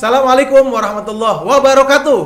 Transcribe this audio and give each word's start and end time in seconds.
Assalamualaikum 0.00 0.72
warahmatullahi 0.72 1.44
wabarakatuh. 1.44 2.20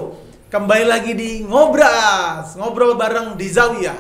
Kembali 0.47 0.87
lagi 0.87 1.11
di 1.11 1.43
Ngobras, 1.43 2.55
ngobrol 2.55 2.95
bareng 2.95 3.35
di 3.35 3.51
Zawiyah. 3.51 3.99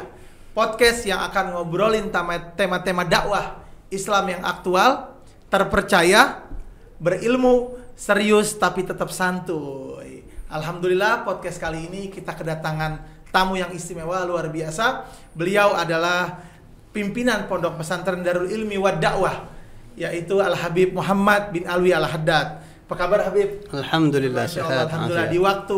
Podcast 0.54 1.02
yang 1.02 1.18
akan 1.26 1.58
ngobrolin 1.58 2.06
tema- 2.06 2.54
tema-tema 2.54 3.02
dakwah 3.02 3.66
Islam 3.90 4.30
yang 4.30 4.46
aktual, 4.46 5.18
terpercaya, 5.50 6.46
berilmu, 7.02 7.74
serius 7.98 8.54
tapi 8.54 8.86
tetap 8.86 9.10
santuy. 9.10 10.22
Alhamdulillah 10.46 11.26
podcast 11.26 11.58
kali 11.58 11.90
ini 11.90 12.14
kita 12.14 12.30
kedatangan 12.30 13.02
tamu 13.34 13.58
yang 13.58 13.74
istimewa 13.74 14.22
luar 14.22 14.54
biasa. 14.54 15.02
Beliau 15.34 15.74
adalah 15.74 16.46
pimpinan 16.94 17.50
Pondok 17.50 17.82
Pesantren 17.82 18.22
Darul 18.22 18.46
Ilmi 18.46 18.78
wa 18.78 18.94
Dakwah 18.94 19.50
yaitu 19.98 20.38
Al 20.38 20.54
Habib 20.54 20.94
Muhammad 20.94 21.50
bin 21.50 21.66
Alwi 21.66 21.90
Al 21.90 22.06
Haddad. 22.06 22.63
Apa 22.84 22.94
kabar 23.00 23.24
Habib? 23.24 23.64
Alhamdulillah 23.72 24.44
sehat. 24.44 24.92
Alhamdulillah 24.92 25.32
di 25.32 25.40
waktu 25.40 25.76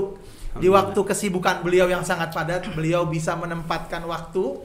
di 0.59 0.67
waktu 0.67 1.01
kesibukan 1.07 1.63
beliau 1.63 1.87
yang 1.87 2.03
sangat 2.03 2.35
padat, 2.35 2.67
beliau 2.75 3.07
bisa 3.07 3.39
menempatkan 3.39 4.03
waktu 4.03 4.59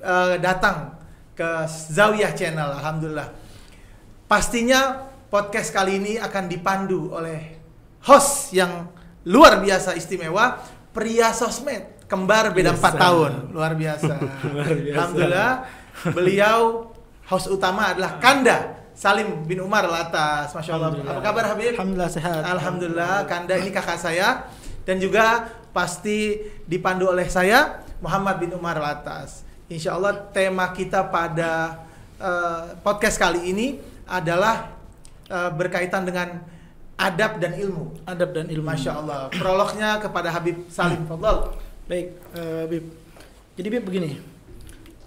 eh, 0.00 0.40
datang 0.40 0.96
ke 1.36 1.68
Zawiyah 1.68 2.32
Channel. 2.32 2.80
Alhamdulillah. 2.80 3.28
Pastinya 4.24 5.04
podcast 5.28 5.74
kali 5.76 6.00
ini 6.00 6.12
akan 6.16 6.48
dipandu 6.48 7.12
oleh 7.12 7.60
host 8.08 8.56
yang 8.56 8.88
luar 9.28 9.60
biasa 9.60 9.92
istimewa, 9.92 10.64
pria 10.94 11.36
sosmed, 11.36 12.06
kembar 12.08 12.54
beda 12.56 12.72
4 12.72 12.80
Biasa. 12.80 12.96
tahun, 12.96 13.32
luar 13.52 13.72
biasa. 13.76 14.14
Luar 14.54 14.72
biasa. 14.72 14.94
Alhamdulillah, 14.96 15.50
beliau 16.16 16.60
host 17.28 17.52
utama 17.52 17.92
adalah 17.92 18.16
Kanda 18.22 18.83
Salim 18.94 19.42
bin 19.44 19.58
Umar 19.58 19.84
Latas. 19.90 20.54
Masya 20.54 20.72
Allah. 20.78 20.90
Apa 20.94 21.20
kabar 21.20 21.44
Habib? 21.50 21.74
Alhamdulillah 21.74 22.10
sehat. 22.10 22.40
Alhamdulillah, 22.46 23.14
Kanda 23.26 23.58
ini 23.58 23.74
kakak 23.74 23.98
saya 23.98 24.46
dan 24.86 25.02
juga 25.02 25.50
pasti 25.74 26.38
dipandu 26.64 27.10
oleh 27.10 27.26
saya 27.26 27.82
Muhammad 27.98 28.38
bin 28.38 28.54
Umar 28.54 28.78
Latas. 28.78 29.42
Insya 29.66 29.98
Allah 29.98 30.14
tema 30.30 30.70
kita 30.70 31.10
pada 31.10 31.82
eh, 32.22 32.78
podcast 32.86 33.18
kali 33.18 33.50
ini 33.50 33.82
adalah 34.06 34.70
eh, 35.26 35.50
berkaitan 35.50 36.06
dengan 36.06 36.38
adab 36.94 37.42
dan 37.42 37.58
ilmu. 37.58 38.06
Adab 38.06 38.30
dan 38.30 38.46
ilmu. 38.46 38.66
Masya 38.70 38.92
Allah. 38.94 39.26
Prolognya 39.34 39.98
kepada 39.98 40.30
Habib 40.30 40.70
Salim. 40.70 41.02
Fadlal. 41.10 41.58
Baik, 41.90 42.14
eh, 42.38 42.64
Bib. 42.70 42.84
Jadi 43.58 43.68
Bib 43.68 43.84
begini. 43.84 44.10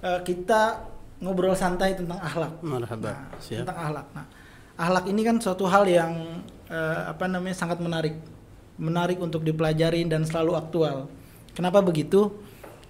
Eh, 0.04 0.20
kita 0.28 0.84
ngobrol 1.22 1.58
santai 1.58 1.98
tentang 1.98 2.22
akhlak. 2.22 2.62
Marhaba. 2.62 3.12
Nah, 3.14 3.42
Siap. 3.42 3.66
tentang 3.66 3.78
akhlak. 3.78 4.08
Nah, 4.14 4.26
akhlak 4.78 5.06
ini 5.10 5.22
kan 5.26 5.36
suatu 5.42 5.66
hal 5.66 5.84
yang 5.90 6.44
eh, 6.70 7.02
apa 7.10 7.26
namanya 7.26 7.58
sangat 7.58 7.82
menarik. 7.82 8.16
Menarik 8.78 9.18
untuk 9.18 9.42
dipelajari 9.42 10.06
dan 10.06 10.22
selalu 10.22 10.54
aktual. 10.54 11.10
Kenapa 11.58 11.82
begitu? 11.82 12.30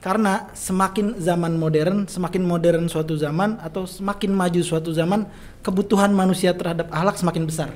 Karena 0.03 0.52
semakin 0.52 1.17
zaman 1.17 1.55
modern, 1.55 2.05
semakin 2.05 2.44
modern 2.44 2.86
suatu 2.92 3.16
zaman 3.16 3.58
atau 3.64 3.88
semakin 3.88 4.30
maju 4.36 4.61
suatu 4.61 4.92
zaman, 4.92 5.25
kebutuhan 5.64 6.11
manusia 6.11 6.52
terhadap 6.53 6.92
akhlak 6.92 7.16
semakin 7.17 7.44
besar. 7.48 7.72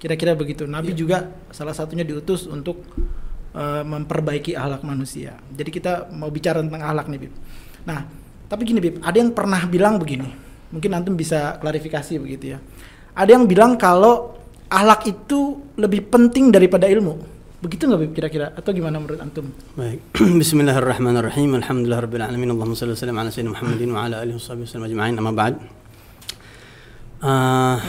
Kira-kira 0.00 0.32
begitu. 0.32 0.64
Nabi 0.64 0.96
juga 0.96 1.28
salah 1.52 1.76
satunya 1.76 2.02
diutus 2.02 2.48
untuk 2.48 2.80
eh, 3.52 3.84
memperbaiki 3.84 4.56
akhlak 4.56 4.80
manusia. 4.80 5.36
Jadi 5.52 5.68
kita 5.68 6.08
mau 6.16 6.32
bicara 6.32 6.64
tentang 6.64 6.80
akhlak 6.80 7.06
nih, 7.12 7.20
Bib. 7.28 7.34
Nah, 7.84 8.08
tapi 8.48 8.64
gini, 8.64 8.80
Bib, 8.80 9.04
ada 9.04 9.16
yang 9.20 9.36
pernah 9.36 9.60
bilang 9.68 10.00
begini. 10.00 10.24
Mungkin 10.72 10.90
antum 10.96 11.12
bisa 11.12 11.60
klarifikasi 11.60 12.16
begitu 12.16 12.56
ya. 12.56 12.58
Ada 13.12 13.36
yang 13.36 13.44
bilang 13.44 13.76
kalau 13.76 14.40
akhlak 14.72 15.04
itu 15.04 15.60
lebih 15.76 16.08
penting 16.08 16.48
daripada 16.48 16.88
ilmu. 16.88 17.20
Begitu 17.60 17.84
nggak, 17.84 18.00
Bib, 18.08 18.12
kira-kira? 18.16 18.56
Atau 18.56 18.72
gimana 18.72 18.96
menurut 18.96 19.20
antum? 19.20 19.52
Baik. 19.76 20.00
Bismillahirrahmanirrahim. 20.40 21.60
Alhamdulillah. 21.60 22.00
Allahumma 22.08 22.72
shalli 22.72 22.96
wa 22.96 23.00
sallim 23.04 23.16
ala 23.20 23.28
sayyidina 23.28 23.52
Muhammadin 23.52 23.88
wa 23.92 24.00
ala 24.08 24.16
alihi 24.24 24.36
wasallam 24.40 24.88
ajma'in. 24.88 25.14
Amma 25.20 25.32
ba'd. 25.36 25.54
Ah, 27.18 27.82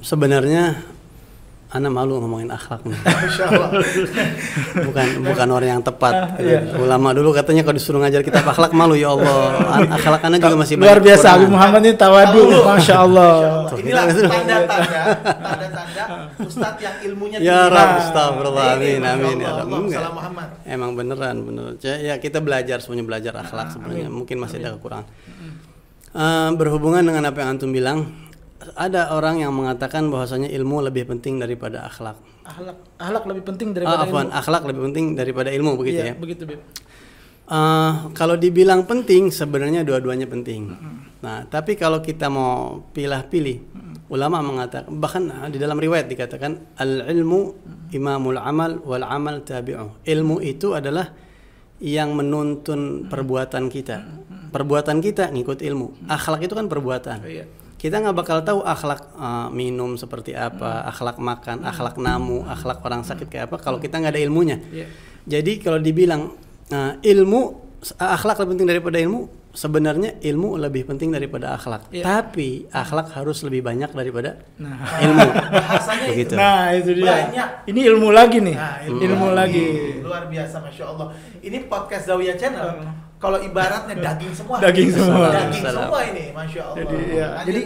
sebenarnya 0.00 0.95
ana 1.66 1.90
malu 1.90 2.22
ngomongin 2.22 2.46
akhlak 2.48 2.78
nih. 2.86 2.94
Masya 3.06 3.44
Allah. 3.50 3.70
bukan 4.86 5.06
bukan 5.26 5.48
orang 5.50 5.68
yang 5.78 5.82
tepat. 5.82 6.14
Ah, 6.14 6.28
gitu. 6.38 6.46
iya. 6.46 6.78
Ulama 6.78 7.10
dulu 7.10 7.34
katanya 7.34 7.66
kalau 7.66 7.76
disuruh 7.76 7.98
ngajar 8.00 8.22
kitab 8.22 8.46
akhlak 8.46 8.70
malu 8.70 8.94
ya 8.94 9.10
Allah. 9.12 9.58
Akhlak 9.90 10.22
ana 10.22 10.36
juga 10.38 10.56
masih 10.56 10.74
Luar 10.78 11.02
biasa. 11.02 11.26
Habib 11.36 11.50
Muhammad 11.50 11.80
ini 11.82 11.94
tawadu, 11.98 12.42
masya 12.64 12.94
Allah. 13.02 13.34
Masya 13.66 13.82
Inilah 13.82 14.04
tanda-tanda, 14.06 15.00
tanda-tanda 15.42 16.04
Ustadz 16.48 16.80
yang 16.84 16.96
ilmunya 17.02 17.38
Ya 17.42 17.66
tinggi. 17.66 17.74
Rab, 17.74 17.86
Nah, 17.86 18.02
astagfirullah, 18.02 18.66
amin, 18.78 18.98
Masya 19.02 19.14
amin, 19.16 19.36
ya 19.36 19.48
Allah. 19.50 19.56
Rab. 19.56 19.66
Allahumma 19.66 19.76
Enggak. 19.82 20.00
salam 20.00 20.14
Muhammad. 20.14 20.48
Emang 20.64 20.90
beneran, 20.94 21.36
bener. 21.42 21.66
Ya, 21.82 21.94
ya, 21.98 22.14
kita 22.22 22.38
belajar 22.38 22.78
semuanya 22.78 23.04
belajar 23.08 23.32
akhlak 23.42 23.74
sebenarnya. 23.74 24.08
Mungkin 24.12 24.36
masih 24.38 24.62
ada 24.62 24.78
kekurangan. 24.78 25.06
Eh, 26.16 26.50
berhubungan 26.56 27.02
dengan 27.04 27.28
apa 27.28 27.38
yang 27.44 27.58
antum 27.58 27.70
bilang, 27.74 28.08
ada 28.74 29.12
orang 29.12 29.40
yang 29.40 29.52
mengatakan 29.52 30.08
bahwasanya 30.08 30.48
ilmu 30.48 30.80
lebih 30.80 31.04
penting 31.06 31.36
daripada 31.36 31.84
akhlak. 31.84 32.16
Akhlak, 32.46 32.76
akhlak 32.96 33.24
lebih 33.26 33.42
penting 33.44 33.68
Ah, 33.70 33.74
daripada 33.74 34.02
afwan, 34.06 34.26
ilmu. 34.30 34.38
akhlak 34.38 34.62
lebih 34.64 34.82
penting 34.90 35.04
daripada 35.12 35.48
ilmu 35.52 35.72
begitu 35.76 36.00
Iya, 36.00 36.10
ya. 36.10 36.14
begitu, 36.16 36.42
Bib. 36.46 36.60
Eh, 37.46 37.92
kalau 38.16 38.34
dibilang 38.34 38.82
penting, 38.90 39.30
sebenarnya 39.30 39.86
dua-duanya 39.86 40.26
penting. 40.26 40.66
Nah, 41.22 41.46
tapi 41.46 41.78
kalau 41.78 42.02
kita 42.02 42.26
mau 42.26 42.82
pilih-pilih, 42.90 43.56
ulama 44.10 44.42
mengatakan 44.42 44.90
bahkan 44.98 45.22
di 45.50 45.58
dalam 45.58 45.78
riwayat 45.78 46.06
dikatakan 46.06 46.78
al 46.78 47.06
ilmu 47.06 47.54
imamul 47.90 48.38
amal 48.38 48.82
wal 48.82 49.06
amal 49.06 49.42
tabi'u. 49.42 50.02
Ilmu 50.02 50.42
itu 50.42 50.74
adalah 50.74 51.10
yang 51.78 52.14
menuntun 52.18 53.06
perbuatan 53.06 53.70
kita. 53.70 54.02
Perbuatan 54.50 54.98
kita 54.98 55.30
ngikut 55.30 55.62
ilmu. 55.62 56.06
Akhlak 56.10 56.46
itu 56.46 56.54
kan 56.54 56.66
perbuatan. 56.66 57.18
Iya. 57.22 57.46
Kita 57.76 58.00
nggak 58.00 58.16
bakal 58.16 58.40
tahu 58.40 58.64
akhlak 58.64 59.12
eh, 59.14 59.48
minum 59.52 59.94
seperti 59.94 60.32
apa, 60.32 60.88
akhlak 60.88 61.20
makan, 61.20 61.62
akhlak 61.62 61.96
namu, 61.96 62.42
akhlak 62.44 62.80
orang 62.80 63.04
sakit 63.04 63.28
kayak 63.28 63.44
apa 63.52 63.56
kalau 63.60 63.76
kita 63.76 64.00
nggak 64.00 64.16
ada 64.16 64.22
ilmunya. 64.22 64.56
Iya. 64.72 64.86
Jadi 65.26 65.58
kalau 65.58 65.82
dibilang 65.82 66.38
uh, 66.70 66.92
ilmu 67.02 67.40
akhlak 67.98 68.38
lebih 68.38 68.50
penting 68.54 68.68
daripada 68.70 68.98
ilmu, 69.02 69.26
sebenarnya 69.50 70.22
ilmu 70.22 70.54
lebih 70.54 70.86
penting 70.86 71.10
daripada 71.10 71.58
akhlak. 71.58 71.90
Iya. 71.90 72.06
Tapi 72.06 72.70
akhlak 72.70 73.10
harus 73.10 73.42
lebih 73.42 73.66
banyak 73.66 73.90
daripada 73.90 74.38
Nah. 74.62 74.78
ilmu. 75.02 75.26
Bahasanya 75.58 76.06
Begitu. 76.14 76.30
itu. 76.30 76.34
Nah, 76.38 76.62
itu 76.72 76.90
dia. 76.94 77.10
Banyak. 77.10 77.48
Ini 77.66 77.80
ilmu 77.90 78.08
lagi 78.14 78.38
nih. 78.38 78.54
Nah, 78.54 78.76
ilmu, 78.86 79.26
lagi. 79.34 79.64
Luar 79.98 80.30
biasa, 80.30 80.62
Masya 80.62 80.84
Allah. 80.94 81.06
Ini 81.42 81.58
podcast 81.66 82.06
Zawiyah 82.06 82.38
Channel. 82.38 82.68
Kalau 83.26 83.38
ibaratnya 83.42 83.94
daging 84.06 84.32
semua. 84.32 84.56
Daging 84.62 84.88
semua. 84.88 85.26
Daging 85.28 85.64
semua 85.66 86.00
ini, 86.04 86.24
Masya 86.30 86.60
Allah. 86.62 86.76
Jadi 86.78 86.96
ya, 87.10 87.26
Lanjut, 87.26 87.42
jadi 87.44 87.60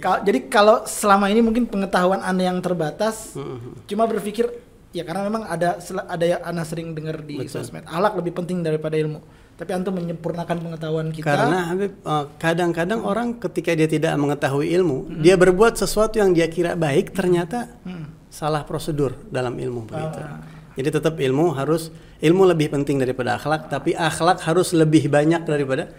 ka- 0.00 0.22
jadi 0.22 0.38
kalau 0.48 0.76
selama 0.84 1.26
ini 1.28 1.40
mungkin 1.40 1.68
pengetahuan 1.68 2.20
anda 2.20 2.42
yang 2.42 2.58
terbatas, 2.58 3.36
Mhm. 3.36 3.84
cuma 3.84 4.08
berpikir 4.08 4.48
ya 4.90 5.04
karena 5.04 5.24
memang 5.24 5.44
ada 5.46 5.76
ada 6.06 6.24
yang 6.26 6.40
anda 6.42 6.64
sering 6.64 6.92
dengar 6.92 7.20
di 7.20 7.36
Betul. 7.38 7.60
sosmed, 7.60 7.84
ahlak 7.84 8.12
lebih 8.14 8.32
penting 8.34 8.60
daripada 8.60 8.96
ilmu. 8.96 9.20
Tapi 9.52 9.68
antum 9.70 9.92
menyempurnakan 9.92 10.56
pengetahuan 10.58 11.12
kita. 11.12 11.28
Karena 11.28 11.68
Habib 11.68 11.92
uh, 12.02 12.32
kadang-kadang 12.36 13.04
orang 13.04 13.36
ketika 13.38 13.76
dia 13.76 13.86
tidak 13.86 14.16
mengetahui 14.16 14.72
ilmu, 14.72 15.20
dia 15.20 15.36
berbuat 15.36 15.76
sesuatu 15.76 16.16
yang 16.16 16.32
dia 16.32 16.48
kira 16.48 16.72
baik 16.72 17.12
ternyata 17.12 17.68
Hmm. 17.84 18.16
salah 18.26 18.64
prosedur 18.64 19.12
dalam 19.28 19.52
ilmu 19.54 19.84
begitu. 19.84 20.18
Ah. 20.18 20.40
Jadi 20.72 20.88
tetap 20.88 21.14
ilmu 21.20 21.52
harus 21.52 21.92
ilmu 22.18 22.48
lebih 22.48 22.72
penting 22.72 22.96
daripada 22.96 23.36
akhlak, 23.36 23.68
tapi 23.68 23.92
akhlak 23.92 24.40
harus 24.42 24.72
lebih 24.72 25.08
banyak 25.08 25.44
daripada 25.44 25.92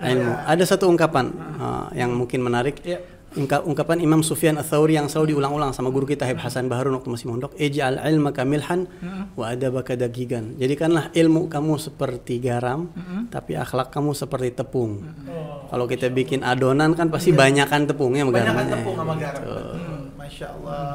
ilmu. 0.00 0.32
Ada 0.44 0.64
satu 0.64 0.88
ungkapan 0.88 1.30
uh, 1.60 1.86
yang 1.92 2.12
mungkin 2.12 2.40
menarik. 2.40 2.80
Ya. 2.82 3.00
Ungka- 3.34 3.66
ungkapan 3.66 3.98
Imam 3.98 4.22
Sufyan 4.22 4.54
Ats-Tsauri 4.54 4.94
yang 4.94 5.10
selalu 5.10 5.34
diulang-ulang 5.34 5.74
sama 5.74 5.90
guru 5.90 6.06
kita 6.06 6.22
Habib 6.22 6.38
Hasan 6.38 6.70
Baharun 6.70 6.94
waktu 6.94 7.10
masih 7.10 7.26
mondok, 7.26 7.50
"Ij'al 7.58 7.98
ilmaka 8.06 8.46
milhan 8.46 8.86
wa 9.34 9.50
adabaka 9.50 9.98
dagigan." 9.98 10.54
Jadikanlah 10.54 11.10
ilmu 11.10 11.50
kamu 11.50 11.74
seperti 11.74 12.38
garam, 12.38 12.94
tapi 13.34 13.58
akhlak 13.58 13.90
kamu 13.90 14.14
seperti 14.14 14.54
tepung. 14.54 15.02
Oh. 15.26 15.66
Kalau 15.66 15.90
kita 15.90 16.14
bikin 16.14 16.46
adonan 16.46 16.94
kan 16.94 17.10
pasti 17.10 17.34
banyakan 17.34 17.90
tepungnya 17.90 18.22
sama 18.22 18.38
garamnya. 18.38 18.70
tepung 18.70 18.96
sama 19.02 19.14
garam. 19.18 19.42
Gitu. 19.42 19.58
Hmm, 19.82 20.02
Masya 20.14 20.46
Allah. 20.54 20.94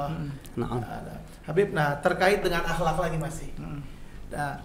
Nah. 0.55 1.18
Habib, 1.49 1.73
nah 1.73 1.97
terkait 1.97 2.45
dengan 2.45 2.61
akhlak 2.61 2.97
lagi 3.01 3.17
masih. 3.17 3.49
Hmm. 3.57 3.81
Nah, 4.29 4.61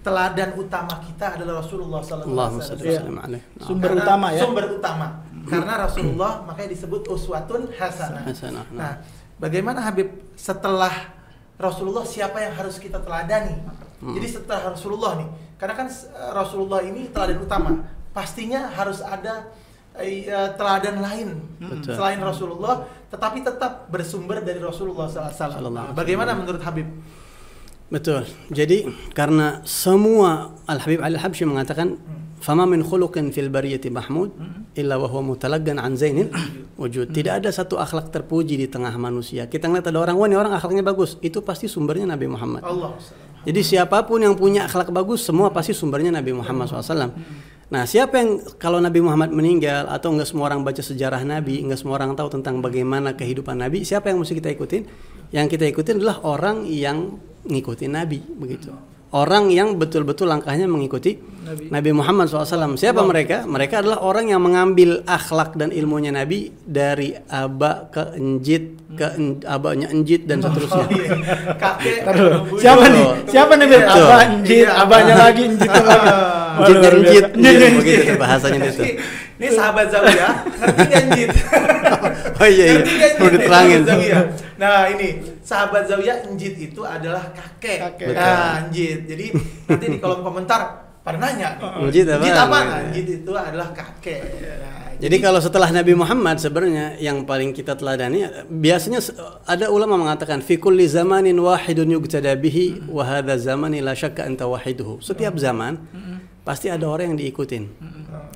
teladan 0.00 0.56
utama 0.56 0.96
kita 1.04 1.36
adalah 1.36 1.60
Rasulullah 1.60 2.00
Sallallahu 2.00 2.56
Alaihi 2.56 2.64
Wasallam. 2.64 3.14
Sumber 3.60 3.92
Karena- 3.92 4.04
utama 4.08 4.26
ya. 4.32 4.40
Sumber 4.40 4.64
utama. 4.72 5.08
Karena 5.42 5.74
Rasulullah 5.84 6.32
makanya 6.46 6.70
disebut 6.72 7.02
uswatun 7.12 7.68
hasanah. 7.76 8.24
Hasanah, 8.24 8.64
nah. 8.72 8.78
Nah, 8.80 8.92
bagaimana 9.36 9.84
Habib 9.84 10.08
setelah 10.38 11.12
Rasulullah 11.60 12.06
siapa 12.08 12.40
yang 12.40 12.54
harus 12.56 12.80
kita 12.80 13.02
teladani? 13.02 13.60
Hmm. 14.00 14.16
Jadi 14.16 14.26
setelah 14.26 14.72
Rasulullah 14.74 15.20
nih, 15.20 15.28
karena 15.60 15.74
kan 15.78 15.88
eh, 15.92 16.30
Rasulullah 16.32 16.80
ini 16.82 17.12
teladan 17.12 17.38
utama. 17.44 17.70
Pastinya 18.12 18.72
harus 18.72 19.04
ada 19.04 19.52
teladan 20.56 20.96
lain 21.04 21.28
Betul. 21.60 21.92
selain 21.94 22.20
Rasulullah, 22.20 22.88
tetapi 23.12 23.44
tetap 23.44 23.92
bersumber 23.92 24.40
dari 24.40 24.58
Rasulullah 24.58 25.06
SAW. 25.06 25.92
Bagaimana 25.92 26.32
menurut 26.32 26.64
Habib? 26.64 26.88
Betul. 27.92 28.24
Jadi 28.48 28.88
karena 29.12 29.60
semua 29.68 30.56
Al 30.64 30.80
Habib 30.80 31.04
Al 31.04 31.20
Habsyi 31.20 31.44
mengatakan 31.44 32.00
fama 32.40 32.64
min 32.64 32.80
khuluqin 32.80 33.28
fil 33.36 33.52
bariyati 33.52 33.92
mahmud 33.92 34.32
illa 34.72 34.96
wa 34.96 35.04
huwa 35.12 35.36
mutalaggan 35.36 35.76
an 35.76 35.92
zainil 35.92 36.32
wujud. 36.80 37.12
Tidak 37.12 37.44
ada 37.44 37.52
satu 37.52 37.76
akhlak 37.76 38.08
terpuji 38.08 38.56
di 38.56 38.64
tengah 38.64 38.96
manusia. 38.96 39.44
Kita 39.44 39.68
ngeliat 39.68 39.92
ada 39.92 40.00
orang, 40.00 40.16
wah 40.16 40.24
ini 40.24 40.40
orang 40.40 40.56
akhlaknya 40.56 40.80
bagus. 40.80 41.20
Itu 41.20 41.44
pasti 41.44 41.68
sumbernya 41.68 42.08
Nabi 42.08 42.32
Muhammad. 42.32 42.64
Allah. 42.64 42.96
Jadi 43.42 43.60
siapa 43.60 44.06
pun 44.06 44.22
yang 44.22 44.38
punya 44.38 44.70
akhlak 44.70 44.94
bagus, 44.94 45.26
semua 45.26 45.50
pasti 45.50 45.74
sumbernya 45.74 46.14
Nabi 46.14 46.30
Muhammad 46.30 46.70
SAW. 46.70 47.10
Nah, 47.72 47.88
siapa 47.88 48.20
yang 48.20 48.44
kalau 48.60 48.84
Nabi 48.84 49.00
Muhammad 49.00 49.32
meninggal 49.32 49.88
atau 49.88 50.12
enggak 50.12 50.28
semua 50.28 50.52
orang 50.52 50.60
baca 50.60 50.84
sejarah 50.84 51.24
Nabi, 51.24 51.64
enggak 51.64 51.80
semua 51.80 51.96
orang 51.96 52.12
tahu 52.12 52.28
tentang 52.28 52.60
bagaimana 52.60 53.16
kehidupan 53.16 53.56
Nabi, 53.56 53.80
siapa 53.80 54.12
yang 54.12 54.20
mesti 54.20 54.36
kita 54.36 54.52
ikutin? 54.52 54.82
Yang 55.32 55.56
kita 55.56 55.64
ikutin 55.72 55.96
adalah 55.96 56.20
orang 56.20 56.68
yang 56.68 57.16
ngikutin 57.48 57.96
Nabi, 57.96 58.20
begitu. 58.36 58.76
Orang 59.12 59.52
yang 59.52 59.76
betul-betul 59.76 60.24
langkahnya 60.24 60.64
mengikuti 60.64 61.20
Nabi, 61.68 61.92
Muhammad 61.92 62.32
SAW. 62.32 62.80
Siapa 62.80 63.04
mereka? 63.04 63.44
Mereka 63.44 63.84
adalah 63.84 64.00
orang 64.00 64.32
yang 64.32 64.40
mengambil 64.40 65.04
akhlak 65.04 65.52
dan 65.52 65.68
ilmunya 65.68 66.08
Nabi 66.08 66.48
dari 66.64 67.12
aba 67.28 67.92
ke 67.92 68.16
enjit 68.16 68.72
ke 68.96 69.04
en, 69.12 69.36
abanya 69.44 69.92
enjit 69.92 70.24
dan 70.24 70.40
seterusnya. 70.40 70.84
Oh, 70.84 70.96
iya. 70.96 71.12
Kakek. 71.60 72.08
Siapa 72.56 72.84
nih? 72.88 73.06
Siapa 73.28 73.52
nih 73.60 73.66
Beb? 73.68 73.82
Betul. 73.84 74.00
Abah 74.00 74.18
anjit, 74.24 74.64
Iya. 74.64 74.70
abahnya 74.80 75.14
lagi 75.20 75.42
anjit 75.44 75.70
lagi. 75.92 76.10
Enjitnya 76.52 76.88
enjit, 76.88 77.24
anjit. 77.36 77.72
begitu 77.76 78.12
bahasanya 78.16 78.58
itu. 78.68 78.82
Ini, 79.42 79.48
sahabat 79.50 79.86
Zawiyah, 79.90 80.34
ngerti 80.46 80.84
kan 80.88 81.04
Jit? 81.12 81.30
Oh 82.42 82.48
iya, 82.48 82.64
iya. 82.64 82.80
Ngerti 82.80 83.16
Perlu 83.18 83.28
diterangin. 83.34 83.80
Nah 84.56 84.86
ini 84.88 85.08
sahabat 85.52 85.84
Zawiyah 85.84 86.24
Njit 86.32 86.56
itu 86.56 86.80
adalah 86.80 87.28
kakek. 87.36 87.78
Kakek. 87.92 88.16
Nah 88.16 88.64
Njit. 88.72 89.04
Jadi 89.04 89.26
nanti 89.68 89.86
di 89.92 89.98
kolom 90.00 90.24
komentar 90.24 90.60
pada 91.04 91.20
nanya. 91.20 91.60
Njit 91.84 92.08
apa? 92.08 92.24
Njit 92.24 92.36
apa? 92.40 92.58
Nah, 92.64 92.80
Njit 92.88 93.08
itu 93.20 93.32
adalah 93.36 93.68
kakek. 93.76 94.20
Nah, 94.40 94.80
Jadi 95.02 95.16
kalau 95.18 95.42
setelah 95.42 95.68
Nabi 95.74 95.98
Muhammad 95.98 96.38
sebenarnya 96.38 96.94
yang 97.02 97.26
paling 97.26 97.50
kita 97.50 97.74
teladani 97.74 98.22
biasanya 98.46 99.02
ada 99.50 99.66
ulama 99.66 99.98
mengatakan 99.98 100.38
fi 100.46 100.62
kulli 100.62 100.86
zamanin 100.86 101.34
wahidun 101.42 101.90
yugtada 101.90 102.38
bihi 102.38 102.86
wa 102.86 103.02
hadza 103.02 103.34
zamani 103.34 103.82
la 103.82 103.98
syakka 103.98 104.22
anta 104.22 104.46
wahiduhu. 104.46 105.02
Setiap 105.02 105.34
zaman 105.42 105.74
pasti 106.46 106.70
ada 106.70 106.86
orang 106.86 107.12
yang 107.12 107.18
diikutin. 107.18 107.66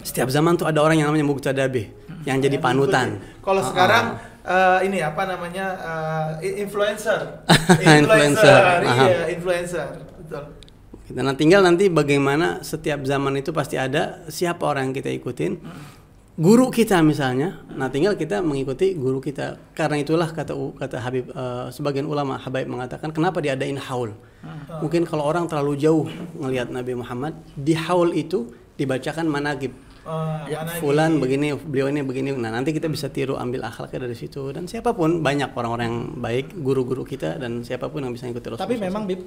Setiap 0.02 0.26
zaman 0.26 0.58
tuh 0.58 0.66
ada 0.66 0.82
orang 0.82 0.98
yang 0.98 1.08
namanya 1.14 1.26
muqtada 1.30 1.70
bih 1.70 1.86
yang 2.26 2.42
jadi 2.42 2.58
panutan. 2.58 3.22
Kalau 3.46 3.62
sekarang 3.62 4.18
eh, 4.46 4.78
ini 4.86 4.98
apa 5.02 5.22
namanya 5.26 5.66
eh, 6.38 6.58
influencer. 6.64 7.42
Influencer, 7.82 8.60
aha. 8.86 9.06
Iya, 9.10 9.20
influencer. 9.34 9.88
Betul. 10.22 10.44
Kita 11.06 11.22
nah 11.22 11.38
tinggal 11.38 11.62
nanti 11.62 11.86
bagaimana 11.86 12.66
setiap 12.66 13.06
zaman 13.06 13.38
itu 13.38 13.54
pasti 13.54 13.78
ada 13.78 14.26
siapa 14.26 14.66
orang 14.66 14.90
yang 14.90 14.96
kita 14.98 15.10
ikutin. 15.14 15.52
Guru 16.36 16.68
kita 16.68 17.00
misalnya, 17.00 17.64
nah 17.72 17.88
tinggal 17.88 18.12
kita 18.12 18.44
mengikuti 18.44 18.92
guru 18.92 19.24
kita. 19.24 19.56
Karena 19.72 19.96
itulah 19.96 20.28
kata 20.28 20.52
kata 20.52 20.96
Habib 21.00 21.30
eh, 21.30 21.66
sebagian 21.70 22.04
ulama 22.04 22.36
Habib 22.36 22.66
mengatakan 22.66 23.14
kenapa 23.14 23.38
diadain 23.38 23.78
haul. 23.78 24.12
Mungkin 24.82 25.08
kalau 25.08 25.26
orang 25.26 25.50
terlalu 25.50 25.74
jauh 25.80 26.06
ngelihat 26.38 26.70
Nabi 26.70 26.94
Muhammad, 26.94 27.34
di 27.56 27.74
haul 27.74 28.14
itu 28.14 28.52
dibacakan 28.76 29.26
managib. 29.26 29.72
Eh, 30.06 30.54
mana 30.54 30.70
Fulan 30.78 31.18
di- 31.18 31.20
begini, 31.20 31.46
beliau 31.52 31.90
ini 31.90 32.00
begini. 32.00 32.30
Nah, 32.30 32.54
nanti 32.54 32.70
kita 32.70 32.86
bisa 32.86 33.10
tiru 33.10 33.34
ambil 33.34 33.66
akhlaknya 33.66 34.06
dari 34.06 34.14
situ 34.14 34.54
dan 34.54 34.70
siapa 34.70 34.94
pun 34.94 35.18
banyak 35.18 35.50
orang-orang 35.50 35.86
yang 35.90 35.98
baik, 36.14 36.46
guru-guru 36.54 37.02
kita 37.02 37.34
dan 37.36 37.66
siapa 37.66 37.90
pun 37.90 38.06
yang 38.06 38.14
bisa 38.14 38.30
ikuti 38.30 38.46
Rasulullah. 38.46 38.70
Tapi 38.70 38.78
memang 38.78 39.02
Bib, 39.02 39.26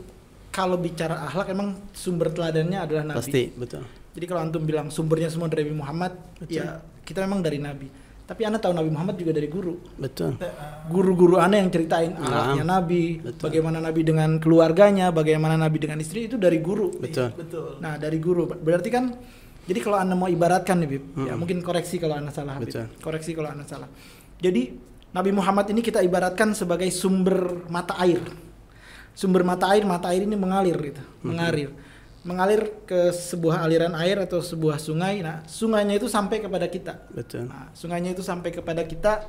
kalau 0.50 0.80
bicara 0.80 1.28
akhlak 1.28 1.52
emang 1.52 1.76
sumber 1.92 2.32
teladannya 2.32 2.80
adalah 2.80 3.04
Nabi. 3.06 3.18
pasti 3.20 3.42
betul. 3.52 3.84
Jadi 4.16 4.26
kalau 4.26 4.42
antum 4.42 4.64
bilang 4.64 4.88
sumbernya 4.88 5.28
semua 5.28 5.52
dari 5.52 5.68
Nabi 5.68 5.76
Muhammad, 5.76 6.12
ya 6.48 6.80
kita 7.04 7.28
memang 7.28 7.44
dari 7.44 7.60
Nabi. 7.60 7.88
Tapi 8.24 8.46
anda 8.46 8.62
tahu 8.62 8.78
Nabi 8.78 8.94
Muhammad 8.94 9.18
juga 9.18 9.34
dari 9.34 9.50
guru. 9.50 9.74
Betul. 9.98 10.38
Guru-guru 10.86 11.42
anda 11.42 11.58
yang 11.58 11.74
ceritain 11.74 12.14
akhlaknya 12.14 12.62
Nabi, 12.64 13.18
Betul. 13.20 13.42
bagaimana 13.50 13.78
Nabi 13.82 14.02
dengan 14.06 14.38
keluarganya, 14.38 15.10
bagaimana 15.10 15.58
Nabi 15.58 15.82
dengan 15.82 15.98
istri 15.98 16.30
itu 16.30 16.38
dari 16.38 16.62
guru. 16.62 16.94
Betul. 16.94 17.34
Betul. 17.34 17.82
Nah 17.82 17.98
dari 17.98 18.22
guru 18.22 18.46
berarti 18.48 18.90
kan 18.94 19.18
jadi 19.70 19.80
kalau 19.86 20.02
anda 20.02 20.18
mau 20.18 20.26
ibaratkan 20.26 20.82
nih 20.82 20.90
Bib, 20.90 21.04
ya 21.30 21.38
mungkin 21.38 21.62
koreksi 21.62 22.02
kalau 22.02 22.18
anda 22.18 22.34
salah. 22.34 22.58
Betul. 22.58 22.90
Koreksi 23.06 23.38
kalau 23.38 23.54
anda 23.54 23.70
salah. 23.70 23.86
Jadi 24.42 24.74
Nabi 25.14 25.30
Muhammad 25.30 25.70
ini 25.70 25.86
kita 25.86 26.02
ibaratkan 26.02 26.58
sebagai 26.58 26.90
sumber 26.90 27.70
mata 27.70 27.94
air. 28.02 28.18
Sumber 29.14 29.46
mata 29.46 29.70
air, 29.70 29.86
mata 29.86 30.10
air 30.10 30.26
ini 30.26 30.34
mengalir 30.34 30.74
gitu, 30.74 31.04
mengalir. 31.22 31.70
Mengalir 32.26 32.84
ke 32.90 33.14
sebuah 33.14 33.62
aliran 33.70 33.94
air 33.94 34.26
atau 34.26 34.42
sebuah 34.42 34.82
sungai. 34.82 35.22
Nah, 35.22 35.46
sungainya 35.46 36.02
itu 36.02 36.10
sampai 36.10 36.42
kepada 36.42 36.66
kita. 36.66 37.06
Betul. 37.14 37.46
Nah, 37.46 37.70
sungainya 37.78 38.18
itu 38.18 38.26
sampai 38.26 38.50
kepada 38.50 38.82
kita. 38.90 39.22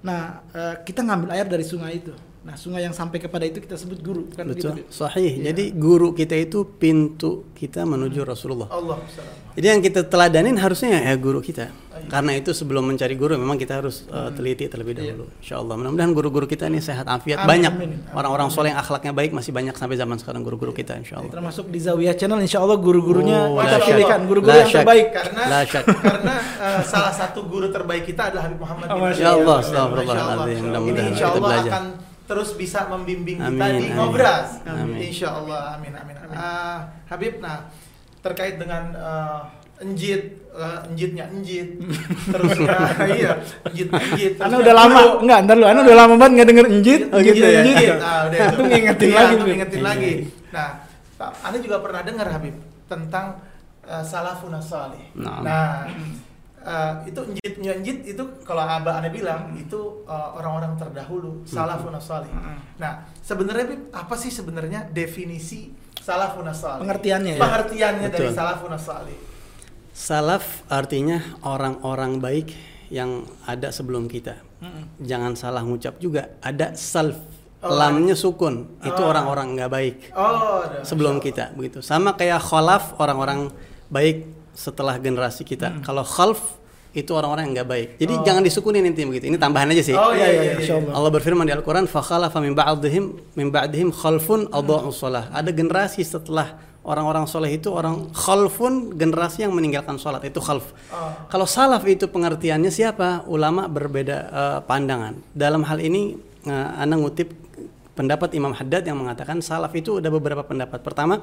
Nah, 0.00 0.40
eh, 0.56 0.74
kita 0.88 1.04
ngambil 1.04 1.36
air 1.36 1.46
dari 1.46 1.68
sungai 1.68 2.00
itu. 2.00 2.16
Nah, 2.40 2.56
sungai 2.56 2.80
yang 2.80 2.96
sampai 2.96 3.20
kepada 3.20 3.44
itu 3.44 3.60
kita 3.60 3.76
sebut 3.76 4.00
guru, 4.00 4.24
kan 4.32 4.48
Betul. 4.48 4.80
Bib? 4.80 4.88
Sahih. 4.88 5.44
Iya. 5.44 5.52
Jadi 5.52 5.76
guru 5.76 6.16
kita 6.16 6.32
itu 6.32 6.64
pintu 6.64 7.52
kita 7.52 7.84
menuju 7.84 8.24
Rasulullah. 8.24 8.64
Allah. 8.72 8.96
Jadi 9.52 9.66
yang 9.68 9.84
kita 9.84 10.08
teladanin 10.08 10.56
harusnya 10.56 11.04
ya 11.04 11.12
guru 11.20 11.44
kita. 11.44 11.68
Karena 12.08 12.32
itu 12.32 12.56
sebelum 12.56 12.88
mencari 12.88 13.12
guru 13.12 13.36
memang 13.36 13.60
kita 13.60 13.84
harus 13.84 14.08
uh, 14.08 14.32
teliti 14.32 14.64
terlebih 14.72 14.96
dahulu. 14.96 15.28
Insya 15.36 15.60
Allah. 15.60 15.76
Mudah-mudahan 15.76 16.16
guru-guru 16.16 16.48
kita 16.48 16.72
ini 16.72 16.80
sehat 16.80 17.04
afiat. 17.04 17.44
Amin, 17.44 17.68
banyak 17.68 17.72
orang-orang 18.16 18.48
soleh 18.48 18.72
yang 18.72 18.80
akhlaknya 18.80 19.12
baik 19.12 19.36
masih 19.36 19.52
banyak 19.52 19.76
sampai 19.76 20.00
zaman 20.00 20.16
sekarang 20.16 20.40
guru-guru 20.40 20.72
kita 20.72 20.96
Insya 20.96 21.20
Allah. 21.20 21.28
Termasuk 21.28 21.68
di 21.68 21.76
Zawiyah 21.76 22.16
Channel, 22.16 22.40
insya 22.40 22.64
Allah 22.64 22.80
guru-gurunya 22.80 23.52
Oh, 23.52 23.60
kita 23.60 23.78
pilihkan 23.84 24.20
guru-guru 24.24 24.56
yang 24.56 24.64
syak. 24.64 24.80
terbaik. 24.88 25.06
Karena 25.12 25.42
karena 26.08 26.34
eh, 26.56 26.82
salah 26.88 27.12
satu 27.12 27.44
guru 27.44 27.68
terbaik 27.68 28.08
kita 28.08 28.32
adalah 28.32 28.48
Habib 28.48 28.64
Muhammad. 28.64 28.86
Oh, 28.88 28.96
Masya 28.96 29.20
Ya 29.20 29.30
Abdul 29.36 29.44
Allah, 29.44 29.60
Allah. 30.16 30.46
Mudah-mudahan 30.56 31.10
insya 31.12 31.26
kita 31.28 31.36
Allah 31.36 31.50
belajar. 31.52 31.72
akan 31.76 31.84
terus 32.30 32.54
bisa 32.54 32.86
membimbing 32.86 33.42
kita 33.42 33.50
Amin, 33.66 33.82
di 33.82 33.86
amin. 33.90 33.98
ngobras. 33.98 34.62
Amin. 34.62 35.02
Insya 35.02 35.34
Allah, 35.34 35.74
amin 35.74 35.90
amin. 35.90 36.14
Ah, 36.30 36.86
Habib, 37.10 37.42
nah 37.42 37.66
terkait 38.22 38.54
dengan 38.54 38.94
eh, 38.94 39.40
enjit, 39.82 40.38
eh, 40.54 40.78
enjitnya 40.86 41.26
enjit, 41.26 41.74
terusnya 42.30 42.70
iya, 43.10 43.34
enjit 43.66 43.88
enjit. 43.90 44.32
Anda 44.38 44.46
terusnya 44.46 44.62
udah 44.62 44.74
lama, 44.78 45.00
guru. 45.02 45.16
enggak, 45.26 45.38
ntar 45.42 45.56
lu, 45.58 45.66
Anda 45.66 45.80
udah 45.82 45.96
lama 45.98 46.14
banget 46.14 46.32
nggak 46.38 46.48
denger 46.54 46.66
enjit, 46.70 47.00
Oh, 47.10 47.18
gitu 47.18 47.42
ya? 47.42 47.60
enjit, 47.66 47.76
Iya, 47.82 47.94
nah, 47.98 48.18
udah 48.30 48.38
itu. 48.38 48.58
Ngingetin 48.62 49.08
Iya, 49.10 49.16
lagi, 49.18 49.34
Bib. 49.34 49.46
ngingetin 49.50 49.80
Iya, 49.80 49.88
lagi. 49.90 50.12
iya. 50.14 50.54
Nah, 50.54 50.68
Anda 51.42 51.58
juga 51.58 51.76
pernah 51.82 52.00
dengar 52.06 52.26
Habib 52.30 52.56
tentang 52.86 53.26
uh, 53.90 54.04
salafun 54.06 54.54
salih. 54.62 55.02
Nah. 55.18 55.42
Nah, 55.42 55.72
uh, 56.64 57.04
itu 57.04 57.20
njit 57.60 57.98
itu 58.08 58.24
kalau 58.44 58.64
abah 58.64 59.00
Anda 59.04 59.12
bilang 59.12 59.52
itu 59.56 60.04
uh, 60.08 60.36
orang-orang 60.36 60.76
terdahulu 60.80 61.44
salafun 61.44 61.92
salih. 62.00 62.30
Nah, 62.80 63.04
sebenarnya 63.20 63.92
apa 63.92 64.16
sih 64.16 64.32
sebenarnya 64.32 64.88
definisi 64.88 65.72
salafun 66.00 66.48
salih? 66.56 66.84
Pengertiannya 66.84 67.36
ya? 67.36 67.40
Pengertiannya 67.40 68.08
dari 68.08 68.28
Betul. 68.32 68.36
salafun 68.36 68.74
salih. 68.80 69.18
Salaf 69.92 70.64
artinya 70.72 71.20
orang-orang 71.44 72.22
baik 72.22 72.48
yang 72.88 73.28
ada 73.44 73.68
sebelum 73.68 74.08
kita. 74.08 74.40
Jangan 75.00 75.36
salah 75.36 75.60
ngucap 75.64 76.00
juga. 76.00 76.36
Ada 76.40 76.72
salf. 76.76 77.16
Oh, 77.60 77.76
Lamnya 77.76 78.16
sukun. 78.16 78.80
Itu 78.80 79.04
Oh. 79.04 79.12
orang-orang 79.12 79.52
nggak 79.52 79.68
baik. 79.70 79.96
Oh, 80.16 80.64
sebelum 80.80 81.20
kita 81.20 81.52
begitu. 81.52 81.84
Sama 81.84 82.16
kayak 82.16 82.40
kholaf 82.40 82.96
orang-orang 82.96 83.52
baik 83.92 84.24
setelah 84.54 84.98
generasi 84.98 85.42
kita. 85.46 85.80
Kalau 85.82 86.02
khalf 86.02 86.60
itu 86.90 87.14
orang-orang 87.14 87.50
yang 87.50 87.62
nggak 87.62 87.70
baik. 87.70 87.88
Jadi 88.02 88.14
Oh. 88.18 88.24
jangan 88.26 88.42
disukunin 88.42 88.82
inti 88.82 89.06
begitu. 89.06 89.30
Ini 89.30 89.38
tambahan 89.38 89.70
aja 89.70 89.82
sih. 89.82 89.94
Oh 89.94 90.10
iya 90.10 90.26
iya, 90.26 90.42
iya. 90.42 90.54
Insya 90.58 90.74
Allah. 90.82 91.10
Berfirman 91.10 91.46
di 91.46 91.54
Al-Qur'an 91.54 91.86
fakhalafa 91.86 92.42
min 92.42 92.50
ba'dihim 92.58 93.04
min 93.38 93.46
ba'dihim 93.54 93.94
khalfun 93.94 94.50
adha'us 94.50 94.98
shalah. 94.98 95.30
Ada 95.30 95.54
generasi 95.54 96.02
setelah 96.02 96.58
orang-orang 96.82 97.30
soleh 97.30 97.54
itu 97.54 97.70
orang 97.70 98.10
khalfun 98.10 98.98
generasi 98.98 99.46
yang 99.46 99.54
meninggalkan 99.54 100.02
sholat 100.02 100.26
itu 100.26 100.42
khalf. 100.42 100.74
Oh. 100.90 101.14
Kalau 101.30 101.46
salaf 101.46 101.86
itu 101.86 102.10
pengertiannya 102.10 102.74
siapa? 102.74 103.22
Ulama 103.30 103.70
berbeda 103.70 104.16
eh, 104.26 104.58
pandangan. 104.66 105.14
Dalam 105.30 105.62
hal 105.62 105.78
ini 105.78 106.18
eh, 106.42 106.68
Anda 106.74 106.98
ngutip 106.98 107.30
pendapat 107.94 108.34
Imam 108.34 108.50
Haddad 108.50 108.82
yang 108.82 108.98
mengatakan 108.98 109.38
salaf 109.38 109.70
itu 109.78 110.02
ada 110.02 110.10
beberapa 110.10 110.42
pendapat. 110.42 110.82
Pertama, 110.82 111.22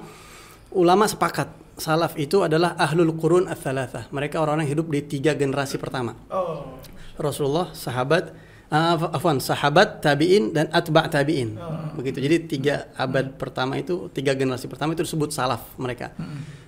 ulama 0.72 1.10
sepakat 1.10 1.67
salaf 1.78 2.18
itu 2.18 2.44
adalah 2.44 2.74
ahlul 2.76 3.14
qurun 3.16 3.46
ats-tsalatsah. 3.48 4.10
Mereka 4.10 4.42
orang-orang 4.42 4.66
yang 4.68 4.82
hidup 4.82 4.88
di 4.90 5.02
tiga 5.06 5.32
generasi 5.34 5.78
pertama. 5.78 6.18
Oh. 6.28 6.78
Rasulullah, 7.18 7.74
sahabat, 7.74 8.30
uh, 8.70 8.94
af- 8.94 9.12
afwan, 9.18 9.42
sahabat, 9.42 10.06
tabiin 10.06 10.54
dan 10.54 10.70
atba 10.70 11.10
tabiin. 11.10 11.58
Begitu. 11.98 12.18
Jadi 12.22 12.36
tiga 12.46 12.76
abad 12.94 13.34
pertama 13.38 13.74
itu, 13.82 14.10
tiga 14.14 14.38
generasi 14.38 14.70
pertama 14.70 14.94
itu 14.94 15.02
disebut 15.02 15.34
salaf 15.34 15.66
mereka. 15.82 16.14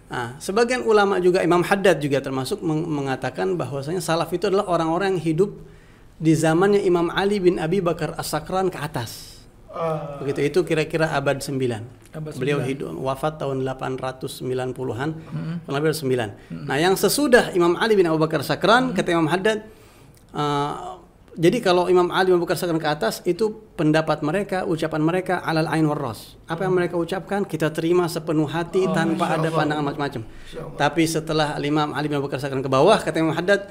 Nah, 0.10 0.42
sebagian 0.42 0.82
ulama 0.90 1.22
juga 1.22 1.46
Imam 1.46 1.62
Haddad 1.62 2.02
juga 2.02 2.18
termasuk 2.18 2.66
meng- 2.66 2.90
mengatakan 2.90 3.54
bahwasanya 3.54 4.02
salaf 4.02 4.34
itu 4.34 4.50
adalah 4.50 4.66
orang-orang 4.66 5.18
yang 5.18 5.22
hidup 5.22 5.54
di 6.18 6.34
zamannya 6.34 6.82
Imam 6.82 7.14
Ali 7.14 7.38
bin 7.38 7.62
Abi 7.62 7.78
Bakar 7.78 8.18
As-Sakran 8.18 8.74
ke 8.74 8.82
atas. 8.82 9.29
Eh, 9.70 9.98
Begitu 10.26 10.40
itu 10.50 10.60
kira-kira 10.66 11.14
abad 11.14 11.38
9. 11.38 11.86
Abad 12.10 12.34
Beliau 12.42 12.58
9. 12.58 12.70
hidup 12.74 12.90
wafat 12.98 13.38
tahun 13.38 13.62
890-an, 13.62 15.10
kurang 15.62 15.78
lebih 15.78 15.94
9. 15.94 16.66
Nah, 16.66 16.78
yang 16.82 16.98
sesudah 16.98 17.54
Imam 17.54 17.78
Ali 17.78 17.94
bin 17.94 18.10
Abu 18.10 18.18
Bakar 18.18 18.42
Sakran 18.42 18.98
kata 18.98 19.14
Imam 19.14 19.30
Haddad 19.30 19.62
eh, 20.34 20.74
jadi 21.40 21.62
kalau 21.62 21.86
Imam 21.86 22.10
Ali 22.10 22.34
bin 22.34 22.42
Abu 22.42 22.50
Bakar 22.50 22.58
Sakran 22.58 22.82
ke 22.82 22.90
atas 22.90 23.22
itu 23.30 23.62
pendapat 23.78 24.26
mereka, 24.26 24.66
ucapan 24.66 25.06
mereka 25.06 25.38
alal 25.46 25.70
ain 25.70 25.86
warras. 25.86 26.34
Apa 26.50 26.66
yang 26.66 26.74
mereka 26.74 26.98
ucapkan 26.98 27.46
kita 27.46 27.70
terima 27.70 28.10
sepenuh 28.10 28.50
hati 28.50 28.90
tanpa 28.90 29.38
ada 29.38 29.54
pandangan 29.54 29.86
macam-macam. 29.86 30.26
Tapi 30.76 31.04
setelah 31.06 31.56
Imam 31.62 31.94
Ali 31.94 32.10
bin 32.10 32.18
Abu 32.18 32.26
Bakar 32.26 32.42
Sakran 32.42 32.66
ke 32.66 32.68
bawah 32.68 32.98
kata 32.98 33.22
Imam 33.22 33.38
Haddad 33.38 33.70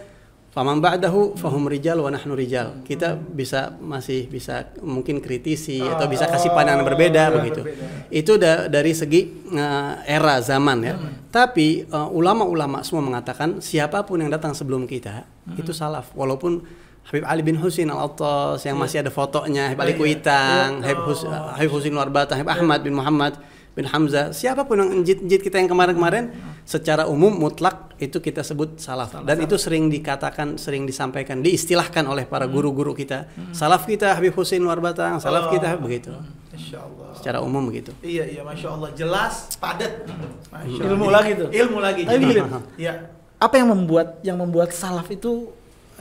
Faman 0.49 0.81
ba'dahu 0.81 1.37
fahum 1.37 1.69
rijal 1.69 2.01
wa 2.01 2.09
nahnu 2.09 2.33
rijal. 2.33 2.81
Kita 2.83 3.15
bisa 3.15 3.77
masih 3.79 4.27
bisa 4.27 4.73
mungkin 4.81 5.21
kritisi 5.21 5.77
atau 5.79 6.09
bisa 6.09 6.25
kasih 6.25 6.51
pandangan 6.51 6.89
berbeda 6.89 7.29
begitu. 7.31 7.61
Itu 8.09 8.41
da- 8.41 8.65
dari 8.67 8.97
segi 8.97 9.29
eh, 9.45 9.93
era 10.09 10.41
zaman 10.41 10.79
ya. 10.81 10.95
Tapi 11.29 11.85
eh, 11.85 12.09
ulama-ulama 12.11 12.81
semua 12.81 13.05
mengatakan 13.05 13.61
siapa 13.61 14.03
pun 14.03 14.19
yang 14.19 14.33
datang 14.33 14.57
sebelum 14.57 14.89
kita 14.89 15.29
itu 15.53 15.71
salaf. 15.71 16.11
Walaupun 16.17 16.65
Habib 17.09 17.25
Ali 17.25 17.41
bin 17.41 17.57
Husin 17.57 17.89
Al-Attas 17.89 18.65
yang 18.65 18.77
masih 18.77 19.01
ada 19.01 19.09
fotonya, 19.09 19.73
Habib 19.73 19.81
Ali 19.81 19.95
Kuitang, 19.97 20.81
Habib, 20.81 21.09
Hus 21.09 21.25
Habib 21.25 21.71
Husin 21.73 21.93
Warbata, 21.93 22.37
Habib 22.37 22.53
Ahmad 22.53 22.81
bin 22.81 22.93
Muhammad 22.93 23.37
bin 23.73 23.87
Hamzah, 23.87 24.35
siapa 24.35 24.67
pun 24.67 24.77
yang 24.77 24.91
njit-njit 25.07 25.41
kita 25.41 25.57
yang 25.57 25.71
kemarin-kemarin 25.71 26.35
secara 26.69 27.09
umum 27.09 27.33
mutlak 27.33 27.97
itu 27.97 28.21
kita 28.21 28.45
sebut 28.45 28.77
salaf. 28.77 29.17
Dan 29.25 29.41
itu 29.41 29.57
sering 29.57 29.89
dikatakan, 29.89 30.61
sering 30.61 30.85
disampaikan, 30.85 31.41
diistilahkan 31.41 32.05
oleh 32.05 32.29
para 32.29 32.45
guru-guru 32.45 32.93
kita. 32.93 33.25
Salaf 33.57 33.89
kita 33.89 34.13
Habib 34.13 34.37
Husin 34.37 34.61
Warbatang, 34.69 35.17
salaf 35.17 35.49
kita 35.49 35.81
begitu. 35.81 36.13
Masya 36.53 36.79
Allah. 36.85 37.09
Secara 37.17 37.39
umum 37.41 37.65
begitu. 37.73 37.97
Iya 38.05 38.29
iya 38.29 38.43
masya 38.45 38.69
Allah 38.77 38.91
jelas 38.93 39.49
padat. 39.57 40.05
Masya 40.53 40.83
Ilmu 40.93 41.09
Allah. 41.09 41.17
lagi 41.25 41.33
tuh. 41.41 41.49
Ilmu 41.49 41.79
lagi. 41.81 42.03
Tapi 42.05 42.21
gini, 42.21 42.43
Iya. 42.77 42.93
Apa 43.41 43.55
yang 43.57 43.73
membuat 43.73 44.21
yang 44.21 44.37
membuat 44.37 44.75
salaf 44.77 45.09
itu 45.09 45.49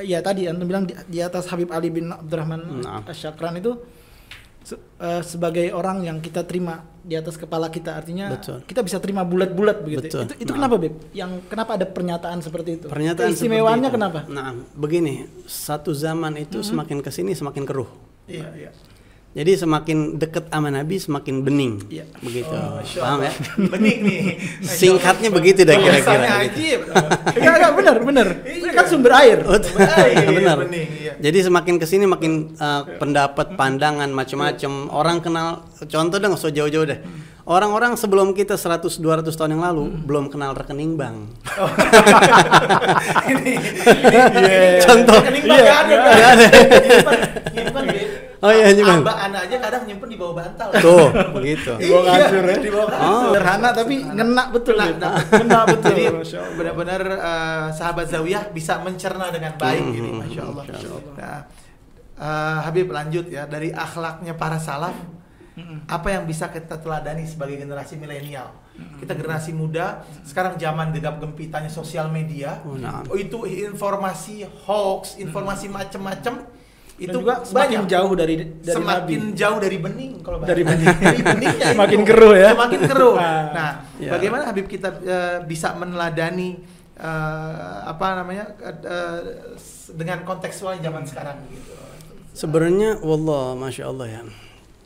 ya 0.01 0.19
tadi 0.19 0.49
antum 0.49 0.65
bilang 0.67 0.83
di, 0.83 0.93
di 1.07 1.21
atas 1.23 1.47
Habib 1.47 1.71
Ali 1.71 1.93
bin 1.93 2.11
Abdurrahman 2.11 2.83
Nah. 2.83 3.05
Asyakran 3.07 3.61
itu 3.61 3.77
se- 4.67 4.75
eh, 4.99 5.23
sebagai 5.23 5.71
orang 5.71 6.03
yang 6.03 6.17
kita 6.19 6.43
terima 6.43 6.83
di 6.99 7.15
atas 7.15 7.39
kepala 7.39 7.71
kita 7.71 7.95
artinya 7.95 8.35
Betul. 8.35 8.67
kita 8.67 8.83
bisa 8.83 8.99
terima 8.99 9.23
bulat-bulat 9.23 9.79
begitu. 9.79 10.11
Betul. 10.11 10.23
Itu, 10.27 10.33
itu 10.43 10.51
Nah. 10.51 10.57
kenapa 10.59 10.75
Beb? 10.75 10.93
Yang 11.15 11.31
kenapa 11.47 11.71
ada 11.79 11.87
pernyataan 11.87 12.39
seperti 12.43 12.69
itu? 12.75 12.85
Pernyataan 12.91 13.31
itu. 13.87 13.95
kenapa? 13.95 14.19
Nah, 14.27 14.51
begini, 14.75 15.15
satu 15.47 15.95
zaman 15.95 16.35
itu 16.35 16.59
semakin 16.59 16.99
ke 16.99 17.07
sini 17.07 17.31
semakin 17.31 17.63
keruh. 17.63 17.87
Iya 18.27 18.47
iya. 18.59 18.71
Jadi 19.27 19.53
semakin 19.53 20.17
dekat 20.17 20.49
sama 20.49 20.71
Nabi 20.71 20.97
semakin 20.97 21.45
bening. 21.45 21.73
Iya. 21.87 22.09
Begitu. 22.19 22.49
Oh, 22.49 22.81
Paham 22.81 23.21
ya? 23.21 23.31
Bening 23.75 23.99
nih. 24.01 24.21
Singkatnya 24.61 25.29
begitu 25.29 25.61
dah 25.61 25.77
kira-kira. 25.77 26.25
Ajib. 26.41 26.79
Enggak, 27.37 27.53
enggak 27.53 27.73
benar, 27.75 27.95
benar. 28.01 28.27
Ini 28.41 28.65
Iya. 28.65 28.71
kan 28.73 28.85
sumber 28.87 29.11
air. 29.13 29.37
Iya, 30.07 30.25
Benar. 30.31 30.57
bening, 30.65 30.89
iya. 30.95 31.13
Jadi 31.19 31.37
semakin 31.43 31.75
ke 31.77 31.85
sini 31.85 32.05
makin 32.05 32.55
uh, 32.55 32.81
pendapat, 32.97 33.53
pandangan 33.53 34.09
macam-macam. 34.09 34.71
Orang 34.89 35.17
kenal 35.19 35.47
contoh 35.81 36.17
dong, 36.17 36.33
so 36.33 36.49
jauh-jauh 36.49 36.85
deh. 36.85 36.97
Orang-orang 37.43 37.95
sebelum 37.95 38.35
kita 38.35 38.59
100 38.59 38.99
200 38.99 39.31
tahun 39.31 39.55
yang 39.55 39.63
lalu 39.63 39.87
belum 40.03 40.27
kenal 40.27 40.51
rekening 40.51 40.99
bank. 40.99 41.31
ini, 43.27 43.53
Iya. 44.33 44.81
Contoh. 44.81 45.19
rekening 45.21 45.45
bank 45.45 45.55
Iya, 45.55 45.73
ada, 45.77 45.95
Bang. 45.95 46.17
ada. 46.17 46.45
Oh 48.37 48.51
iya, 48.53 48.69
nyimpen. 48.69 49.01
Abah 49.01 49.17
anak 49.25 49.41
aja 49.49 49.57
kadang 49.57 49.83
nyimpen 49.89 50.09
di 50.13 50.17
bawah 50.21 50.35
bantal. 50.37 50.69
Tuh, 50.77 51.09
begitu. 51.33 51.73
Di 51.81 51.89
bawah 51.89 52.05
kasur 52.05 52.43
ya. 52.45 52.57
Di 52.61 52.69
bawah 52.69 52.87
kasur. 52.93 53.09
Oh. 53.09 53.21
Sederhana 53.33 53.69
tapi 53.73 53.95
ngena 54.05 54.43
betul. 54.53 54.75
Beb. 54.77 54.93
kena. 54.93 55.11
Ngena 55.41 55.59
betul. 55.65 55.89
Jadi 55.89 56.03
Masya 56.13 56.37
Allah. 56.37 56.53
benar-benar 56.53 57.01
eh, 57.17 57.67
sahabat 57.73 58.05
Zawiyah 58.13 58.43
bisa 58.53 58.73
mencerna 58.85 59.33
dengan 59.33 59.53
baik 59.57 59.81
Hmm, 59.81 59.97
ini, 59.97 60.09
masya 60.21 60.41
Allah. 60.45 60.63
Nah, 61.17 61.39
eh, 62.17 62.57
Habib 62.61 62.87
lanjut 62.93 63.25
ya 63.25 63.49
dari 63.49 63.73
akhlaknya 63.73 64.37
para 64.37 64.61
salaf. 64.61 64.93
Apa 65.89 66.13
yang 66.13 66.29
bisa 66.29 66.53
kita 66.53 66.77
teladani 66.77 67.25
sebagai 67.25 67.57
generasi 67.57 67.97
milenial? 67.97 68.53
Kita 69.01 69.17
generasi 69.17 69.57
muda, 69.57 70.05
sekarang 70.21 70.53
zaman 70.53 70.93
gegap 70.93 71.17
gempitanya 71.17 71.65
sosial 71.65 72.13
media. 72.13 72.61
Oh, 72.61 72.77
nah. 72.77 73.01
Oh, 73.09 73.17
itu 73.17 73.41
informasi 73.49 74.45
hoax, 74.45 75.17
informasi 75.17 75.65
macem-macem 75.65 76.45
itu 76.97 77.07
itu 77.07 77.17
juga 77.19 77.41
semakin 77.41 77.77
banyak. 77.79 77.89
jauh 77.89 78.13
dari 78.13 78.35
dari 78.57 78.73
semakin 78.73 79.19
Nabi. 79.23 79.35
jauh 79.35 79.57
dari 79.57 79.77
bening 79.77 80.13
kalau 80.19 80.37
Dari 80.41 80.63
bening. 80.63 80.95
dari 80.97 81.21
beningnya 81.21 81.53
itu. 81.63 81.73
Semakin 81.73 81.99
keruh 82.03 82.33
ya. 82.33 82.49
semakin 82.51 82.81
keruh 82.83 83.15
Ah. 83.21 83.43
nah 83.51 83.69
Ya. 83.97 84.11
bagaimana 84.11 84.43
Habib 84.45 84.65
kita 84.65 84.89
eh, 84.99 85.37
bisa 85.43 85.73
meneladani 85.73 86.57
eh, 86.95 87.53
apa 87.83 88.07
namanya 88.15 88.45
s- 89.53 89.89
dengan 89.89 90.21
kontekstual 90.21 90.77
zaman 90.77 91.01
sekarang 91.03 91.37
gitu 91.47 91.73
Sebenarnya 92.31 92.97
wallah 92.99 93.53
masya 93.53 93.87
Allah 93.87 94.07
ya. 94.07 94.21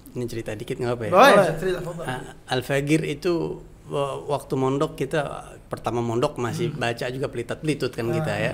Ini 0.09 0.23
cerita 0.25 0.51
dikit 0.53 0.75
nggak 0.77 0.91
apa 0.93 1.03
ya? 1.03 1.11
Boleh, 1.11 1.33
Boleh. 1.33 1.55
cerita. 1.57 1.79
Ah, 2.01 2.21
Al-Fagir 2.49 3.03
itu 3.05 3.59
wa- 3.85 4.23
waktu 4.29 4.53
mondok 4.53 4.95
kita 4.95 5.21
pertama 5.65 5.99
mondok 5.99 6.35
masih 6.37 6.71
baca 6.73 7.03
juga 7.05 7.27
pelitat-pelitut 7.27 7.91
kan 7.91 8.07
kita 8.09 8.33
ya. 8.33 8.53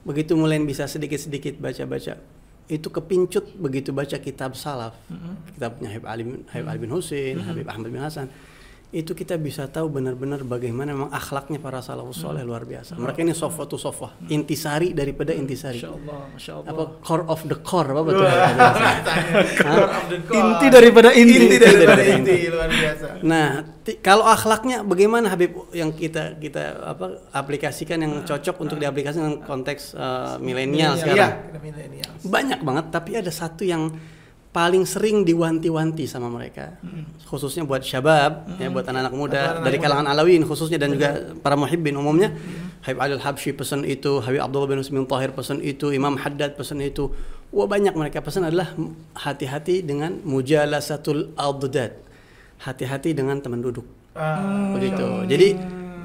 Begitu 0.00 0.34
mulai 0.34 0.58
bisa 0.60 0.86
sedikit-sedikit 0.86 1.58
baca-baca 1.58 2.18
itu 2.70 2.86
kepincut 2.86 3.50
begitu 3.58 3.90
baca 3.90 4.14
kitab 4.22 4.54
salaf. 4.54 4.94
Kitabnya 5.58 5.90
Habib 5.90 6.06
Ali, 6.06 6.22
Habib 6.54 6.66
Ali 6.70 6.78
bin 6.78 6.92
Husin, 6.94 7.42
Habib 7.42 7.66
Ahmad 7.66 7.90
bin 7.90 7.98
Hasan. 7.98 8.30
Itu 8.90 9.14
kita 9.14 9.38
bisa 9.38 9.70
tahu 9.70 9.86
benar-benar 9.86 10.42
bagaimana 10.42 10.90
memang 10.90 11.14
akhlaknya 11.14 11.62
para 11.62 11.78
salafus 11.78 12.18
soleh 12.18 12.42
luar 12.42 12.66
biasa. 12.66 12.98
Mereka 12.98 13.22
ini 13.22 13.30
sofwa 13.38 13.62
tu 13.70 13.78
sofwa, 13.78 14.18
intisari 14.26 14.90
daripada 14.90 15.30
intisari. 15.30 15.78
Masya 15.78 15.90
Allah, 15.94 16.20
Masya 16.34 16.52
Allah. 16.58 16.70
Apa 16.74 16.82
core 16.98 17.24
of 17.30 17.40
the 17.46 17.54
core 17.62 17.86
apa 17.86 18.02
betul? 18.02 18.26
Core 19.62 19.90
of 19.94 20.04
the 20.10 20.18
core. 20.26 20.38
Inti 20.42 20.66
daripada 20.74 21.08
inti. 21.14 21.38
inti 21.38 21.56
daripada 21.62 22.02
inti 22.02 22.36
luar 22.50 22.66
biasa 22.66 23.06
Nah, 23.22 23.48
kalau 24.02 24.26
akhlaknya 24.26 24.82
bagaimana 24.82 25.30
Habib 25.30 25.70
yang 25.70 25.94
kita 25.94 26.34
kita 26.42 26.82
apa 26.82 27.30
aplikasikan 27.30 28.02
yang 28.02 28.26
cocok 28.26 28.58
untuk 28.58 28.82
diaplikasikan 28.82 29.22
dengan 29.22 29.38
konteks 29.46 29.94
uh, 29.94 30.34
milenial 30.42 30.98
iya 30.98 31.00
sekarang? 31.00 31.32
milenial 31.62 32.10
Banyak 32.26 32.60
banget, 32.66 32.86
tapi 32.90 33.10
ada 33.16 33.30
satu 33.30 33.62
yang 33.62 33.94
paling 34.50 34.82
sering 34.82 35.22
diwanti-wanti 35.22 36.10
sama 36.10 36.26
mereka. 36.26 36.74
Khususnya 37.30 37.62
buat 37.62 37.86
syabab, 37.86 38.50
ya 38.58 38.66
buat 38.66 38.82
anak-anak 38.82 39.14
muda 39.14 39.38
Anak-anak 39.38 39.62
dari 39.62 39.76
muda. 39.78 39.84
kalangan 39.86 40.06
Alawin 40.10 40.42
khususnya 40.42 40.78
dan 40.82 40.90
juga 40.98 41.34
para 41.38 41.54
muhibbin 41.54 41.94
umumnya. 41.94 42.34
Habib 42.82 42.98
Ali 42.98 43.12
Al-Habsyi 43.14 43.54
pesan 43.54 43.86
itu, 43.86 44.18
Habib 44.18 44.42
Abdullah 44.42 44.68
bin 44.74 44.82
Usman 44.82 45.06
Tahir 45.06 45.30
pesan 45.30 45.62
itu, 45.62 45.94
Imam 45.94 46.18
Haddad 46.18 46.58
pesan 46.58 46.82
itu. 46.82 47.14
Wah 47.54 47.66
banyak 47.66 47.94
mereka 47.94 48.22
pesan 48.22 48.46
adalah 48.46 48.74
hati-hati 49.14 49.86
dengan 49.86 50.18
mujalasatul 50.26 51.34
adad. 51.38 51.94
Hati-hati 52.62 53.14
dengan 53.14 53.38
teman 53.38 53.62
duduk. 53.62 53.86
Ah, 54.18 54.74
Begitu. 54.74 55.30
Jadi 55.30 55.48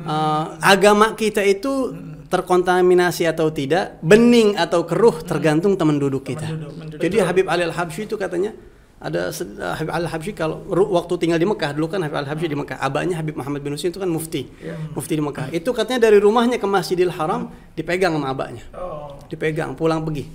uh, 0.05 0.57
agama 0.61 1.17
kita 1.17 1.41
itu 1.41 1.93
terkontaminasi 2.25 3.29
atau 3.29 3.53
tidak, 3.53 4.01
bening 4.01 4.57
atau 4.57 4.83
keruh 4.83 5.21
tergantung 5.21 5.77
teman 5.77 6.01
duduk 6.01 6.25
kita. 6.25 6.49
Jadi 6.97 7.21
Habib 7.21 7.45
Ali 7.45 7.63
Al-Habsyi 7.65 8.09
itu 8.09 8.17
katanya 8.17 8.53
ada 8.95 9.29
uh, 9.29 9.73
Habib 9.77 9.91
Ali 9.93 10.09
Al-Habsyi 10.09 10.33
kalau 10.33 10.65
waktu 10.69 11.13
tinggal 11.21 11.37
di 11.37 11.45
Mekah 11.45 11.71
dulu 11.77 11.91
kan 11.91 12.01
Habib 12.01 12.17
Ali 12.17 12.25
Al-Habsyi 12.29 12.47
di 12.49 12.57
Mekah, 12.57 12.77
abahnya 12.81 13.15
Habib 13.21 13.35
Muhammad 13.37 13.61
bin 13.61 13.77
Husain 13.77 13.93
itu 13.93 14.01
kan 14.01 14.09
mufti. 14.09 14.49
Mufti 14.97 15.13
di 15.13 15.23
Mekah. 15.23 15.53
Itu 15.53 15.69
katanya 15.75 16.09
dari 16.09 16.17
rumahnya 16.17 16.57
ke 16.57 16.67
Masjidil 16.67 17.13
Haram 17.13 17.53
dipegang 17.77 18.17
sama 18.17 18.33
abahnya. 18.33 18.63
oh 18.73 19.17
Dipegang 19.29 19.77
pulang 19.77 20.01
pergi. 20.01 20.25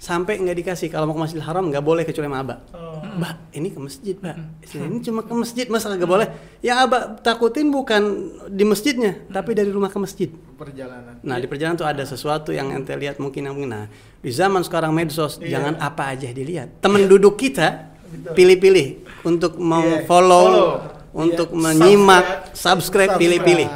Sampai 0.00 0.40
nggak 0.40 0.56
dikasih 0.64 0.88
kalau 0.88 1.10
mau 1.10 1.16
ke 1.18 1.22
Masjidil 1.28 1.44
Haram 1.44 1.66
nggak 1.68 1.84
boleh 1.84 2.02
kecuali 2.08 2.28
sama 2.30 2.38
abah. 2.40 2.58
oh 2.72 2.89
Mbak, 3.18 3.34
ini 3.56 3.68
ke 3.70 3.78
masjid, 3.82 4.14
Mbak. 4.14 4.36
Ini 4.70 4.98
cuma 5.02 5.20
ke 5.26 5.32
masjid, 5.34 5.66
masa 5.66 5.90
nggak 5.90 6.06
boleh? 6.06 6.28
Yang 6.60 6.78
abah 6.86 7.02
takutin 7.18 7.72
bukan 7.72 8.02
di 8.46 8.62
masjidnya, 8.62 9.26
tapi 9.28 9.56
dari 9.56 9.72
rumah 9.72 9.90
ke 9.90 9.98
masjid. 9.98 10.30
perjalanan 10.60 11.16
Nah, 11.24 11.40
di 11.40 11.48
perjalanan 11.48 11.80
tuh 11.80 11.88
ada 11.88 12.04
sesuatu 12.04 12.52
yang 12.52 12.68
ente 12.70 12.92
lihat 12.92 13.16
mungkin 13.16 13.48
yang 13.48 13.56
mungkin. 13.56 13.72
Nah, 13.72 13.88
di 14.20 14.28
zaman 14.28 14.60
sekarang 14.60 14.92
medsos, 14.92 15.40
Iya. 15.40 15.56
jangan 15.56 15.74
apa 15.80 16.12
aja 16.12 16.28
dilihat. 16.28 16.84
Temen 16.84 17.08
duduk 17.08 17.40
kita 17.40 17.88
pilih-pilih 18.36 19.02
untuk 19.24 19.56
mau 19.56 19.80
Iya, 19.80 20.04
follow, 20.04 20.44
follow. 20.44 20.68
untuk 21.16 21.48
Iya. 21.56 21.58
menyimak, 21.64 22.24
subscribe, 22.52 23.16
Subscribe. 23.16 23.16
pilih-pilih. 23.16 23.68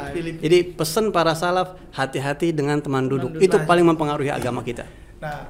Jadi 0.45 0.57
pesan 0.77 1.09
para 1.09 1.33
salaf 1.33 1.73
hati-hati 1.89 2.53
dengan 2.53 2.77
teman 2.77 3.09
duduk. 3.09 3.33
duduk. 3.33 3.41
Itu 3.41 3.57
paling 3.65 3.83
mempengaruhi 3.89 4.29
agama 4.29 4.61
kita. 4.61 4.85
Nah, 5.17 5.49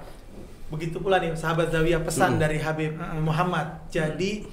begitu 0.66 0.98
pula 0.98 1.22
nih 1.22 1.38
sahabat 1.38 1.70
Zawiyah 1.70 2.02
pesan 2.02 2.42
dari 2.42 2.58
Habib 2.58 2.98
Muhammad. 3.22 3.86
Jadi 3.90 4.46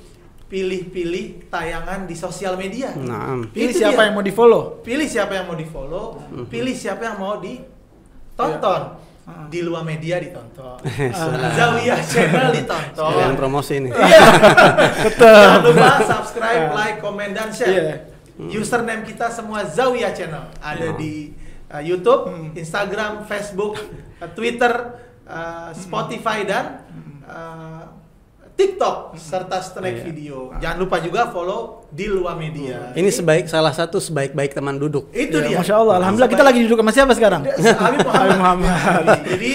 pilih-pilih 0.53 1.49
tayangan 1.49 2.05
di 2.05 2.13
sosial 2.13 2.61
media. 2.61 2.93
Nah, 2.93 3.41
Pilih 3.49 3.73
siapa 3.73 4.05
dia. 4.05 4.07
yang 4.13 4.15
mau 4.21 4.25
di 4.25 4.35
follow. 4.37 4.85
Pilih 4.85 5.09
siapa 5.09 5.33
yang 5.33 5.49
mau 5.49 5.57
di 5.57 5.65
follow, 5.65 6.21
pilih 6.53 6.77
siapa 6.77 7.03
yang 7.09 7.17
mau 7.17 7.41
ditonton. 7.41 9.01
Di 9.49 9.65
luar 9.65 9.87
media 9.87 10.21
ditonton. 10.21 10.83
Zawiyah 11.57 12.01
channel 12.05 12.53
ditonton. 12.61 13.01
Sekalian 13.17 13.37
promosi 13.39 13.73
ini. 13.81 13.89
Iya. 13.95 14.29
Jangan 15.23 15.61
lupa 15.65 15.91
subscribe, 16.05 16.65
like, 16.77 16.99
komen, 17.01 17.33
dan 17.33 17.49
share. 17.49 18.13
Username 18.37 19.09
kita 19.09 19.33
semua 19.33 19.65
Zawiyah 19.65 20.13
channel. 20.13 20.53
Ada 20.61 20.99
di 21.01 21.33
uh, 21.73 21.81
YouTube, 21.81 22.29
Instagram, 22.53 23.25
Facebook, 23.25 23.81
uh, 24.21 24.29
Twitter, 24.37 25.01
uh, 25.33 25.73
Spotify 25.73 26.45
dan 26.45 26.85
uh, 27.25 27.89
TikTok 28.53 29.17
serta 29.17 29.59
snack 29.59 29.95
Iya. 29.95 30.05
video. 30.05 30.37
Jangan 30.55 30.77
lupa 30.79 31.01
juga 31.01 31.27
follow 31.27 31.89
di 31.89 32.05
luar 32.05 32.37
media. 32.37 32.93
Ini 32.93 33.09
sebaik 33.09 33.49
salah 33.49 33.73
satu 33.73 33.97
sebaik-baik 33.97 34.53
teman 34.53 34.77
duduk. 34.77 35.09
itu 35.11 35.33
Ya, 35.35 35.49
dia. 35.49 35.57
Masya 35.59 35.75
Allah, 35.75 35.95
Alhamdulillah 35.99 36.31
kita 36.31 36.45
lagi 36.45 36.61
duduk 36.61 36.79
sama 36.79 36.93
siapa 36.93 37.13
sekarang? 37.13 37.43
Habib 37.81 38.05
Muhammad. 38.05 39.05
Jadi 39.25 39.51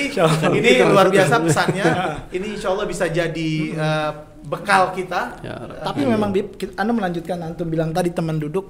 ini 0.51 0.69
luar 0.83 1.07
biasa 1.07 1.39
pesannya. 1.39 1.85
Ini 2.35 2.47
insya 2.51 2.69
Allah 2.69 2.85
bisa 2.85 3.05
jadi 3.07 3.51
uh, 3.71 4.11
bekal 4.43 4.91
kita. 4.91 5.39
Ya, 5.39 5.55
Uh, 5.57 5.85
Tapi 5.85 6.01
memang 6.03 6.33
Bib, 6.33 6.57
kita- 6.57 6.73
Anda 6.75 6.91
melanjutkan 6.91 7.37
antum 7.39 7.69
bilang 7.69 7.93
tadi 7.93 8.09
teman 8.09 8.35
duduk. 8.35 8.65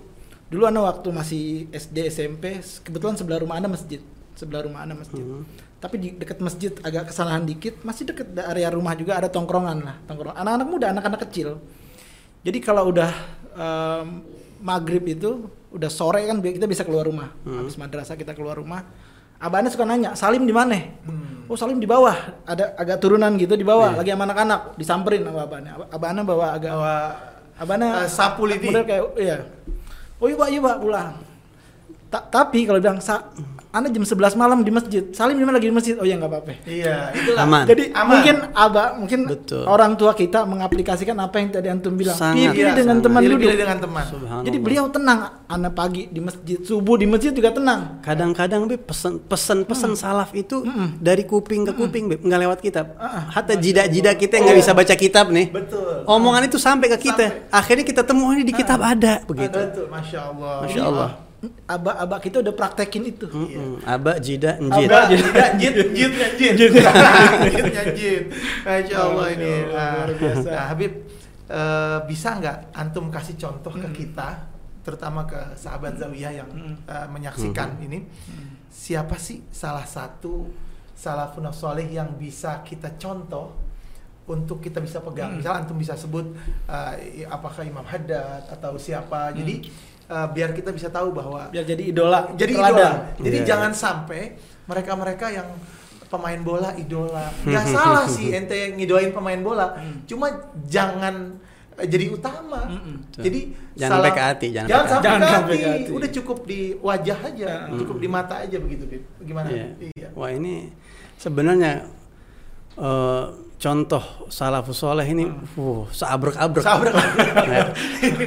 Dulu 0.47 0.63
Anda 0.63 0.83
waktu 0.83 1.07
masih 1.09 1.43
SD 1.69 2.07
SMP, 2.07 2.43
kebetulan 2.83 3.15
sebelah 3.15 3.39
rumah 3.39 3.55
Anda 3.55 3.67
masjid. 3.67 4.03
Sebelah 4.33 4.63
rumah 4.63 4.83
Anda 4.83 4.93
masjid. 4.93 5.23
Tapi 5.77 5.95
di 5.95 6.09
dekat 6.11 6.41
masjid 6.41 6.73
agak 6.81 7.13
kesalahan 7.13 7.45
dikit, 7.45 7.85
masih 7.85 8.09
dekat 8.09 8.33
area 8.35 8.69
rumah 8.69 8.97
juga 8.97 9.13
ada 9.13 9.29
tongkrongan 9.29 9.77
lah, 9.79 9.95
tongkrong. 10.05 10.33
Anak-anak 10.33 10.67
muda, 10.67 10.85
anak-anak 10.89 11.21
kecil. 11.29 11.61
Jadi 12.41 12.57
kalau 12.59 12.89
udah 12.89 13.11
em, 13.53 14.25
maghrib 14.57 15.05
itu, 15.05 15.45
udah 15.69 15.85
sore 15.87 16.25
kan 16.25 16.41
kita 16.41 16.65
bisa 16.65 16.81
keluar 16.81 17.05
rumah. 17.05 17.29
Habis 17.43 17.77
madrasah 17.77 18.17
kita 18.17 18.33
keluar 18.33 18.57
rumah. 18.57 18.81
Abahnya 19.37 19.69
suka 19.69 19.85
nanya, 19.85 20.17
Salim 20.17 20.43
di 20.43 20.53
mana? 20.55 20.97
Oh 21.45 21.53
Salim 21.53 21.77
di 21.77 21.85
bawah, 21.85 22.41
ada 22.41 22.73
agak 22.73 22.97
turunan 22.97 23.29
gitu 23.37 23.53
di 23.53 23.61
bawah, 23.61 23.93
lagi 23.93 24.09
sama 24.09 24.25
anak-anak, 24.25 24.73
disamperin 24.75 25.21
sama 25.21 25.45
abahnya. 25.45 25.77
Ab- 25.77 25.89
Abahnya 25.93 26.21
bawa 26.25 26.57
agak 26.57 26.73
bahwa 26.73 26.95
Abana 27.57 28.05
Eh, 28.05 28.09
sapu 28.09 28.45
lidi. 28.45 28.69
kayak 28.69 29.17
iya. 29.17 29.37
Oh 30.17 30.25
iya 30.25 30.37
Pak, 30.37 30.49
iya 30.49 30.59
Pak, 30.59 30.75
pulang. 30.77 31.09
Ta- 32.09 32.25
tapi 32.25 32.65
kalau 32.65 32.77
bilang 32.77 32.97
sa 32.97 33.29
Anda 33.77 33.93
jam 33.93 34.01
11 34.01 34.33
malam 34.33 34.65
di 34.65 34.73
masjid, 34.73 35.05
Salim 35.13 35.37
di 35.37 35.45
mana 35.45 35.61
lagi 35.61 35.69
di 35.69 35.75
masjid? 35.77 35.93
Oh 35.95 36.01
iya 36.01 36.17
nggak 36.17 36.31
apa-apa. 36.33 36.49
Iya, 36.65 37.13
itulah. 37.13 37.45
Aman. 37.45 37.63
Jadi 37.69 37.83
Aman. 37.93 38.09
mungkin 38.09 38.35
aba 38.57 38.83
mungkin 38.97 39.19
Betul. 39.29 39.63
orang 39.69 39.93
tua 39.93 40.17
kita 40.17 40.49
mengaplikasikan 40.49 41.13
apa 41.13 41.37
yang 41.37 41.53
tadi 41.53 41.69
antum 41.69 41.93
bilang. 41.93 42.17
Sangat, 42.17 42.57
Pilih 42.57 42.57
Iya, 42.57 42.73
dengan 42.73 42.97
sangat. 42.97 43.05
teman 43.05 43.21
Pilih-pilih 43.21 43.53
duduk. 43.53 43.61
dengan 43.61 43.77
teman. 43.77 44.05
Jadi 44.41 44.57
beliau 44.57 44.85
tenang. 44.89 45.19
Anak 45.45 45.77
pagi 45.77 46.09
di 46.09 46.17
masjid, 46.17 46.57
subuh 46.57 46.97
di 46.97 47.05
masjid 47.05 47.29
juga 47.29 47.53
tenang. 47.53 48.01
Kadang-kadang 48.01 48.65
Beb, 48.65 48.81
pesan 48.81 49.21
pesan 49.21 49.61
pesan 49.61 49.93
salaf 49.93 50.33
itu 50.33 50.65
dari 50.97 51.21
kuping 51.21 51.69
ke 51.69 51.77
kuping 51.77 52.09
Beb, 52.09 52.25
nggak 52.25 52.39
lewat 52.49 52.59
kitab. 52.65 52.97
Hatta 53.29 53.53
jidak-jidak 53.53 54.17
kita 54.17 54.41
yang 54.41 54.49
nggak 54.49 54.57
bisa 54.57 54.73
baca 54.73 54.95
kitab 54.97 55.29
nih. 55.29 55.53
Betul. 55.53 56.01
Omongan 56.09 56.49
itu 56.49 56.57
sampai 56.57 56.89
ke 56.89 57.13
kita. 57.13 57.53
Akhirnya 57.53 57.85
kita 57.85 58.01
temu 58.01 58.25
ini 58.33 58.41
di 58.41 58.57
kitab 58.57 58.81
ada 58.81 59.21
begitu. 59.21 59.53
Betul, 59.53 59.85
masya 59.85 60.33
Allah. 60.33 60.55
Masya 60.65 60.81
Allah. 60.81 61.09
Aba-aba 61.69 62.17
kita 62.17 62.41
udah 62.41 62.49
praktekin 62.49 63.13
itu. 63.13 63.29
Mm-mm. 63.29 63.85
Aba 63.85 64.17
jida 64.17 64.57
njid. 64.57 64.89
Abah, 64.89 65.05
tidak, 65.05 65.49
jid, 65.61 65.75
jid, 65.93 66.11
jid, 66.33 66.53
jid, 66.57 66.73
jidnya 66.73 67.83
jid. 67.93 68.23
Masya 68.65 68.95
Allah 68.97 69.27
ini. 69.37 69.53
Luar 69.69 70.09
Nah, 70.09 70.17
biasa. 70.17 70.49
nah, 70.49 70.65
Habib, 70.73 70.93
eh, 71.45 71.97
bisa 72.09 72.41
nggak 72.41 72.57
antum 72.73 73.13
kasih 73.13 73.37
contoh 73.37 73.69
ke 73.69 73.85
kita, 73.93 74.49
terutama 74.81 75.29
ke 75.29 75.37
sahabat 75.53 76.01
Zawiyah 76.01 76.41
yang 76.41 76.49
eh, 76.89 77.07
menyaksikan 77.13 77.85
ini, 77.85 78.09
siapa 78.73 79.13
sih 79.21 79.45
salah 79.53 79.85
satu 79.85 80.49
salafun 80.97 81.45
soleh 81.53 81.85
yang 81.85 82.17
bisa 82.17 82.65
kita 82.65 82.97
contoh 82.97 83.53
untuk 84.25 84.57
kita 84.57 84.81
bisa 84.81 85.05
pegang. 85.05 85.37
Misal 85.37 85.61
antum 85.61 85.77
bisa 85.77 85.93
sebut 85.93 86.33
eh, 86.65 87.29
apakah 87.29 87.61
Imam 87.61 87.85
Haddad 87.85 88.49
atau 88.49 88.73
siapa. 88.81 89.29
Jadi 89.37 89.69
eh, 90.07 90.27
biar 90.29 90.49
kita 90.51 90.69
bisa 90.69 90.87
tahu 90.87 91.11
bahwa 91.11 91.47
Biar 91.47 91.63
jadi 91.63 91.83
idola, 91.85 92.31
jadi 92.33 92.53
idola. 92.53 92.89
Jadi 93.17 93.37
Iya, 93.37 93.45
jangan 93.45 93.71
sampai 93.71 94.35
mereka-mereka 94.63 95.27
yang 95.29 95.47
pemain 96.05 96.39
bola 96.39 96.71
idola. 96.73 97.27
Nggak 97.43 97.65
salah 97.67 98.05
sih 98.05 98.31
ente 98.31 98.55
yang 98.55 98.73
ngidolain 98.75 99.11
pemain 99.11 99.37
bola. 99.37 99.75
Cuma 100.03 100.31
jangan 100.63 101.35
jadi 101.77 102.09
utama. 102.09 102.65
Mm-mm. 102.65 103.05
Jadi 103.13 103.53
Jangan 103.75 103.91
salah- 103.93 104.01
sampai 104.01 104.11
ke 104.11 104.23
hati, 104.23 104.47
jangan 104.49 104.67
jangan 104.67 104.87
sampai 104.87 105.03
Jangan 105.03 105.19
ke, 105.19 105.29
sampai 105.29 105.53
hati. 105.53 105.61
ke 105.61 105.69
hati. 105.69 105.89
Udah 105.93 106.09
cukup 106.11 106.37
di 106.43 106.59
wajah 106.79 107.19
aja, 107.23 107.49
Mm. 107.67 107.77
cukup 107.77 107.97
di 107.97 108.07
mata 108.07 108.35
aja 108.39 108.57
begitu, 108.57 108.83
Bib. 108.87 109.03
Gimana? 109.21 109.47
Iya. 109.47 109.67
Iya. 109.85 110.07
Wah 110.11 110.31
ini 110.31 110.73
sebenarnya 111.15 111.85
eh, 112.75 113.25
contoh 113.57 114.03
salafus 114.29 114.77
soleh 114.77 115.01
ini, 115.03 115.25
uh, 115.57 115.81
seabrek-abrek. 115.89 116.61
Sabar. 116.61 116.93
Ya. 117.49 117.65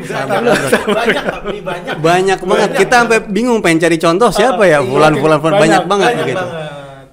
Sabar. 0.02 0.42
banyak, 0.42 1.24
banyak, 1.30 1.62
banyak. 1.62 1.94
Banyak 2.02 2.38
banget. 2.42 2.70
Kita 2.76 2.94
sampai 3.06 3.18
bingung 3.30 3.62
pengen 3.62 3.78
cari 3.86 3.96
contoh 3.96 4.28
siapa 4.28 4.66
ya? 4.66 4.82
Iya. 4.82 4.90
Fulan, 4.90 5.12
fulan, 5.16 5.38
fulan. 5.38 5.54
Banyak, 5.54 5.62
Banyak, 5.62 5.82
banget 5.86 6.06
Banyak 6.10 6.24
begitu. 6.26 6.44
banget. 6.44 6.69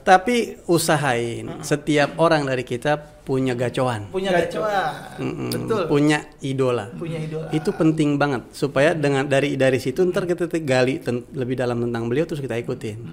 Tapi 0.07 0.55
usahain 0.71 1.59
setiap 1.59 2.15
orang 2.15 2.47
dari 2.47 2.63
kita 2.63 2.95
punya 3.27 3.51
gacoan. 3.51 4.07
Punya 4.07 4.31
Gacoan. 4.31 5.19
Mm-mm. 5.19 5.51
Betul. 5.51 5.83
Punya 5.91 6.23
idola. 6.39 6.87
Punya 6.95 7.19
idola. 7.19 7.51
Itu 7.51 7.75
penting 7.75 8.15
banget 8.15 8.47
supaya 8.55 8.95
dengan 8.95 9.27
dari 9.27 9.59
dari 9.59 9.83
situ 9.83 9.99
ntar 10.07 10.23
kita 10.23 10.47
gali 10.63 11.03
ten- 11.03 11.27
lebih 11.35 11.59
dalam 11.59 11.83
tentang 11.83 12.07
beliau 12.07 12.23
terus 12.23 12.39
kita 12.39 12.55
ikutin. 12.55 13.03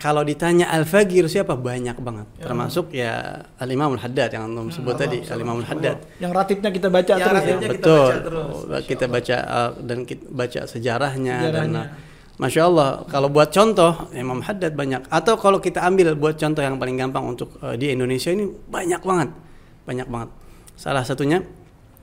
Kalau 0.00 0.24
ditanya 0.24 0.72
Al 0.72 0.88
Fagir 0.88 1.28
siapa 1.28 1.60
banyak 1.60 1.92
banget. 2.00 2.24
Termasuk 2.40 2.88
ya 2.96 3.44
Al 3.60 3.68
Imamul 3.68 4.00
Haddad 4.00 4.32
yang 4.32 4.48
antum 4.48 4.72
sebut 4.72 4.96
tadi 4.96 5.20
Al 5.28 5.36
Imamul 5.36 5.68
Haddad. 5.68 6.08
Yang 6.16 6.32
ratibnya 6.32 6.70
kita 6.72 6.88
baca 6.88 7.12
Yang 7.12 7.20
terus 7.20 7.28
ya. 7.28 7.36
ratibnya 7.44 7.68
kita 7.68 7.84
Betul. 7.84 8.00
baca 8.00 8.18
terus. 8.24 8.56
Kita 8.88 9.04
baca 9.12 9.36
uh, 9.44 9.70
dan 9.84 9.98
kita 10.08 10.24
baca 10.32 10.60
sejarahnya, 10.64 11.36
dan 11.36 11.68
Sejarahnya. 11.68 11.84
uh, 11.84 12.08
Masya 12.40 12.62
Allah, 12.64 12.88
kalau 13.04 13.28
buat 13.28 13.52
contoh 13.52 14.08
Imam 14.12 14.40
Haddad 14.40 14.72
banyak. 14.72 15.04
Atau 15.08 15.36
kalau 15.36 15.60
kita 15.60 15.84
ambil 15.84 16.16
buat 16.16 16.34
contoh 16.34 16.58
yang 16.58 16.80
paling 16.80 16.96
gampang 16.96 17.24
untuk 17.28 17.60
uh, 17.60 17.76
di 17.76 17.92
Indonesia 17.92 18.32
ini 18.32 18.48
banyak 18.48 19.00
banget, 19.00 19.28
banyak 19.84 20.08
banget. 20.08 20.28
Salah 20.72 21.04
satunya 21.04 21.44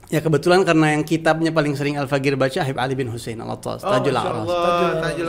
ya 0.08 0.22
kebetulan 0.22 0.62
karena 0.62 0.94
yang 0.94 1.04
kitabnya 1.04 1.50
paling 1.50 1.74
sering 1.74 1.98
Al 1.98 2.06
Fagir 2.06 2.38
baca 2.38 2.62
Habib 2.62 2.78
Ali 2.78 2.94
bin 2.94 3.10
Hussein 3.10 3.42
Al 3.42 3.50
Attas, 3.52 3.82
Oh, 3.82 3.90
Tajul 3.90 4.14
Aras. 4.14 4.46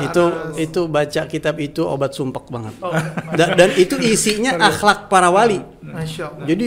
Itu 0.04 0.24
itu 0.60 0.80
baca 0.86 1.22
kitab 1.24 1.56
itu 1.56 1.82
obat 1.82 2.12
sumpek 2.12 2.44
banget. 2.46 2.76
Oh, 2.78 2.92
Da- 3.38 3.56
dan 3.56 3.72
itu 3.74 3.96
isinya 3.96 4.60
akhlak 4.60 5.08
para 5.08 5.32
wali. 5.32 5.64
Masya 5.80 6.22
Allah. 6.28 6.44
Jadi 6.44 6.66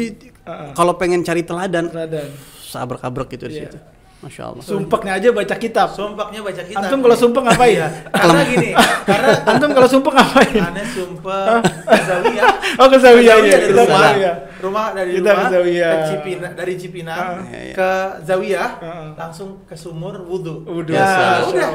kalau 0.74 0.98
pengen 0.98 1.22
cari 1.22 1.46
teladan, 1.46 1.88
Teladan. 1.88 2.26
sabrek-abrek 2.66 3.30
gitu 3.32 3.46
di 3.46 3.54
Iya. 3.54 3.70
situ. 3.70 3.78
Masya 4.22 4.54
Allah. 4.54 4.62
Sumpeknya 4.62 5.12
aja 5.18 5.28
baca 5.34 5.56
kitab. 5.58 5.88
Sumpahnya 5.98 6.46
baca 6.46 6.62
kita. 6.62 6.78
Antum 6.78 7.02
kalau 7.02 7.18
sumpah 7.18 7.42
ngapain? 7.42 7.74
Iya. 7.74 7.88
Karena 8.14 8.42
gini, 8.46 8.70
karena 9.10 9.30
Antum 9.50 9.70
kalau 9.74 9.88
sumpah 9.90 10.12
ngapain? 10.14 10.62
aneh 10.62 10.86
sumpah 10.94 11.58
ke 11.66 12.02
Zawiyah. 12.06 12.54
Oh 12.78 12.88
ke 12.88 12.98
Zawiyah 13.02 14.51
Rumah, 14.62 14.86
dari 14.94 15.12
Kita 15.18 15.30
rumah 15.30 15.44
ke 15.44 15.52
Zawiyah. 15.52 15.92
ke 15.92 15.98
Cipina, 16.08 16.48
dari 16.54 16.74
Cipinang 16.76 17.18
Ah. 17.18 17.42
Iya, 17.44 17.60
iya. 17.60 17.74
ke 17.74 17.90
Zawiyah 18.24 18.70
Ah. 18.78 19.10
langsung 19.18 19.50
ke 19.64 19.74
sumur 19.74 20.16
wudhu. 20.22 20.64
Wudhu. 20.64 20.92
Ya, 20.92 21.42
udah. 21.44 21.70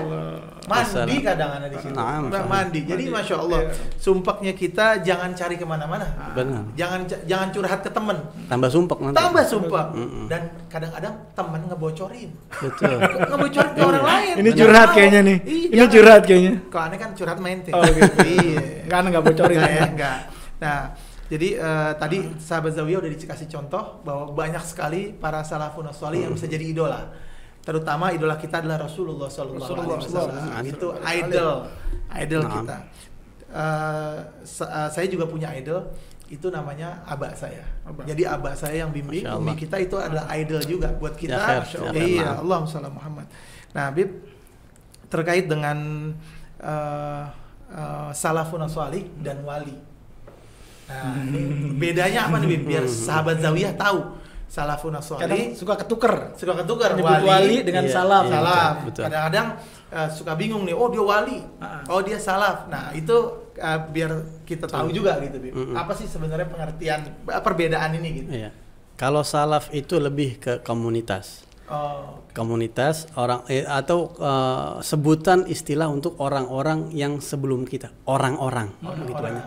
Mandi 0.66 1.22
kadang 1.22 1.51
ada 1.53 1.70
di 1.70 1.79
situ. 1.79 1.94
Nah, 1.94 2.18
Allah. 2.20 2.42
mandi. 2.44 2.83
Jadi 2.83 3.07
Mandi. 3.07 3.14
masya 3.14 3.37
Allah, 3.38 3.61
Iya. 3.62 3.75
sumpahnya 3.96 4.51
kita 4.53 4.99
jangan 4.99 5.31
cari 5.31 5.55
ke 5.55 5.62
mana-mana. 5.62 6.03
Benar. 6.35 6.75
Jangan 6.75 7.01
jangan 7.22 7.49
curhat 7.51 7.81
ke 7.81 7.90
temen. 7.92 8.18
Tambah 8.51 8.66
sumpek 8.66 8.99
nanti. 9.01 9.14
Tambah 9.14 9.44
sumpah. 9.46 9.85
Mm-mm. 9.94 10.27
Dan 10.27 10.42
kadang-kadang 10.66 11.14
temen 11.33 11.61
ngebocorin. 11.64 12.31
Betul. 12.51 12.99
ngebocorin 13.31 13.72
ke 13.72 13.83
orang 13.85 14.05
lain. 14.05 14.35
Ini 14.37 14.51
curhat 14.53 14.88
kayaknya 14.90 15.20
nih. 15.22 15.38
Iya, 15.38 15.55
Ini 15.55 15.77
jangan. 15.77 15.92
curhat 15.94 16.22
kayaknya. 16.27 16.53
Kalau 16.66 16.83
aneh 16.83 16.99
kan 16.99 17.11
curhat 17.14 17.38
main 17.38 17.59
teh. 17.62 17.70
Oh, 17.70 17.83
gitu. 17.87 18.18
iya. 18.27 18.59
Enggak 18.83 18.99
enggak 19.07 19.22
bocorin 19.22 19.57
ya. 19.57 19.70
ya, 19.70 19.83
enggak. 19.87 20.18
Nah, 20.57 20.79
jadi 21.27 21.49
eh, 21.59 21.93
tadi 21.99 22.19
sahabat 22.39 22.73
Zawiyah 22.75 23.03
udah 23.03 23.11
dikasih 23.11 23.49
contoh 23.51 24.01
bahwa 24.03 24.31
banyak 24.31 24.62
sekali 24.62 25.11
para 25.11 25.43
salafun 25.43 25.91
sholih 25.91 26.27
yang 26.27 26.33
bisa 26.33 26.47
jadi 26.47 26.62
idola. 26.62 27.03
Terutama 27.61 28.15
idola 28.15 28.39
kita 28.39 28.62
adalah 28.62 28.87
Rasulullah 28.87 29.27
Sallallahu 29.27 29.59
Rasulullah 29.59 29.99
Alaihi 29.99 30.07
Wasallam. 30.07 30.39
SAW. 30.39 30.71
Itu 30.71 30.89
idol, 31.03 31.55
idol 32.15 32.43
Nah. 32.47 32.53
kita. 32.55 32.77
Sa- 34.47 34.71
eh, 34.71 34.89
saya 34.93 35.07
juga 35.09 35.27
punya 35.27 35.51
idol 35.51 35.83
itu 36.27 36.47
namanya 36.51 37.03
abah 37.07 37.31
saya. 37.35 37.62
Jadi 38.03 38.23
abah 38.23 38.55
saya 38.55 38.83
yang 38.83 38.91
bimbing, 38.91 39.23
umi 39.23 39.31
Allah. 39.31 39.55
kita 39.55 39.77
itu 39.79 39.95
adalah 39.95 40.27
idol 40.35 40.62
juga 40.62 40.91
buat 40.95 41.15
kita. 41.15 41.35
Ya, 41.35 41.43
khair, 41.43 41.62
ya, 41.62 41.79
Allah. 41.87 42.07
Iya. 42.07 42.31
Allahumma 42.43 42.67
sholli 42.67 42.91
Muhammad. 42.91 43.27
Nah, 43.75 43.87
Bib 43.95 44.11
terkait 45.07 45.47
dengan 45.47 45.79
eh, 46.59 47.25
eh, 47.71 48.11
salafun 48.11 48.62
sholih 48.67 49.07
dan 49.23 49.43
wali. 49.43 49.75
Nah, 50.87 51.18
ini 51.20 51.40
bedanya 51.75 52.31
apa 52.31 52.38
nih? 52.38 52.62
Biar 52.62 52.85
sahabat 52.87 53.42
Zawiyah 53.42 53.75
tahu 53.75 53.99
salafun 54.46 54.94
Kadang 54.94 55.03
solih 55.03 55.42
suka 55.59 55.75
ketuker. 55.75 56.14
suka 56.38 56.55
ketukar 56.62 56.94
Menyebut 56.94 57.27
wali 57.27 57.57
dengan 57.66 57.85
Iya, 57.85 57.92
salaf. 57.92 58.25
iya. 58.25 58.33
salaf. 58.38 58.75
Kadang-kadang 58.94 59.46
uh, 59.90 60.09
suka 60.09 60.33
bingung 60.38 60.62
nih, 60.62 60.72
oh 60.72 60.87
dia 60.87 61.03
wali, 61.03 61.42
Ah. 61.59 61.83
oh 61.90 62.01
dia 62.01 62.14
salaf. 62.16 62.70
Nah 62.70 62.94
itu 62.94 63.16
uh, 63.59 63.79
biar 63.90 64.11
kita 64.46 64.70
tahu 64.70 64.94
juga 64.94 65.18
gitu. 65.18 65.42
Mm-mm. 65.42 65.75
Apa 65.75 65.92
sih 65.92 66.07
sebenarnya 66.07 66.46
pengertian 66.46 67.01
uh, 67.27 67.42
perbedaan 67.42 67.90
ini 67.99 68.09
gitu? 68.22 68.29
Iya. 68.31 68.51
Kalau 68.94 69.20
salaf 69.20 69.68
itu 69.75 69.99
lebih 69.99 70.38
ke 70.38 70.53
komunitas. 70.62 71.42
Oh, 71.66 72.22
Komunitas 72.31 73.11
orang 73.18 73.42
eh, 73.51 73.66
atau 73.66 74.14
eh, 74.14 74.87
sebutan 74.87 75.51
istilah 75.51 75.90
untuk 75.90 76.14
orang-orang 76.16 76.94
yang 76.94 77.18
sebelum 77.18 77.66
kita, 77.66 77.90
orang-orang 78.07 78.70
gitu 78.79 79.11
orang. 79.11 79.35
banyak. 79.35 79.44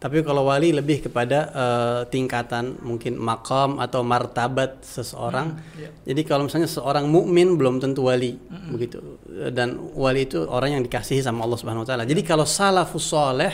Tapi 0.00 0.24
kalau 0.24 0.48
wali 0.48 0.72
lebih 0.72 1.04
kepada 1.04 1.38
eh, 1.52 2.00
tingkatan 2.08 2.80
mungkin 2.80 3.20
makam 3.20 3.76
atau 3.76 4.00
martabat 4.00 4.80
seseorang. 4.80 5.60
iya. 5.76 5.92
Jadi 6.08 6.24
kalau 6.24 6.48
misalnya 6.48 6.72
seorang 6.72 7.04
mukmin 7.04 7.60
belum 7.60 7.84
tentu 7.84 8.08
wali 8.08 8.40
begitu. 8.72 9.20
Dan 9.52 9.92
wali 9.92 10.24
itu 10.24 10.40
orang 10.48 10.80
yang 10.80 10.82
dikasihi 10.82 11.20
sama 11.20 11.44
Allah 11.44 11.58
Subhanahu 11.60 11.84
wa 11.84 11.88
taala. 11.88 12.08
Jadi 12.08 12.24
kalau 12.24 12.48
salafus 12.48 13.12
soleh 13.12 13.52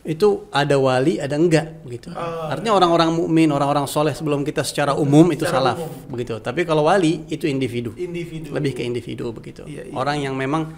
itu 0.00 0.48
ada 0.48 0.80
wali 0.80 1.20
ada 1.20 1.36
enggak 1.36 1.84
begitu. 1.84 2.08
Oh. 2.16 2.48
Artinya 2.48 2.72
orang-orang 2.72 3.12
mukmin, 3.12 3.52
orang-orang 3.52 3.84
soleh 3.84 4.16
sebelum 4.16 4.40
kita 4.48 4.64
secara 4.64 4.96
umum 4.96 5.28
itu 5.28 5.44
Secara 5.44 5.76
salaf 5.76 5.76
umum. 5.76 6.16
begitu. 6.16 6.40
Tapi 6.40 6.64
kalau 6.64 6.88
wali 6.88 7.28
itu 7.28 7.44
individu. 7.44 7.92
individu. 8.00 8.48
Lebih 8.56 8.72
ke 8.80 8.82
individu 8.82 9.28
begitu. 9.28 9.68
Iya, 9.68 9.92
iya. 9.92 9.94
Orang 9.94 10.24
yang 10.24 10.32
memang 10.32 10.72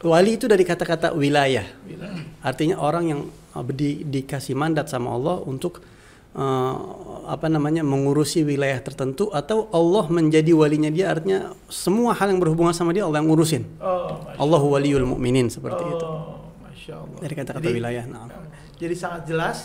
wali 0.00 0.40
itu 0.40 0.48
dari 0.48 0.64
kata-kata 0.64 1.12
wilayah. 1.12 1.68
Artinya 2.40 2.80
orang 2.80 3.04
yang 3.12 3.20
uh, 3.52 3.64
di, 3.68 4.08
dikasih 4.08 4.56
mandat 4.56 4.88
sama 4.88 5.12
Allah 5.12 5.36
untuk 5.44 5.84
uh, 6.32 6.74
apa 7.28 7.52
namanya 7.52 7.84
mengurusi 7.84 8.40
wilayah 8.40 8.80
tertentu 8.80 9.28
atau 9.36 9.68
Allah 9.68 10.08
menjadi 10.08 10.56
walinya 10.56 10.88
dia 10.88 11.12
artinya 11.12 11.52
semua 11.68 12.16
hal 12.16 12.32
yang 12.32 12.40
berhubungan 12.40 12.72
sama 12.72 12.96
dia 12.96 13.04
Allah 13.04 13.20
yang 13.20 13.28
ngurusin. 13.28 13.68
Oh, 13.84 14.16
Allahu 14.40 14.72
waliyul 14.80 15.04
mukminin 15.04 15.52
seperti 15.52 15.82
itu. 15.84 16.06
oh, 16.08 16.40
masya 16.64 17.04
Allah. 17.04 17.18
Dari 17.20 17.34
kata-kata 17.36 17.68
wilayah. 17.68 18.04
Nah. 18.08 18.45
Jadi 18.76 18.94
sangat 18.94 19.22
jelas 19.24 19.58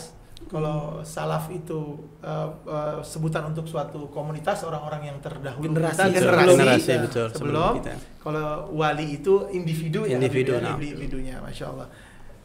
kalau 0.50 1.00
salaf 1.06 1.54
itu 1.54 2.02
uh, 2.26 2.50
uh, 2.66 2.98
sebutan 3.06 3.54
untuk 3.54 3.70
suatu 3.70 4.10
komunitas 4.10 4.66
orang-orang 4.66 5.14
yang 5.14 5.18
terdahulu 5.22 5.70
Generasi 5.70 6.02
kita, 6.02 6.18
sebelum 6.18 6.34
generasi, 6.34 6.58
Generasi, 6.58 6.90
ya, 6.90 7.00
betul, 7.06 7.28
sebelum, 7.30 7.38
sebelum 7.38 7.72
kita. 7.78 7.94
kalau 8.20 8.48
wali 8.74 9.06
itu 9.22 9.34
individu 9.54 10.02
ya 10.10 10.18
Individu, 10.18 10.58
Habib, 10.58 10.66
ya, 10.66 10.66
nah. 10.66 10.76
individunya 10.82 11.36
masya 11.40 11.66
Allah. 11.70 11.88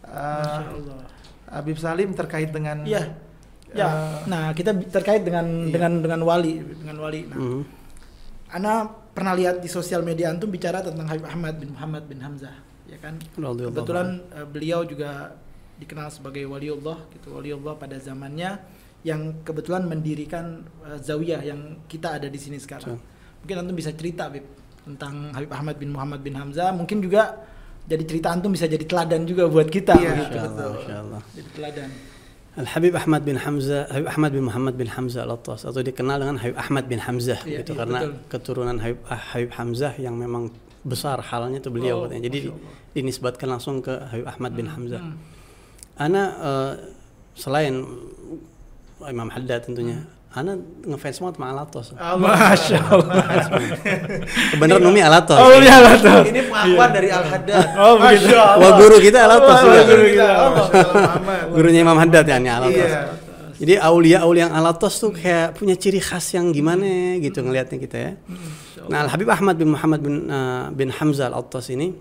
Uh, 0.07 0.13
Masya 0.13 0.71
Allah. 0.77 1.01
Habib 1.47 1.77
Salim 1.81 2.11
terkait 2.13 2.51
dengan 2.53 2.85
Iya. 2.85 3.03
Ya, 3.75 3.89
uh, 3.91 4.17
nah 4.31 4.45
kita 4.53 4.77
terkait 4.93 5.25
dengan 5.25 5.43
Iya. 5.67 5.73
dengan 5.75 5.93
dengan 6.05 6.21
wali, 6.23 6.63
dengan 6.63 6.97
wali. 7.01 7.21
Nah, 7.27 7.37
Mhm. 7.41 7.61
Ana 8.47 8.87
pernah 8.87 9.35
lihat 9.35 9.59
di 9.59 9.67
sosial 9.67 10.07
media 10.07 10.31
antum 10.31 10.47
bicara 10.47 10.79
tentang 10.79 11.09
Habib 11.09 11.27
Ahmad 11.27 11.59
bin 11.59 11.75
Muhammad 11.75 12.07
bin 12.07 12.23
Hamzah, 12.23 12.55
ya 12.87 12.95
kan? 13.03 13.19
Kebetulan 13.35 14.23
eh, 14.31 14.47
beliau 14.47 14.87
juga 14.87 15.35
dikenal 15.77 16.09
sebagai 16.09 16.45
waliullah, 16.49 16.99
gitu 17.13 17.37
waliullah 17.37 17.77
pada 17.77 17.97
zamannya 18.01 18.57
yang 19.05 19.45
kebetulan 19.45 19.85
mendirikan 19.87 20.65
eh, 20.83 20.99
zawiyah 20.99 21.41
yang 21.45 21.61
kita 21.87 22.17
ada 22.19 22.27
di 22.27 22.39
sini 22.41 22.57
sekarang. 22.57 22.97
Mungkin 23.45 23.55
antum 23.63 23.77
bisa 23.77 23.93
cerita 23.95 24.27
Bib 24.27 24.43
tentang 24.83 25.31
Habib 25.35 25.51
Ahmad 25.53 25.77
bin 25.79 25.91
Muhammad 25.95 26.21
bin 26.23 26.35
Hamzah, 26.35 26.73
mungkin 26.75 26.99
juga 27.03 27.37
jadi 27.87 28.03
cerita 28.03 28.35
antum 28.35 28.51
bisa 28.51 28.67
jadi 28.67 28.83
teladan 28.83 29.23
juga 29.27 29.47
buat 29.47 29.71
kita 29.71 29.95
Iya, 29.95 30.11
begitu. 30.11 30.35
Masya 30.35 30.43
Allah, 30.43 30.51
betul. 30.51 30.71
Masya 30.75 30.97
Allah. 30.99 31.21
Jadi 31.39 31.49
teladan. 31.55 31.91
Al 32.57 32.65
Habib 32.73 32.95
Ahmad 32.97 33.21
bin 33.23 33.37
Hamzah, 33.37 33.83
Habib 33.93 34.09
Ahmad 34.09 34.31
bin 34.33 34.45
Muhammad 34.49 34.75
bin 34.81 34.89
Hamzah 34.89 35.23
Al 35.29 35.33
Attas 35.37 35.61
atau 35.69 35.85
dikenal 35.85 36.17
dengan 36.25 36.37
Habib 36.41 36.57
Ahmad 36.57 36.85
bin 36.89 36.99
Hamzah 37.05 37.39
Iya, 37.45 37.61
gitu 37.63 37.77
iya, 37.77 37.79
karena 37.85 37.99
betul. 38.01 38.13
keturunan 38.33 38.77
Habib, 38.81 38.99
ah, 39.13 39.21
Habib 39.37 39.51
Hamzah 39.53 39.93
yang 40.01 40.17
memang 40.17 40.49
besar 40.81 41.21
halnya 41.21 41.61
itu 41.61 41.69
beliau 41.69 41.97
Oh, 42.01 42.03
katanya. 42.09 42.33
Jadi 42.33 42.41
dinisbatkan 42.97 43.49
langsung 43.53 43.85
ke 43.85 43.93
Habib 44.09 44.27
Ahmad 44.27 44.53
bin 44.57 44.67
Hamzah. 44.73 45.03
Hmm. 45.05 45.15
Ana 45.97 46.23
eh, 46.37 46.73
selain 47.37 47.85
Imam 49.07 49.29
Haddad 49.33 49.65
tentunya, 49.65 49.97
Hmm. 49.97 50.17
Ana 50.37 50.53
ngefans 50.85 51.17
banget 51.17 51.35
sama 51.41 51.47
Al 51.49 51.59
Attas. 51.65 51.87
Masya 51.97 52.79
Allah. 52.93 53.25
Kebenaran 54.53 54.85
Umi 54.85 55.01
Al 55.01 55.17
Attas. 55.25 55.41
Oh 55.41 55.49
iya 55.57 55.97
tuh. 55.97 56.29
ini 56.29 56.45
pengakuan 56.45 56.91
dari 56.93 57.09
Al 57.09 57.25
Haddad. 57.25 57.65
Oh, 57.81 57.97
begitu. 57.97 58.29
Masya 58.29 58.37
Allah. 58.37 58.61
Wah 58.61 58.73
guru 58.77 58.97
kita 59.01 59.19
Al 59.25 59.33
Attas 59.41 59.59
Wah, 59.65 59.85
guru 59.89 60.05
kita. 60.13 60.27
Oh, 60.29 60.49
Allah. 60.53 60.69
Gurunya 61.57 61.81
Imam 61.81 61.97
Haddad 61.97 62.25
ya, 62.29 62.37
Al 62.37 62.65
Attas. 62.69 62.77
Iya. 62.77 63.01
Jadi 63.57 63.75
aulia-aulia 63.81 64.43
yang 64.45 64.53
alatos 64.53 65.01
tuh 65.01 65.17
kayak 65.17 65.57
punya 65.57 65.73
ciri 65.81 65.97
khas 65.97 66.37
yang 66.37 66.53
gimana 66.53 67.17
gitu 67.17 67.41
ngelihatnya 67.41 67.79
kita 67.81 67.97
ya. 67.97 68.13
Nah, 68.93 69.09
Al 69.09 69.11
Habib 69.17 69.33
Ahmad 69.33 69.57
bin 69.57 69.73
Muhammad 69.73 70.05
bin 70.05 70.29
uh, 70.29 70.69
bin 70.69 70.93
Hamzah 70.93 71.33
Al 71.33 71.41
Attas 71.41 71.73
ini 71.73 71.97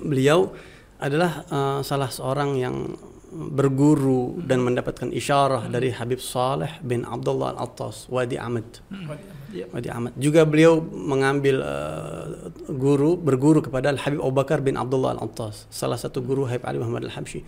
beliau 0.00 0.56
adalah 0.96 1.44
uh, 1.52 1.80
salah 1.84 2.08
seorang 2.08 2.56
yang 2.56 2.96
berguru 3.28 4.40
dan 4.40 4.64
mendapatkan 4.64 5.12
isyarah 5.12 5.68
dari 5.68 5.92
Habib 5.92 6.18
Saleh 6.18 6.80
bin 6.80 7.04
Abdullah 7.04 7.54
Al 7.54 7.68
Attas 7.68 8.08
Wadi 8.08 8.40
Ahmad. 8.40 8.64
Iya. 9.48 9.64
Wadi 9.72 9.88
Ahmad. 9.88 10.12
Juga 10.16 10.44
beliau 10.44 10.80
mengambil 10.80 11.64
uh, 11.64 12.52
guru 12.72 13.16
berguru 13.16 13.60
kepada 13.64 13.92
Al 13.92 14.00
Habib 14.00 14.20
Abu 14.20 14.32
Bakar 14.32 14.60
bin 14.64 14.76
Abdullah 14.76 15.16
Al 15.16 15.28
Attas, 15.28 15.68
salah 15.72 15.96
satu 15.96 16.20
guru 16.24 16.48
Habib 16.48 16.64
Ali 16.68 16.80
Muhammad 16.80 17.08
Al 17.08 17.14
Habsyi. 17.16 17.44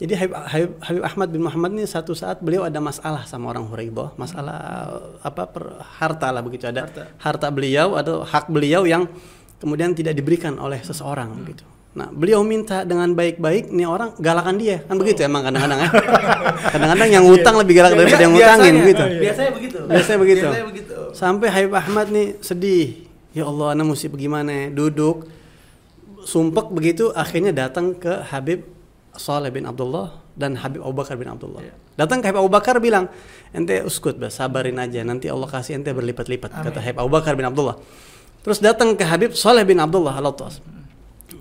Jadi 0.00 0.12
Habib, 0.16 0.34
Habib, 0.36 0.70
Habib 0.80 1.02
Ahmad 1.04 1.28
bin 1.32 1.42
Muhammad 1.44 1.70
ini 1.76 1.84
satu 1.88 2.12
saat 2.16 2.40
beliau 2.40 2.64
ada 2.64 2.80
masalah 2.80 3.24
sama 3.24 3.52
orang 3.52 3.68
Huraidah, 3.68 4.16
masalah 4.16 4.58
uh, 4.92 5.24
apa 5.24 5.44
per, 5.48 5.64
harta 6.00 6.28
lah 6.32 6.40
begitu 6.44 6.68
ada 6.68 6.88
Harta. 6.88 7.04
harta. 7.20 7.48
beliau 7.48 7.96
atau 7.96 8.24
hak 8.24 8.48
beliau 8.52 8.84
yang 8.84 9.08
kemudian 9.60 9.92
tidak 9.92 10.16
diberikan 10.16 10.56
oleh 10.56 10.80
seseorang 10.80 11.32
begitu. 11.36 11.64
Nah, 11.98 12.14
beliau 12.14 12.46
minta 12.46 12.86
dengan 12.86 13.10
baik-baik 13.10 13.74
nih 13.74 13.82
orang 13.82 14.14
galakan 14.22 14.54
dia. 14.54 14.86
Kan 14.86 15.02
begitu 15.02 15.26
emang 15.26 15.42
kadang-kadang 15.42 15.82
ya. 15.82 15.90
Kadang-kadang 16.70 17.08
yang 17.10 17.24
ngutang 17.26 17.58
lebih 17.58 17.74
galak 17.74 17.98
daripada 17.98 18.22
yang 18.22 18.34
ngutangin 18.38 18.54
Biasanya- 18.54 18.82
begitu. 18.86 19.04
Biasanya 19.18 19.50
begitu. 19.50 19.78
Biasanya 19.82 20.18
begitu. 20.22 20.46
Biasanya 20.46 20.66
begitu. 20.70 20.94
Sampai 21.10 21.46
Habib 21.50 21.74
Ahmad 21.74 22.06
nih 22.14 22.38
sedih. 22.38 22.86
Ya 23.34 23.50
Allah, 23.50 23.74
ana 23.74 23.82
mesti 23.82 24.06
bagaimana? 24.06 24.70
Duduk 24.70 25.26
sumpek 26.22 26.70
begitu 26.70 27.10
akhirnya 27.10 27.50
datang 27.50 27.98
ke 27.98 28.22
Habib 28.30 28.62
Saleh 29.18 29.50
bin 29.50 29.66
Abdullah 29.66 30.22
dan 30.38 30.54
Habib 30.54 30.86
Abu 30.86 30.94
Bakar 31.02 31.18
bin 31.18 31.26
Abdullah. 31.26 31.66
Iya. 31.66 31.74
Datang 31.98 32.22
ke 32.22 32.30
Habib 32.30 32.46
Abu 32.46 32.52
Bakar 32.52 32.78
bilang, 32.78 33.10
"Ente 33.50 33.82
uskut, 33.82 34.14
bah, 34.22 34.30
sabarin 34.30 34.78
aja 34.78 35.02
nanti 35.02 35.26
Allah 35.26 35.50
kasih 35.50 35.82
ente 35.82 35.90
berlipat-lipat." 35.90 36.62
Kata 36.62 36.78
Habib 36.78 37.02
Abu 37.02 37.10
Bakar 37.10 37.34
bin 37.34 37.42
Abdullah. 37.42 37.74
Terus 38.46 38.62
datang 38.62 38.94
ke 38.94 39.02
Habib 39.02 39.34
Saleh 39.34 39.66
bin 39.66 39.82
Abdullah 39.82 40.14
Al-Attas. 40.14 40.62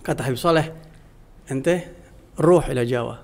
Kata 0.07 0.23
Habib 0.23 0.39
Saleh, 0.39 0.71
"Ente 1.51 1.75
ruh 2.39 2.63
ila 2.63 2.87
Jawa." 2.87 3.15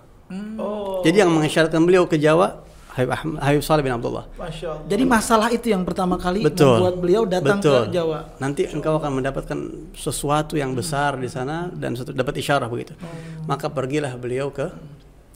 Oh, 0.59 0.99
Jadi 1.05 1.23
yang 1.23 1.31
mengisyaratkan 1.31 1.79
beliau 1.79 2.03
ke 2.09 2.19
Jawa 2.19 2.59
Habib, 2.93 3.09
Ahmad, 3.15 3.39
Habib 3.41 3.63
Saleh 3.63 3.81
bin 3.81 3.93
Abdullah. 3.95 4.27
Masya 4.35 4.67
Allah. 4.69 4.85
Jadi 4.91 5.03
masalah 5.07 5.47
itu 5.49 5.67
yang 5.71 5.81
pertama 5.81 6.19
kali 6.19 6.43
Betul. 6.43 6.77
membuat 6.77 6.95
beliau 6.99 7.23
datang 7.25 7.57
Betul. 7.63 7.81
ke 7.87 7.95
Jawa. 7.95 8.19
Nanti 8.37 8.63
engkau 8.69 8.99
akan 9.01 9.11
mendapatkan 9.17 9.59
sesuatu 9.95 10.59
yang 10.59 10.75
besar 10.75 11.15
di 11.17 11.25
sana 11.31 11.71
dan 11.73 11.95
suatu- 11.95 12.13
dapat 12.13 12.37
isyarah 12.37 12.67
begitu. 12.69 12.93
Oh. 12.99 13.07
Maka 13.49 13.71
pergilah 13.71 14.13
beliau 14.19 14.51
ke 14.53 14.69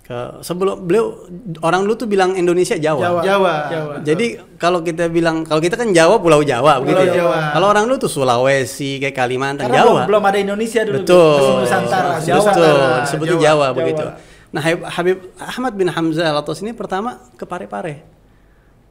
ke 0.08 0.40
sebelum 0.40 0.88
beliau 0.88 1.20
orang 1.60 1.84
dulu 1.84 2.00
tuh 2.00 2.08
bilang 2.08 2.32
Indonesia 2.32 2.80
Jawa. 2.80 3.20
Jawa. 3.20 3.54
Jawa. 3.68 3.94
Jadi 4.08 4.40
kalau 4.56 4.80
kita 4.80 5.12
bilang 5.12 5.44
kalau 5.44 5.60
kita 5.60 5.76
kan 5.76 5.92
Jawa 5.92 6.16
Pulau 6.24 6.40
Jawa 6.48 6.80
begitu. 6.80 7.12
ya. 7.12 7.28
Jawa. 7.28 7.52
Kalau 7.52 7.68
orang 7.68 7.84
dulu 7.92 8.08
tuh 8.08 8.12
Sulawesi 8.16 9.04
kayak 9.04 9.12
Kalimantan 9.12 9.68
Karena 9.68 9.84
Jawa. 9.84 10.08
belum, 10.08 10.08
belum 10.08 10.24
ada 10.24 10.38
Indonesia 10.40 10.82
dulu. 10.88 10.98
Betul. 11.04 11.36
Masih 11.36 11.56
Nusantara. 11.60 12.12
Betul. 12.16 12.24
Jawa. 12.32 12.40
Betul. 12.48 12.72
Disebutnya 13.04 13.36
Jawa. 13.36 13.44
Jawa, 13.44 13.66
Jawa. 13.68 13.76
begitu. 13.76 14.06
Nah 14.48 14.62
Habib, 14.64 14.82
Habib 14.88 15.18
Ahmad 15.36 15.74
bin 15.76 15.88
Hamzah 15.92 16.26
Al-Atas 16.32 16.64
ini 16.64 16.72
pertama 16.72 17.20
ke 17.36 17.44
Parepare. 17.44 18.17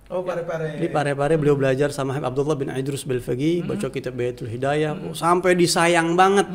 Oh, 0.06 0.22
pare-pare. 0.22 0.78
Di 0.78 0.86
Parepare 0.86 1.34
beliau 1.34 1.58
belajar 1.58 1.90
sama 1.90 2.14
Habib 2.14 2.30
Abdullah 2.30 2.54
bin 2.54 2.70
Idrus 2.70 3.02
Belfagi, 3.02 3.66
baca 3.66 3.90
kitab 3.90 4.14
Baitul 4.14 4.46
Hidayah, 4.46 4.94
Oh, 5.02 5.10
sampai 5.10 5.58
disayang 5.58 6.14
banget. 6.14 6.46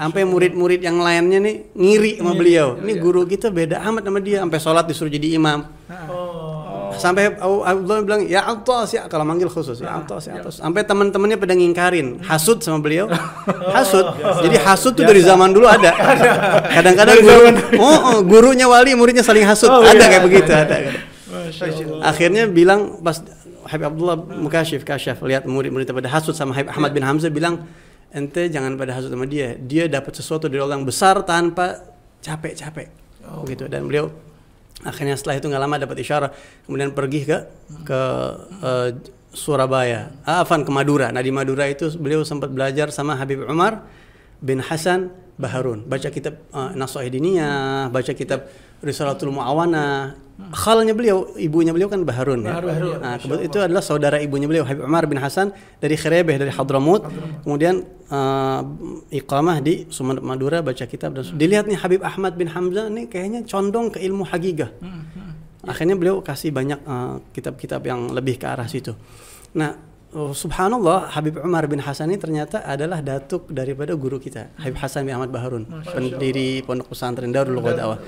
Sampai 0.00 0.24
murid-murid 0.24 0.80
yang 0.80 1.04
lainnya 1.04 1.36
nih 1.44 1.76
ngiri 1.76 2.12
sama 2.24 2.32
beliau. 2.32 2.80
Ini 2.80 2.96
guru 2.96 3.28
kita 3.28 3.52
beda 3.52 3.84
amat 3.92 4.08
sama 4.08 4.20
dia, 4.24 4.40
sampai 4.40 4.58
sholat 4.60 4.84
disuruh 4.88 5.12
jadi 5.12 5.36
imam. 5.36 5.68
Oh. 6.08 6.88
Sampai 6.96 7.36
Abdullah 7.36 8.00
bilang, 8.00 8.24
"Ya 8.24 8.48
Atas 8.48 8.96
ya," 8.96 9.04
kalau 9.12 9.28
manggil 9.28 9.52
khusus, 9.52 9.76
"Ya 9.84 10.00
Atas, 10.00 10.32
ya 10.32 10.40
Atas." 10.40 10.64
Sampai 10.64 10.80
teman-temannya 10.88 11.36
pada 11.36 11.52
ngingkarin, 11.52 12.24
hasud 12.24 12.64
sama 12.64 12.80
beliau. 12.80 13.12
Hasud. 13.76 14.08
Jadi 14.40 14.56
hasud 14.56 14.96
tuh 14.96 15.04
dari 15.04 15.20
zaman 15.20 15.52
dulu 15.52 15.68
ada. 15.68 15.92
Kadang-kadang 16.80 17.20
guru, 17.20 17.46
oh, 17.84 17.98
oh, 18.16 18.18
gurunya 18.24 18.64
wali, 18.64 18.96
muridnya 18.96 19.20
saling 19.20 19.44
hasud. 19.44 19.68
Oh, 19.68 19.84
ada 19.84 20.00
iya. 20.00 20.08
kayak 20.08 20.24
begitu, 20.24 20.48
ada. 20.48 20.76
Allah. 20.80 21.15
Akhirnya 22.02 22.48
bilang 22.50 23.02
pas 23.02 23.22
Habib 23.66 23.86
Abdullah 23.90 24.16
Mukashif 24.18 24.86
Kasyaf 24.86 25.18
lihat 25.26 25.44
murid-murid 25.44 25.90
pada 25.90 26.10
hasud 26.10 26.34
sama 26.38 26.54
Habib 26.54 26.70
Ahmad 26.70 26.90
bin 26.94 27.02
Hamzah 27.02 27.30
bilang 27.32 27.66
ente 28.14 28.46
jangan 28.48 28.78
pada 28.78 28.94
hasud 28.94 29.10
sama 29.10 29.26
dia. 29.26 29.58
Dia 29.58 29.90
dapat 29.90 30.14
sesuatu 30.14 30.46
dari 30.46 30.62
orang 30.62 30.86
besar 30.86 31.22
tanpa 31.26 31.82
capek-capek. 32.22 32.88
Gitu 33.46 33.66
dan 33.66 33.90
beliau 33.90 34.10
akhirnya 34.86 35.18
setelah 35.18 35.40
itu 35.42 35.50
nggak 35.50 35.62
lama 35.66 35.76
dapat 35.82 35.96
isyarah 35.98 36.30
kemudian 36.68 36.94
pergi 36.94 37.26
ke 37.26 37.38
ke 37.82 38.00
eh, 38.62 38.90
Surabaya, 39.36 40.16
ah, 40.24 40.40
Afan 40.40 40.64
ke 40.64 40.72
Madura. 40.72 41.12
Nah 41.12 41.20
di 41.20 41.28
Madura 41.28 41.68
itu 41.68 41.92
beliau 42.00 42.24
sempat 42.24 42.48
belajar 42.48 42.88
sama 42.88 43.20
Habib 43.20 43.44
Umar 43.44 43.84
bin 44.40 44.64
Hasan 44.64 45.12
Baharun. 45.36 45.84
Baca 45.84 46.08
kitab 46.08 46.40
uh, 46.56 46.72
Nasuh 46.72 47.04
Diniyah, 47.04 47.92
baca 47.92 48.12
kitab 48.16 48.48
Risalatul 48.80 49.36
Muawana. 49.36 50.16
Khalnya 50.36 50.92
beliau, 50.92 51.32
ibunya 51.40 51.72
beliau 51.72 51.88
kan 51.88 52.04
Baharun. 52.04 52.44
ya. 52.44 52.60
Baharun, 52.60 53.00
Nah, 53.00 53.16
kebetulan 53.16 53.48
itu 53.48 53.58
adalah 53.58 53.80
saudara 53.80 54.20
ibunya 54.20 54.44
beliau 54.44 54.68
Habib 54.68 54.84
Umar 54.84 55.08
bin 55.08 55.16
Hasan 55.16 55.48
dari 55.80 55.96
Khirebeh 55.96 56.36
dari 56.36 56.52
Hadramut. 56.52 57.08
Kemudian 57.40 57.80
uh, 58.12 58.60
iqamah 59.08 59.64
di 59.64 59.88
Sumeneb 59.88 60.20
Madura 60.20 60.60
baca 60.60 60.84
kitab 60.84 61.16
dan 61.16 61.24
dilihat 61.40 61.64
nih 61.64 61.80
Habib 61.80 62.04
Ahmad 62.04 62.36
bin 62.36 62.52
Hamzah 62.52 62.92
nih 62.92 63.08
kayaknya 63.08 63.48
condong 63.48 63.88
ke 63.88 63.98
ilmu 64.04 64.28
hagigah. 64.28 64.68
Akhirnya 65.64 65.96
beliau 65.96 66.20
kasih 66.20 66.52
banyak 66.52 66.84
uh, 66.84 67.18
kitab-kitab 67.32 67.80
yang 67.88 68.12
lebih 68.12 68.36
ke 68.36 68.44
arah 68.46 68.68
situ. 68.68 68.92
Nah, 69.56 69.74
oh, 70.16 70.32
subhanallah 70.32 71.12
Habib 71.12 71.36
Umar 71.44 71.68
bin 71.68 71.80
Hasan 71.84 72.08
ini 72.08 72.18
ternyata 72.18 72.64
adalah 72.64 73.04
datuk 73.04 73.52
daripada 73.52 73.92
guru 73.92 74.16
kita, 74.16 74.48
Habib 74.56 74.80
Hasan 74.80 75.04
bin 75.04 75.12
Ahmad 75.12 75.30
Baharun, 75.30 75.68
pendiri 75.84 76.64
Pondok 76.64 76.88
Pesantren 76.90 77.30
Darul 77.36 77.60
Ghadawah. 77.60 78.00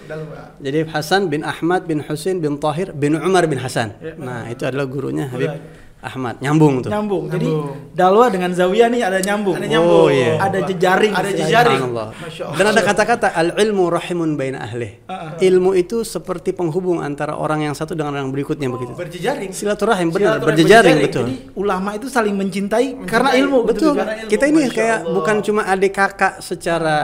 Jadi 0.64 0.74
Habib 0.80 0.92
Hasan 0.96 1.28
bin 1.28 1.44
Ahmad 1.44 1.84
bin 1.84 2.00
Husain 2.00 2.40
bin 2.40 2.56
Tahir 2.56 2.96
bin 2.96 3.12
Umar 3.20 3.44
bin 3.44 3.60
Hasan. 3.60 3.92
Nah, 4.16 4.48
itu 4.48 4.64
adalah 4.64 4.88
gurunya 4.88 5.28
Habib 5.28 5.52
Ahmad. 5.98 6.38
Nyambung 6.38 6.86
tuh. 6.86 6.90
Nyambung. 6.94 7.26
Jadi 7.26 7.50
Nyambung. 7.50 7.90
dalwa 7.90 8.26
dengan 8.30 8.50
zawiyah 8.54 8.86
nih 8.86 9.02
ada 9.02 9.18
nyambung. 9.18 9.58
Ada 9.58 9.66
nyambung. 9.66 9.98
Oh, 9.98 10.08
iya. 10.08 10.38
Ada 10.38 10.58
jejaring. 10.70 11.10
Ada 11.10 11.30
jejaring. 11.34 11.80
Masya 11.82 11.90
Allah. 11.90 12.54
Dan 12.54 12.64
ada 12.70 12.82
kata-kata 12.86 13.28
al 13.34 13.48
ilmu 13.58 13.90
rahimun 13.90 14.38
baina 14.38 14.62
ahli. 14.62 14.94
Ilmu 15.42 15.74
itu 15.74 16.06
seperti 16.06 16.54
penghubung 16.54 17.02
antara 17.02 17.34
orang 17.34 17.66
yang 17.66 17.74
satu 17.74 17.98
dengan 17.98 18.14
orang 18.14 18.30
berikutnya 18.30 18.70
begitu. 18.70 18.94
Berjejaring. 18.94 19.50
Silaturahim 19.50 20.08
benar, 20.08 20.38
Silaturahim 20.38 20.46
berjejaring 20.46 20.96
berjejaring. 20.96 20.98
betul. 21.02 21.24
Jadi 21.26 21.58
ulama 21.58 21.90
itu 21.92 22.06
saling 22.06 22.34
mencintai, 22.34 22.86
karena 23.02 23.30
ilmu. 23.34 23.58
Betul. 23.66 23.92
Karena 23.98 24.14
ilmu, 24.22 24.30
Kita 24.30 24.44
ini 24.46 24.60
Masya 24.62 24.74
kayak 24.78 24.98
Allah. 25.02 25.14
bukan 25.18 25.36
cuma 25.42 25.62
adik 25.66 25.92
kakak 25.92 26.34
secara 26.38 26.96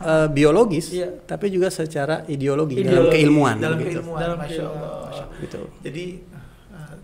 eh, 0.00 0.26
biologis, 0.32 0.86
Iya. 0.88 1.20
tapi 1.22 1.52
juga 1.52 1.68
secara 1.68 2.24
ideologi, 2.24 2.80
dalam 2.80 3.06
Ideologi, 3.06 3.12
keilmuan 3.12 3.56
dalam 3.60 3.76
gitu. 3.76 4.00
keilmuan. 4.00 4.18
Dalam 4.18 4.36
Masya 4.40 4.56
keilmuan. 4.64 4.88
Allah. 4.88 5.26
Gitu. 5.38 5.60
Jadi 5.84 6.04
uh, 6.32 6.37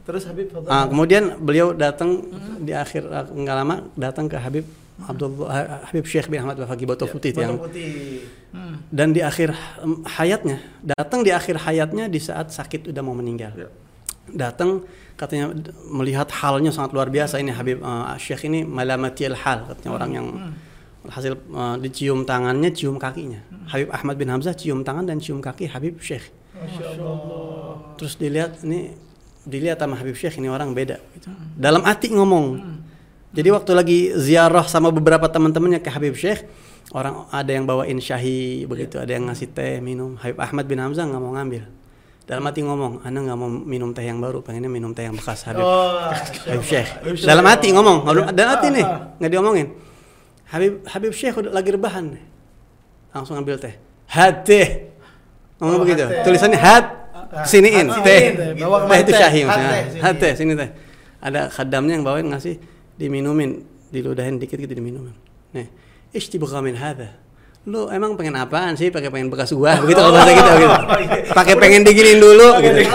terus 0.04 0.22
Habib 0.24 0.48
Fadl. 0.48 0.68
Ah, 0.68 0.84
kemudian 0.84 1.24
beliau 1.38 1.72
datang 1.72 2.20
di 2.58 2.72
akhir 2.72 3.02
ah, 3.08 3.24
nggak 3.24 3.56
lama 3.56 3.76
datang 3.94 4.28
ke 4.28 4.36
Habib 4.36 4.64
Abdullah 5.00 5.48
ah, 5.48 5.80
Habib 5.88 6.04
Syekh 6.04 6.28
bin 6.28 6.38
Ahmad 6.38 6.54
Bafaki 6.54 6.84
Batu 6.84 7.08
Putih 7.08 7.32
Batu 7.32 7.40
yang 7.40 7.54
putih. 7.56 8.22
dan 8.88 9.10
di 9.10 9.20
akhir 9.20 9.50
hayatnya 10.12 10.60
datang 10.80 11.20
di 11.20 11.30
akhir 11.30 11.56
hayatnya 11.58 12.06
di 12.06 12.20
saat 12.20 12.48
sakit 12.48 12.92
udah 12.92 13.02
mau 13.02 13.12
meninggal 13.12 13.50
Ya. 13.54 13.68
datang 14.30 14.84
katanya 15.14 15.52
melihat 15.86 16.26
halnya 16.34 16.68
sangat 16.68 16.92
luar 16.92 17.08
biasa 17.08 17.36
ini 17.36 17.50
Habib 17.50 17.80
eh, 17.80 18.14
Syekh 18.16 18.46
ini 18.46 18.62
malamatil 18.62 19.34
hal 19.34 19.66
katanya 19.66 19.90
orang 19.92 20.10
yang 20.12 20.26
hasil 21.06 21.32
eh, 21.34 21.76
dicium 21.80 22.22
tangannya 22.22 22.70
cium 22.70 22.96
kakinya 22.96 23.40
Habib 23.66 23.88
Ahmad 23.88 24.14
bin 24.14 24.28
Hamzah 24.28 24.52
cium 24.52 24.80
tangan 24.80 25.04
dan 25.04 25.18
cium 25.18 25.40
kaki 25.40 25.66
Habib 25.66 25.96
Syekh 25.98 26.28
Masya 26.54 26.86
Allah. 26.94 27.98
terus 27.98 28.14
dilihat 28.14 28.62
ini 28.62 28.94
dilihat 29.44 29.76
sama 29.76 29.94
Habib 29.96 30.16
Syekh 30.16 30.40
ini 30.40 30.48
orang 30.48 30.72
beda 30.72 30.98
gitu. 31.14 31.28
dalam 31.54 31.84
hati 31.84 32.08
ngomong. 32.10 32.80
Jadi 33.34 33.48
waktu 33.50 33.70
lagi 33.74 33.98
ziarah 34.14 34.62
sama 34.64 34.88
beberapa 34.88 35.26
teman-temannya 35.26 35.82
ke 35.82 35.90
Habib 35.90 36.14
Syekh 36.14 36.46
orang 36.94 37.26
ada 37.28 37.50
yang 37.50 37.66
bawain 37.66 37.98
syahi 37.98 38.64
begitu. 38.64 38.96
Ada 38.96 39.18
yang 39.18 39.26
ngasih 39.28 39.50
teh 39.50 39.82
minum. 39.82 40.14
Habib 40.16 40.38
Ahmad 40.38 40.64
bin 40.64 40.78
Hamzah 40.78 41.04
nggak 41.04 41.20
mau 41.20 41.34
ngambil. 41.34 41.66
Dalam 42.24 42.40
hati 42.40 42.64
ngomong 42.64 43.04
anda 43.04 43.20
nggak 43.20 43.36
mau 43.36 43.50
minum 43.52 43.92
teh 43.92 44.00
yang 44.00 44.16
baru 44.16 44.40
pengennya 44.40 44.72
minum 44.72 44.96
teh 44.96 45.04
yang 45.04 45.12
bekas 45.12 45.44
Habib. 45.44 45.60
Oh, 45.60 46.08
Habib 46.48 46.64
Syekh 46.64 46.88
dalam 47.20 47.44
hati 47.44 47.68
ngomong 47.68 48.06
dalam 48.32 48.50
hati 48.54 48.66
nih 48.72 48.86
nggak 49.20 49.30
diomongin. 49.30 49.66
Habib 50.48 50.86
Habib 50.88 51.12
Syekh 51.12 51.36
udah 51.44 51.52
lagi 51.52 51.68
rebahan 51.74 52.16
langsung 53.12 53.36
ambil 53.36 53.60
teh. 53.60 53.76
Hati. 54.08 54.88
Ngomong 55.60 55.74
Oh, 55.74 55.82
begitu. 55.84 56.02
hat 56.06 56.10
teh. 56.10 56.22
tulisannya 56.24 56.58
hat 56.58 56.84
siniin 57.42 57.86
Hat 57.86 58.00
teh 58.00 58.22
siniin, 58.24 58.34
teh 58.36 58.50
bawa 58.60 58.76
kemari 58.82 59.00
itu 59.00 59.10
teh. 59.10 59.18
syahim 59.18 59.46
nah, 59.46 59.58
teh, 59.58 59.82
sini. 59.90 60.14
teh 60.16 60.32
sini 60.34 60.52
teh 60.54 60.68
ada 61.18 61.40
khadamnya 61.48 61.92
yang 61.94 62.04
bawain 62.04 62.26
ngasih 62.26 62.54
diminumin 62.94 63.50
diludahin 63.88 64.36
dikit 64.36 64.54
gitu 64.56 64.70
diminumin 64.72 65.14
nih 65.50 65.66
ishtibgha 66.10 66.58
min 66.60 66.74
hadha 66.74 67.10
lu 67.64 67.88
emang 67.88 68.12
pengen 68.12 68.36
apaan 68.36 68.76
sih 68.76 68.92
pakai 68.92 69.08
pengen 69.08 69.26
bekas 69.26 69.48
gua 69.50 69.80
begitu 69.80 69.96
kalau 69.96 70.12
bahasa 70.12 70.30
gitu 70.30 70.50
gitu 70.58 70.76
pakai 71.38 71.54
pengen 71.56 71.80
diginiin 71.80 72.20
dulu 72.20 72.60
gitu 72.60 72.76
Beb, 72.76 72.84
ya? 72.84 72.92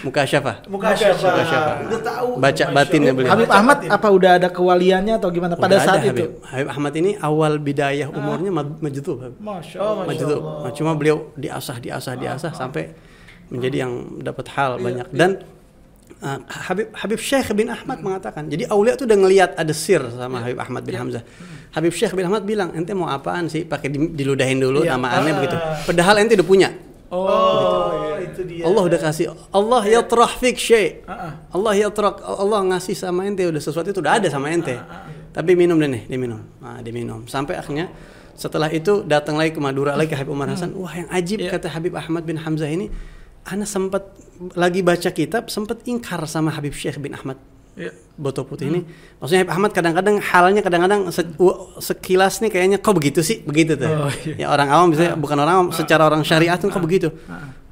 muka 0.00 0.22
syafa 0.24 0.52
Muka 0.66 0.90
syafa. 0.92 1.28
Muka 1.28 1.44
syafa. 1.44 1.72
Udah 1.84 2.00
tahu. 2.00 2.28
Baca 2.36 2.64
batinnya 2.72 3.06
Allah. 3.06 3.18
beliau. 3.20 3.30
Habib 3.30 3.50
Ahmad 3.52 3.76
batin. 3.78 3.90
apa 3.92 4.08
udah 4.08 4.30
ada 4.34 4.48
kewaliannya 4.48 5.14
atau 5.14 5.28
gimana 5.28 5.54
pada 5.54 5.68
Udah 5.70 5.78
saat 5.78 6.00
ada 6.00 6.08
itu? 6.08 6.24
Habib. 6.26 6.30
Habib 6.42 6.68
Ahmad 6.70 6.92
ini 6.96 7.10
awal 7.20 7.52
bidayah 7.60 8.08
umurnya 8.08 8.50
maj- 8.50 8.80
majdub. 8.80 9.18
Masya 9.36 9.78
Oh, 9.78 10.02
Majdub. 10.02 10.40
Allah. 10.40 10.72
Cuma 10.72 10.90
beliau 10.92 11.30
diasah 11.36 11.76
diasah 11.78 12.14
diasah 12.16 12.50
sampai 12.50 12.96
menjadi 13.50 13.76
yang 13.82 13.92
dapat 14.20 14.46
hal 14.54 14.78
Iya, 14.78 14.82
banyak. 14.82 15.06
dan 15.10 15.30
uh, 16.20 16.38
Habib 16.46 16.88
Habib 16.94 17.18
Syekh 17.18 17.50
bin 17.52 17.66
Ahmad 17.66 17.98
mengatakan 17.98 18.46
jadi 18.46 18.70
aulia 18.70 18.94
tuh 18.94 19.04
udah 19.04 19.18
ngelihat 19.18 19.50
ada 19.54 19.74
sir 19.74 19.98
sama 20.10 20.40
Habib 20.40 20.58
Ahmad 20.58 20.82
bin 20.82 20.94
Hamzah. 20.94 21.22
Habib 21.70 21.90
Syekh 21.90 22.14
bin 22.14 22.24
Ahmad 22.24 22.42
bilang 22.42 22.70
ente 22.72 22.90
mau 22.92 23.06
apaan 23.06 23.46
sih? 23.46 23.62
Pakai 23.62 23.90
di- 23.90 24.10
diludahin 24.10 24.58
dulu 24.58 24.82
Iya. 24.82 24.94
namaannya 24.94 25.32
Ah. 25.32 25.38
begitu. 25.38 25.56
Padahal 25.84 26.14
ente 26.18 26.34
udah 26.34 26.46
punya. 26.46 26.70
Oh, 27.10 28.14
itu 28.16 28.46
dia. 28.46 28.62
Allah 28.62 28.82
udah 28.86 29.00
kasih 29.00 29.34
Allah 29.50 29.82
yatrah 29.84 30.30
fik 30.30 30.54
syai. 30.54 31.02
Ah, 31.04 31.10
ah. 31.10 31.32
Allah 31.50 31.72
yatrah 31.76 32.14
Allah 32.22 32.60
ngasih 32.70 32.94
sama 32.94 33.26
ente 33.26 33.42
udah 33.42 33.58
sesuatu 33.58 33.90
itu 33.90 33.98
udah 33.98 34.22
ada 34.22 34.28
sama 34.30 34.46
ente. 34.48 34.78
Tapi 35.30 35.54
minum 35.54 35.74
deh 35.74 35.86
nih 35.86 36.06
diminum. 36.06 36.38
Nah 36.58 36.78
diminum. 36.80 37.26
Sampai 37.26 37.54
akhirnya 37.54 37.90
setelah 38.34 38.70
itu 38.70 39.02
datang 39.04 39.34
lagi 39.34 39.52
ke 39.52 39.60
Madura 39.60 39.92
lagi 39.92 40.08
ke 40.08 40.16
Habib 40.16 40.32
Umar 40.32 40.48
Hasan 40.48 40.72
wah 40.72 40.90
yang 40.90 41.10
ajib 41.10 41.44
kata 41.44 41.68
Habib 41.68 41.92
Ahmad 41.92 42.24
bin 42.24 42.34
Hamzah 42.34 42.66
ini 42.66 42.88
Ana 43.44 43.64
sempat 43.64 44.04
lagi 44.54 44.80
baca 44.80 45.10
kitab 45.10 45.48
sempat 45.48 45.80
ingkar 45.84 46.20
sama 46.24 46.50
Habib 46.50 46.72
Syekh 46.72 46.98
bin 46.98 47.12
Ahmad 47.12 47.36
Iya. 47.78 47.94
Boto 48.18 48.44
Putih 48.44 48.68
ini. 48.68 48.82
Maksudnya 49.16 49.46
Habib 49.46 49.54
Ahmad 49.54 49.70
kadang-kadang 49.72 50.16
halnya 50.20 50.60
kadang-kadang 50.60 51.08
se- 51.08 51.24
sekilas 51.80 52.42
nih 52.42 52.50
kayaknya 52.50 52.76
kok 52.76 52.92
begitu 52.92 53.22
sih? 53.24 53.40
Begitu 53.40 53.78
tuh. 53.78 53.88
Oh, 53.88 54.10
ya 54.26 54.36
iya. 54.36 54.46
orang 54.50 54.68
awam 54.68 54.86
bisa 54.92 55.14
bukan 55.16 55.38
orang 55.38 55.54
awam 55.56 55.68
secara 55.72 56.04
orang 56.04 56.20
syariat 56.20 56.60
tuh 56.60 56.68
kok 56.68 56.82
begitu. 56.82 57.08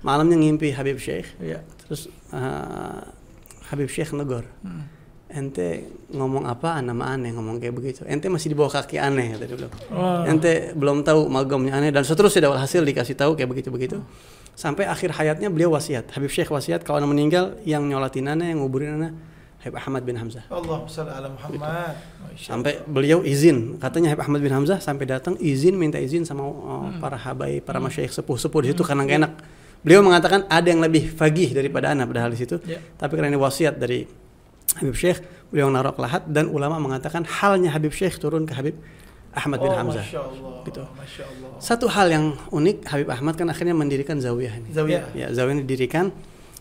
Malamnya 0.00 0.38
ngimpi 0.38 0.72
Habib 0.72 0.96
Syekh 0.96 1.28
Iya. 1.42 1.60
terus 1.84 2.08
uh, 2.32 3.04
Habib 3.68 3.90
Syekh 3.90 4.14
negor 4.14 4.46
ente 5.28 5.84
ngomong 6.08 6.48
apa 6.48 6.80
nama 6.80 7.12
aneh 7.12 7.36
ngomong 7.36 7.60
kayak 7.60 7.74
begitu. 7.76 8.00
Ente 8.08 8.32
masih 8.32 8.52
di 8.52 8.56
bawah 8.56 8.80
kaki 8.80 8.96
aneh 8.96 9.36
kata 9.36 9.44
dia 9.44 9.56
bilang. 9.56 9.72
Oh. 9.92 10.24
ente 10.24 10.72
belum 10.72 11.04
tahu 11.04 11.28
magamnya 11.28 11.76
aneh 11.76 11.92
dan 11.92 12.02
seterusnya 12.02 12.48
dari 12.48 12.56
hasil 12.56 12.80
dikasih 12.80 13.16
tahu 13.16 13.36
kayak 13.36 13.50
begitu 13.52 13.68
begitu 13.68 13.98
sampai 14.58 14.90
akhir 14.90 15.14
hayatnya 15.14 15.54
beliau 15.54 15.70
wasiat 15.70 16.10
Habib 16.10 16.34
Syekh 16.34 16.50
wasiat 16.50 16.82
kalau 16.82 16.98
anak 16.98 17.14
meninggal 17.14 17.44
yang 17.62 17.86
nyolatin 17.86 18.26
aneh 18.26 18.50
yang 18.50 18.64
nguburin 18.64 18.98
aneh 18.98 19.12
Habib 19.62 19.78
Ahmad 19.78 20.02
bin 20.02 20.14
Hamzah. 20.18 20.46
Allah 20.50 20.86
ala 20.86 21.28
Muhammad. 21.34 21.94
Sampai 22.38 22.82
beliau 22.86 23.22
izin 23.22 23.78
katanya 23.78 24.14
Habib 24.14 24.22
Ahmad 24.26 24.40
bin 24.42 24.50
Hamzah 24.54 24.82
sampai 24.82 25.06
datang 25.06 25.38
izin 25.38 25.78
minta 25.78 25.98
izin 25.98 26.26
sama 26.26 26.42
uh, 26.46 26.90
para 26.98 27.18
habaib 27.18 27.62
para 27.66 27.78
masyayikh 27.78 28.10
sepuh-sepuh 28.14 28.60
di 28.66 28.68
situ 28.74 28.82
karena 28.82 29.06
gak 29.06 29.18
enak. 29.18 29.32
Beliau 29.78 30.02
mengatakan 30.02 30.42
ada 30.50 30.66
yang 30.66 30.82
lebih 30.82 31.14
fagih 31.14 31.54
daripada 31.54 31.94
anak 31.94 32.10
padahal 32.10 32.34
di 32.34 32.38
situ. 32.38 32.58
Ya. 32.66 32.82
tapi 32.98 33.14
karena 33.14 33.30
ini 33.30 33.38
wasiat 33.38 33.78
dari 33.78 34.06
Habib 34.76 34.92
Syekh 34.94 35.18
beliau 35.48 35.72
naruh 35.72 35.96
ke 35.96 36.00
lahat 36.04 36.22
dan 36.28 36.52
ulama 36.52 36.76
mengatakan 36.76 37.24
halnya 37.24 37.72
Habib 37.72 37.92
Syekh 37.92 38.20
turun 38.20 38.44
ke 38.44 38.52
Habib 38.52 38.76
Ahmad 39.32 39.60
bin 39.60 39.72
oh, 39.72 39.76
Hamzah 39.76 40.04
Masya 40.04 40.20
Allah. 40.20 40.54
Gitu. 40.66 40.82
Masya 40.84 41.24
Allah. 41.24 41.48
satu 41.58 41.86
hal 41.88 42.06
yang 42.10 42.24
unik 42.50 42.76
Habib 42.84 43.08
Ahmad 43.08 43.34
kan 43.36 43.48
akhirnya 43.48 43.72
mendirikan 43.72 44.20
zawiyah 44.20 44.54
ini 44.60 44.68
Zawiyah. 44.72 45.02
ya 45.16 45.26
zawiyah 45.32 45.56
ini 45.56 45.64
didirikan 45.64 46.12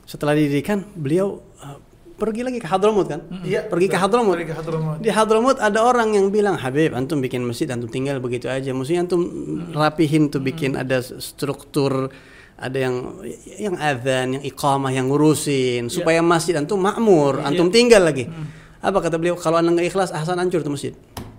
setelah 0.07 0.31
didirikan 0.35 0.87
beliau 0.95 1.43
uh, 1.59 1.77
pergi 2.17 2.41
lagi 2.41 2.57
ke 2.57 2.65
Hadramut 2.65 3.05
kan 3.05 3.21
Iya. 3.43 3.67
pergi 3.69 3.87
ke 3.87 3.97
Hadramut 3.99 4.33
Pergi 4.39 4.49
ke 4.49 4.55
Hadramut. 4.57 4.97
di 4.97 5.09
Hadramut 5.13 5.57
ada 5.59 5.79
orang 5.83 6.15
yang 6.17 6.31
bilang 6.31 6.55
Habib 6.57 6.95
antum 6.95 7.19
bikin 7.19 7.43
masjid 7.45 7.67
antum 7.69 7.91
tinggal 7.91 8.17
begitu 8.17 8.47
aja 8.49 8.71
maksudnya 8.73 9.05
antum 9.05 9.21
rapihin 9.75 10.31
tuh 10.31 10.41
bikin 10.41 10.73
ada 10.73 10.97
struktur 11.03 12.09
ada 12.57 12.73
yang 12.75 12.95
yang 13.55 13.75
adzan 13.77 14.27
yang 14.35 14.43
iqamah 14.43 14.89
yang 14.89 15.05
ngurusin 15.07 15.87
supaya 15.87 16.19
masjid 16.19 16.57
antum 16.57 16.77
makmur 16.77 17.37
antum 17.39 17.69
tinggal 17.69 18.01
lagi 18.01 18.25
apa 18.77 18.97
kata 18.97 19.15
beliau 19.15 19.33
kalau 19.35 19.57
anda 19.57 19.69
nggak 19.71 19.87
ikhlas 19.87 20.09
ahsan 20.09 20.37
hancur 20.37 20.61
tuh 20.61 20.73
masjid 20.73 20.93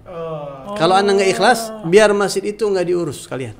Oh. 0.09 0.73
kalau 0.73 0.97
anda 0.97 1.13
nggak 1.13 1.31
ikhlas 1.31 1.69
biar 1.85 2.11
masjid 2.13 2.41
itu 2.43 2.65
nggak 2.65 2.87
diurus 2.87 3.27
kalian 3.27 3.53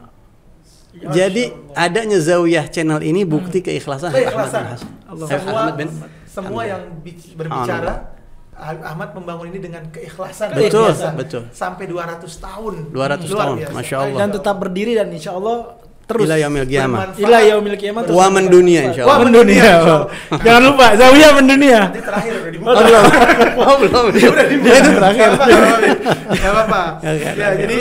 jadi 0.99 1.53
adanya 1.75 2.19
zawiyah 2.19 2.67
channel 2.67 2.99
ini 3.01 3.23
bukti 3.23 3.61
keikhlasan 3.61 4.11
Habib 4.11 4.29
Ahmad 4.29 4.49
bin 4.49 4.49
Keikhlasan. 4.49 4.65
Hasan 4.65 4.89
Allah. 5.05 5.27
Semua, 5.29 5.53
Ahmad 5.53 5.75
bin 5.77 5.89
semua 6.27 6.63
yang 6.65 6.83
bi- 6.99 7.35
berbicara 7.37 7.93
Habib 8.57 8.83
Ahmad 8.83 9.09
membangun 9.15 9.47
ini 9.49 9.59
dengan 9.61 9.83
keikhlasan 9.87 10.51
Betul, 10.51 10.91
betul. 11.15 11.43
sampai 11.53 11.85
200 11.87 12.27
tahun 12.39 12.75
200 12.91 12.91
Luar 12.91 13.11
tahun. 13.21 13.57
Masya 13.71 13.97
Allah. 14.01 14.19
Dan 14.19 14.29
tetap 14.33 14.57
berdiri 14.59 14.93
dan 14.95 15.07
insya 15.13 15.31
Allah 15.31 15.79
terus. 16.09 16.25
ila 16.25 16.37
yaumil 16.37 16.65
qiyamah 16.65 16.99
Bermanfaat. 17.05 17.21
Ila 17.21 17.39
yaumil 17.45 17.77
kiamat. 17.77 18.03
terus 18.03 18.17
wa 18.17 18.27
mendunia 18.33 18.81
insya 18.89 19.03
Wah 19.05 19.13
Allah 19.13 19.23
mendunia. 19.23 19.73
Jangan 20.41 20.63
lupa 20.65 20.87
Zawiyah 20.97 21.33
mendunia. 21.37 21.81
nanti 21.85 22.01
terakhir 22.01 22.33
udah 22.35 22.51
di 22.51 22.59
Oh, 22.59 22.75
belum. 22.75 23.05
Oh, 23.61 23.77
belum. 23.79 24.05
udah 24.09 24.47
di 24.49 24.57
Dia 24.59 24.75
itu 24.75 24.91
terakhir. 24.91 25.29
Gak 26.33 26.51
apa-apa, 26.51 26.83
Ya, 27.37 27.49
jadi 27.55 27.77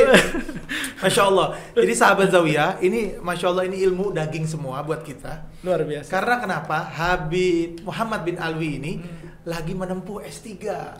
Masya 0.97 1.21
Allah. 1.23 1.47
Jadi 1.71 1.93
sahabat 1.93 2.27
Zawiyah, 2.27 2.81
ini 2.81 3.15
Masya 3.17 3.47
Allah 3.47 3.63
ini 3.65 3.77
ilmu 3.81 4.11
daging 4.11 4.43
semua 4.43 4.81
buat 4.81 4.99
kita. 5.01 5.47
Luar 5.61 5.81
biasa. 5.81 6.09
Karena 6.09 6.35
kenapa? 6.37 6.77
Habib 6.89 7.79
Muhammad 7.81 8.21
bin 8.21 8.35
Alwi 8.35 8.69
ini 8.75 8.93
lagi 9.47 9.71
menempuh 9.71 10.19
S3. 10.21 10.51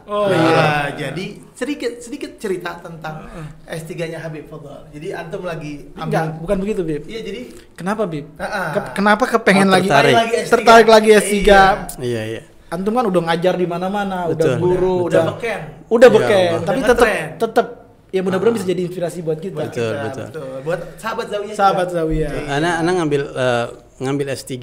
Oh, 0.07 0.25
Nah, 0.25 0.87
jadi 0.89 1.25
sedikit 1.51 1.99
sedikit 1.99 2.31
cerita 2.37 2.79
tentang 2.79 3.27
S3-nya 3.61 4.19
Habib 4.19 4.47
Fadl. 4.47 4.87
Jadi 4.89 5.11
antum 5.11 5.43
lagi 5.43 5.91
Enggak, 5.93 6.39
bukan 6.39 6.57
begitu, 6.57 6.81
Bib. 6.81 7.03
Iya, 7.03 7.21
jadi 7.21 7.41
Kenapa, 7.75 8.07
Bib? 8.07 8.23
Ah, 8.35 8.47
ah. 8.47 8.69
Ke- 8.71 8.91
kenapa 8.95 9.27
kepengen 9.27 9.67
Oh, 9.67 9.75
lagi 9.75 9.85
tertarik. 9.85 10.15
Lagi 10.15 10.35
S3. 10.39 10.49
tertarik 10.49 10.87
lagi 10.87 11.09
S3? 11.13 11.35
Iya. 11.35 11.61
Iya, 11.99 12.21
iya. 12.25 12.41
Antum 12.67 12.91
kan 12.93 13.05
udah 13.05 13.21
ngajar 13.25 13.53
di 13.53 13.63
mana-mana, 13.63 14.17
udah 14.25 14.35
Betul, 14.47 14.53
guru, 14.57 14.95
betul. 14.97 15.07
udah 15.07 15.19
Udah 15.19 15.23
beken. 15.33 15.59
udah 15.87 16.09
Ya 16.09 16.15
beken, 16.15 16.47
Allah. 16.49 16.63
tapi 16.63 16.79
tetap 16.81 17.07
tetap 17.37 17.67
ya 18.07 18.21
mudah-mudahan 18.21 18.55
bisa 18.55 18.65
jadi 18.65 18.81
inspirasi 18.81 19.19
buat 19.21 19.39
kita. 19.39 19.55
buat 19.57 19.67
Betul, 19.69 19.91
kita, 19.93 20.23
betul. 20.23 20.51
Buat 20.63 20.81
sahabat 20.95 21.27
Zawiyah. 21.27 21.55
Sahabat. 21.55 21.87
Zawiyah. 21.91 22.31
Iya. 22.33 22.43
Anak 22.53 22.73
anak 22.79 22.93
ngambil 22.97 23.21
eh, 23.29 23.65
ngambil 23.97 24.29
S3 24.29 24.53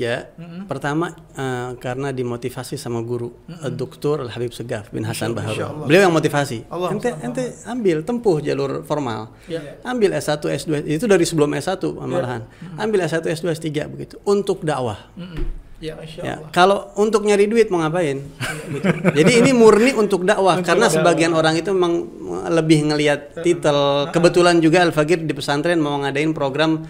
pertama 0.70 1.10
eh, 1.34 1.74
karena 1.82 2.14
dimotivasi 2.14 2.78
sama 2.78 3.02
guru 3.02 3.34
eh, 3.50 3.70
Dr. 3.70 4.22
Al 4.22 4.30
Habib 4.30 4.54
Segaf 4.54 4.94
bin 4.94 5.02
Hasan. 5.02 5.34
Allah. 5.34 5.84
Beliau 5.86 6.06
yang 6.06 6.14
motivasi. 6.14 6.70
Allah, 6.70 6.94
ente 6.94 7.10
Allah. 7.10 7.26
ente 7.26 7.44
ambil 7.66 8.06
tempuh 8.06 8.38
jalur 8.38 8.86
formal. 8.86 9.34
Ya. 9.50 9.82
Ambil 9.82 10.14
S1 10.14 10.38
S2 10.38 10.86
itu 10.86 11.04
dari 11.10 11.26
sebelum 11.26 11.50
S1 11.50 11.82
malahan. 11.98 12.46
Ambil 12.78 13.06
S1 13.10 13.26
S2 13.26 13.58
S3 13.58 13.68
begitu 13.90 14.14
untuk 14.22 14.62
dakwah. 14.62 15.10
Mm-mm. 15.18 15.66
Ya. 15.82 16.00
Ya, 16.00 16.40
kalau 16.48 16.94
untuk 16.96 17.28
nyari 17.28 17.44
duit 17.44 17.68
mau 17.68 17.82
ngapain? 17.82 18.22
Gitu. 18.72 18.88
Jadi 19.12 19.32
ini 19.44 19.50
murni 19.52 19.92
untuk 19.92 20.24
dakwah 20.24 20.56
Untuk 20.56 20.72
karena 20.72 20.88
dakwah. 20.88 20.96
sebagian 20.96 21.36
orang 21.36 21.60
itu 21.60 21.68
memang 21.76 22.08
lebih 22.48 22.88
ngelihat 22.88 23.44
titel. 23.44 24.08
Kebetulan 24.08 24.64
juga 24.64 24.80
Al 24.80 24.96
Fakir 24.96 25.20
di 25.20 25.34
pesantren 25.36 25.76
mau 25.76 26.00
ngadain 26.00 26.32
program 26.32 26.80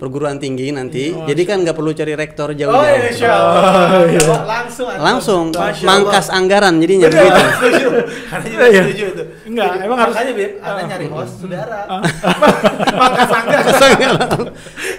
perguruan 0.00 0.40
tinggi 0.40 0.72
nanti. 0.72 1.12
Jadi 1.12 1.42
kan 1.44 1.60
nggak 1.60 1.76
perlu 1.76 1.92
cari 1.92 2.16
rektor 2.16 2.48
Oh, 2.48 2.56
jauh-jauh. 2.56 2.80
iya, 2.80 3.04
Masya 3.04 3.28
Allah. 3.28 3.62
Iya. 4.08 4.20
Langsung. 4.40 4.88
Langsung 4.96 5.44
Masya 5.52 5.84
mangkas 5.84 6.26
Allah. 6.26 6.38
anggaran 6.40 6.74
jadinya 6.80 7.06
Bener, 7.06 7.20
begitu. 7.20 7.40
setuju. 7.52 7.86
Karena 8.26 8.46
juga 8.48 8.64
Iya. 8.64 8.80
setuju 8.82 9.04
itu. 9.06 9.22
Enggak, 9.46 9.70
emang 9.78 9.98
harus- 10.00 10.14
Makanya, 10.16 10.32
Beb, 10.32 10.52
Anda 10.58 10.82
nyari 10.88 11.06
host, 11.06 11.34
saudara. 11.36 11.78
Mangkas 13.00 13.30
anggaran. 13.30 13.74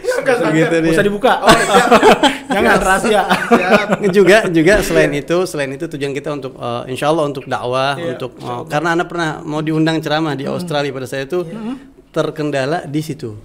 Mangkas 0.06 0.40
anggaran. 0.40 0.82
Usah 0.88 1.04
dibuka. 1.04 1.34
Oh, 1.42 1.50
siap. 1.58 1.90
Jangan 2.48 2.78
rahasia. 2.78 3.22
Juga 4.12 4.38
juga 4.48 4.74
selain 4.82 5.12
itu 5.14 5.38
selain 5.44 5.72
itu 5.72 5.86
tujuan 5.88 6.12
kita 6.12 6.30
untuk 6.32 6.54
eh, 6.54 6.84
insya 6.88 7.10
Allah 7.10 7.26
untuk 7.26 7.44
dakwah 7.46 7.96
Iya, 7.96 8.14
untuk 8.14 8.38
eh, 8.38 8.62
karena 8.68 8.94
anda 8.94 9.06
pernah 9.06 9.42
mau 9.42 9.60
diundang 9.60 9.98
ceramah 9.98 10.36
di 10.36 10.46
Australia 10.46 10.92
pada 10.92 11.08
saya 11.08 11.24
itu 11.24 11.42
terkendala 12.10 12.84
di 12.84 13.00
situ 13.00 13.40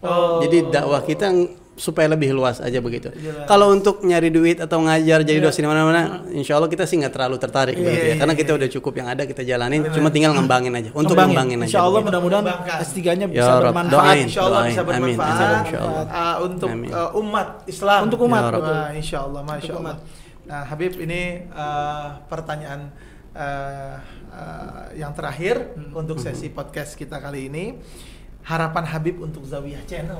Oh. 0.00 0.40
jadi 0.40 0.64
dakwah 0.66 1.00
kita 1.00 1.28
supaya 1.74 2.08
lebih 2.08 2.30
luas 2.30 2.56
aja 2.58 2.76
begitu 2.78 3.08
Jelas. 3.10 3.44
kalau 3.44 3.68
untuk 3.68 4.00
nyari 4.00 4.28
duit 4.28 4.56
atau 4.56 4.80
ngajar 4.80 5.20
jadi 5.20 5.40
dosen 5.40 5.60
di 5.60 5.68
mana-mana 5.68 6.24
insya 6.30 6.56
Allah 6.56 6.68
kita 6.68 6.84
sih 6.84 6.96
nggak 6.96 7.08
terlalu 7.10 7.36
tertarik 7.36 7.72
Iya, 7.72 7.80
begitu 7.82 8.00
ya 8.02 8.06
iya, 8.06 8.16
karena 8.16 8.32
iya. 8.32 8.40
kita 8.40 8.52
udah 8.54 8.68
cukup 8.70 8.92
yang 8.94 9.08
ada 9.08 9.22
kita 9.24 9.42
jalanin 9.42 9.80
cuma 9.86 10.08
tinggal 10.08 10.32
ngembangin 10.34 10.72
aja 10.74 10.88
untuk 10.90 11.12
Kembangin. 11.12 11.32
ngembangin 11.32 11.58
aja 11.58 11.68
Insya 11.70 11.82
Allah 11.82 12.00
mudah-mudahan 12.02 12.44
Kembangkan. 12.44 12.78
S3-nya 12.82 13.26
Ya 13.26 13.28
bisa 13.30 13.52
bermanfaat. 13.58 13.92
doain. 13.94 14.24
Insya 14.26 14.42
Allah 14.42 14.60
bisa 14.62 14.76
Amin, 14.78 14.88
bermanfaat 14.90 15.32
amin, 15.32 15.60
insya 15.62 15.78
Allah. 15.80 16.04
uh, 16.06 16.36
untuk 16.42 16.68
Amin. 16.70 16.90
uh, 16.90 17.10
umat 17.16 17.48
Islam. 17.66 18.00
Untuk 18.02 18.20
umat, 18.22 18.40
Ya 18.40 18.44
Rabb. 18.46 18.60
betul. 18.60 18.74
Wah, 18.74 18.90
insya 18.92 19.18
Allah, 19.22 19.40
masya 19.42 19.70
Allah. 19.70 19.80
umat. 19.80 19.96
Nah, 20.42 20.62
Habib 20.66 20.92
ini 20.98 21.22
uh, 21.50 22.06
pertanyaan 22.26 22.80
uh, 23.32 23.94
uh, 24.30 24.84
yang 24.92 25.12
terakhir 25.12 25.56
untuk 25.92 26.16
sesi 26.18 26.48
podcast 26.48 26.92
kita 26.94 27.16
kali 27.16 27.48
ini. 27.48 27.64
Harapan 28.50 28.84
Habib 28.90 29.22
untuk 29.22 29.46
Zawiyah 29.46 29.86
Channel. 29.86 30.18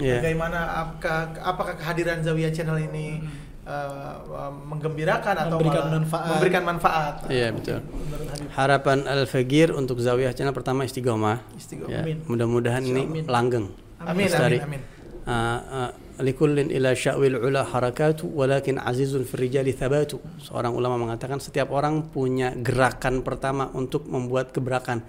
Iya. 0.00 0.24
Bagaimana 0.24 0.58
apakah, 0.88 1.36
apakah 1.44 1.74
kehadiran 1.76 2.24
Zawiyah 2.24 2.48
Channel 2.54 2.80
ini 2.88 3.20
uh, 3.68 4.14
uh, 4.24 4.52
menggembirakan 4.72 5.36
atau 5.36 5.60
Memberikan 5.60 5.84
malah 5.84 5.96
manfaat. 6.00 6.28
memberikan 6.32 6.62
manfaat? 6.64 7.14
Iya, 7.28 7.48
betul. 7.52 7.78
Menurut 7.84 8.26
Habib. 8.32 8.48
Harapan 8.56 8.98
Al 9.04 9.22
Fagir 9.28 9.68
untuk 9.76 10.00
Zawiyah 10.00 10.32
channel 10.32 10.56
pertama 10.56 10.88
istiqomah. 10.88 11.44
Istiqomah. 11.60 11.92
Ya, 11.92 12.00
Amin. 12.08 12.24
mudah-mudahan 12.24 12.80
ini 12.80 13.26
langgeng. 13.28 13.68
Amin, 14.00 14.30
amin, 14.32 14.60
amin. 14.64 14.80
Ah, 15.28 15.60
ah, 15.68 15.90
likullin 16.18 16.68
ila 16.74 16.94
sya'wil 16.94 17.38
ula 17.38 17.62
harakatu 17.66 18.26
walakin 18.28 18.78
azizun 18.82 19.22
fil 19.22 19.46
rijali 19.46 19.70
thabatu. 19.74 20.18
Seorang 20.42 20.74
ulama 20.74 20.98
mengatakan 20.98 21.38
setiap 21.38 21.70
orang 21.70 22.10
punya 22.10 22.52
gerakan 22.54 23.22
pertama 23.22 23.70
untuk 23.74 24.06
membuat 24.10 24.50
gebrakan. 24.50 25.02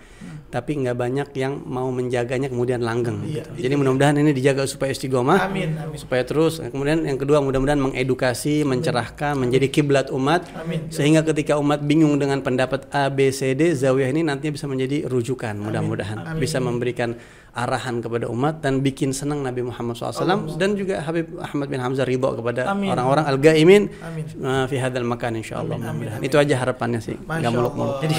Tapi 0.49 0.81
nggak 0.81 0.97
banyak 0.97 1.29
yang 1.37 1.61
mau 1.65 1.93
menjaganya 1.93 2.49
kemudian 2.49 2.81
langgeng 2.81 3.21
Iya, 3.21 3.45
gitu. 3.45 3.49
itu 3.53 3.61
Jadi 3.69 3.73
mudah-mudahan 3.77 4.15
ini 4.17 4.31
dijaga 4.33 4.65
supaya 4.65 4.89
istiqomah. 4.93 5.45
Amin, 5.45 5.77
amin. 5.77 5.97
Supaya 5.97 6.25
terus 6.25 6.57
kemudian 6.57 7.05
yang 7.05 7.21
kedua 7.21 7.37
mudah-mudahan 7.41 7.77
mengedukasi, 7.77 8.65
mencerahkan, 8.65 9.37
menjadi 9.37 9.69
kiblat 9.69 10.09
umat 10.09 10.49
Amin. 10.57 10.89
sehingga 10.89 11.21
ketika 11.21 11.61
umat 11.61 11.85
bingung 11.85 12.17
dengan 12.17 12.41
pendapat 12.41 12.89
A, 12.89 13.13
B, 13.13 13.29
C, 13.29 13.53
D, 13.53 13.77
zawiyah 13.77 14.09
ini 14.09 14.25
nantinya 14.25 14.57
bisa 14.57 14.65
menjadi 14.65 15.05
rujukan 15.05 15.53
mudah-mudahan 15.53 16.17
Amin. 16.33 16.41
bisa 16.41 16.57
memberikan 16.57 17.13
arahan 17.53 17.99
kepada 17.99 18.29
umat 18.29 18.61
dan 18.61 18.79
bikin 18.79 19.09
senang 19.09 19.41
Nabi 19.41 19.65
Muhammad 19.65 19.97
SAW 19.97 20.55
dan 20.55 20.77
juga 20.77 21.01
Habib 21.01 21.37
Ahmad 21.41 21.67
bin 21.67 21.81
Hamzah 21.81 22.05
ridho 22.05 22.37
kepada 22.37 22.69
Amin. 22.69 22.93
orang-orang 22.93 23.25
al-gaimin 23.25 23.83
Amin. 24.05 24.23
uh, 24.39 24.65
fi 24.69 24.77
hadzal 24.77 25.01
makan 25.03 25.41
insyaallah 25.41 25.77
Amin, 25.81 25.89
amin, 25.89 26.07
amin. 26.19 26.25
Itu 26.29 26.37
aja 26.37 26.55
harapannya 26.61 27.01
sih. 27.01 27.17
Masya 27.17 27.25
Nggak 27.25 27.49
Allah. 27.49 27.57
muluk-muluk. 27.57 27.95
Jadi 28.05 28.15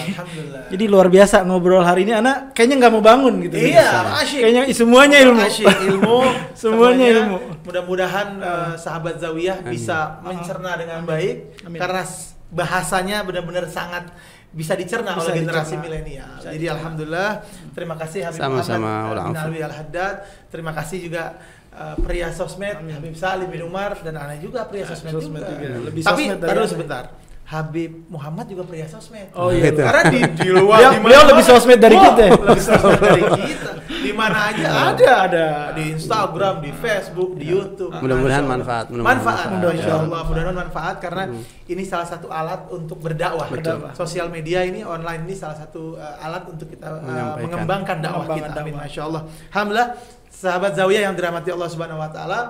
jadi 0.74 0.84
luar 0.90 1.06
biasa 1.08 1.36
ngobrol 1.46 1.84
hari 1.86 2.02
ini 2.04 2.12
anak 2.18 2.52
kayaknya 2.52 2.76
nggak 2.86 2.92
mau 2.92 3.02
bangun 3.04 3.34
gitu. 3.46 3.54
Iya, 3.56 3.88
asyik. 4.22 4.40
Kayaknya 4.42 4.62
semuanya 4.74 5.16
ilmu. 5.22 5.40
Asyik, 5.40 5.76
ilmu. 5.94 6.18
Semuanya 6.60 7.06
ilmu. 7.16 7.36
Mudah-mudahan 7.64 8.28
uh, 8.40 8.72
sahabat 8.76 9.16
Zawiyah 9.16 9.64
bisa 9.64 10.20
mencerna 10.20 10.76
dengan 10.76 11.06
baik 11.08 11.64
Amin. 11.64 11.78
karena 11.80 12.02
bahasanya 12.50 13.22
benar-benar 13.22 13.64
sangat 13.70 14.10
bisa 14.50 14.74
dicerna 14.74 15.14
Bisa 15.14 15.30
oleh 15.30 15.34
generasi 15.40 15.74
milenial. 15.78 16.32
Jadi 16.38 16.58
dicerna. 16.58 16.74
alhamdulillah 16.74 17.30
terima 17.70 17.94
kasih 17.94 18.20
Habib 18.26 18.40
Sama-sama, 18.40 18.90
Muhammad 19.06 19.14
uh, 19.14 19.24
bin. 19.30 19.36
Alwi 19.38 19.60
Al 19.62 19.74
Haddad. 19.74 20.14
Terima 20.50 20.72
kasih 20.74 20.98
juga 21.00 21.24
uh, 21.70 21.94
pria 21.96 22.28
sosmed 22.30 22.76
Amin. 22.76 22.92
Habib 22.92 23.14
Salim 23.14 23.46
bin 23.46 23.62
Umar 23.62 23.94
dan 24.00 24.14
ana 24.14 24.34
juga 24.36 24.66
pria 24.66 24.82
sosmed, 24.84 25.12
sosmed 25.12 25.38
juga. 25.38 25.54
juga. 25.54 25.78
Lebih 25.86 26.02
Tapi 26.02 26.22
sosmed 26.26 26.38
dari 26.38 26.50
taruh 26.50 26.66
sebentar. 26.66 27.04
Habib 27.46 28.06
Muhammad 28.06 28.46
juga 28.46 28.62
pria 28.62 28.86
sosmed. 28.86 29.30
Oh 29.34 29.50
iya. 29.50 29.70
Karena 29.70 30.02
di, 30.06 30.20
di 30.40 30.48
luar 30.50 30.78
Beliau- 30.78 30.90
di 30.90 30.98
mana- 30.98 31.04
beliau 31.06 31.22
lebih 31.30 31.44
sosmed 31.44 31.78
dari 31.78 31.94
Wah, 31.94 32.04
kita 32.04 32.22
ya? 32.22 32.32
Lebih 32.36 32.62
sosmed 32.62 33.00
dari 33.00 33.22
kita. 33.22 33.70
Di 34.00 34.12
mana 34.16 34.48
aja 34.48 34.68
ada. 34.90 35.12
Ada. 35.28 35.46
Di 35.76 35.92
Instagram, 35.92 36.64
di 36.64 36.72
Facebook, 36.72 37.36
di 37.36 37.52
YouTube. 37.52 37.92
Mudah-mudahan 37.92 38.44
manfaat, 38.48 38.88
Manfaat. 38.88 39.52
manfaat. 39.52 39.76
Masya 39.76 39.92
Allah. 39.92 40.20
Mudah-mudahan 40.24 40.56
manfaat 40.56 40.96
karena 40.98 41.24
ini 41.68 41.82
salah 41.84 42.08
satu 42.08 42.32
alat 42.32 42.64
untuk 42.72 42.96
berdakwah. 42.98 43.46
Betul. 43.52 43.92
Sosial 43.92 44.32
media 44.32 44.64
ini 44.64 44.80
online 44.80 45.28
ini 45.28 45.36
salah 45.36 45.54
satu 45.54 45.94
uh, 45.94 46.16
alat 46.24 46.48
untuk 46.48 46.72
kita 46.72 46.88
uh, 46.88 47.04
Menyampaikan. 47.04 47.44
mengembangkan 47.44 47.96
dakwah 48.00 48.24
Mengembangkan 48.24 48.48
kita. 48.50 48.60
Amin. 48.64 48.72
dakwah. 48.72 48.84
Masya 48.88 49.02
Allah. 49.04 49.22
Alhamdulillah. 49.52 49.90
Sahabat 50.30 50.72
Zawiyah 50.72 51.02
yang 51.04 51.14
dirahmati 51.14 51.48
Allah 51.52 51.68
Subhanahu 51.68 52.00
Wa 52.00 52.10
Taala. 52.10 52.40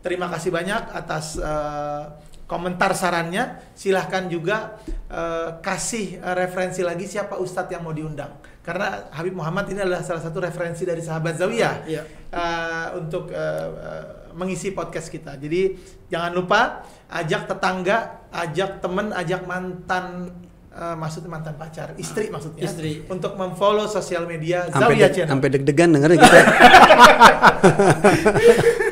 Terima 0.00 0.32
kasih 0.32 0.48
banyak 0.48 0.82
atas 0.96 1.36
uh, 1.36 2.16
komentar 2.44 2.96
sarannya. 2.96 3.60
Silahkan 3.76 4.24
juga 4.28 4.80
uh, 5.12 5.60
kasih 5.60 6.20
uh, 6.24 6.32
referensi 6.32 6.80
lagi 6.80 7.04
siapa 7.04 7.36
ustadz 7.36 7.68
yang 7.72 7.84
mau 7.84 7.92
diundang. 7.92 8.32
Karena 8.64 9.12
Habib 9.12 9.36
Muhammad 9.36 9.68
ini 9.68 9.76
adalah 9.76 10.00
salah 10.00 10.24
satu 10.24 10.40
referensi 10.40 10.82
dari 10.82 11.04
sahabat 11.04 11.36
Zawiyah 11.36 11.84
Iya. 11.84 12.02
uh, 12.32 12.96
untuk 12.96 13.28
uh, 13.28 13.68
uh, 13.76 14.04
mengisi 14.32 14.72
podcast 14.72 15.12
kita. 15.12 15.36
Jadi 15.36 15.76
jangan 16.08 16.32
lupa 16.32 16.80
ajak 17.12 17.44
tetangga, 17.44 18.24
ajak 18.32 18.80
temen, 18.80 19.12
ajak 19.12 19.44
mantan 19.44 20.32
uh, 20.72 20.96
maksudnya 20.96 21.28
mantan 21.28 21.54
pacar, 21.54 21.92
istri 21.94 22.32
maksudnya. 22.32 22.64
Istri. 22.64 23.04
Untuk 23.06 23.36
memfollow 23.36 23.84
sosial 23.84 24.24
media 24.24 24.64
Zawiyah 24.72 25.12
Channel. 25.12 25.28
sampai 25.28 25.48
deg-degan 25.52 25.88
dengerin 25.92 26.18
kita. 26.18 26.38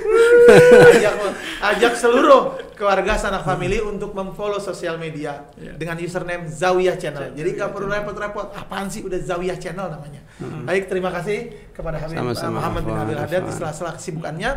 ajak, 0.98 1.14
ajak 1.62 1.92
seluruh 1.96 2.58
keluarga 2.74 3.14
sanak 3.14 3.46
family 3.46 3.78
untuk 3.78 4.10
memfollow 4.10 4.58
sosial 4.58 4.98
media 4.98 5.46
Iya. 5.54 5.78
dengan 5.78 5.96
username 6.02 6.50
Zawiyah 6.50 6.98
Channel. 6.98 7.30
Jadi 7.36 7.48
nggak 7.54 7.70
perlu 7.70 7.86
repot-repot. 7.86 8.50
Apaan 8.58 8.90
sih 8.90 9.06
udah 9.06 9.20
Zawiyah 9.22 9.58
Channel 9.60 9.86
namanya. 9.86 10.22
Baik, 10.66 10.90
terima 10.90 11.14
kasih 11.14 11.70
kepada 11.70 12.02
Habib 12.02 12.18
Sama-sama. 12.18 12.58
Muhammad 12.58 12.82
bin 12.82 12.94
Abdul 12.98 13.18
Haddad 13.22 13.42
di 13.46 13.52
sela-sela 13.54 13.92
kesibukannya. 13.94 14.50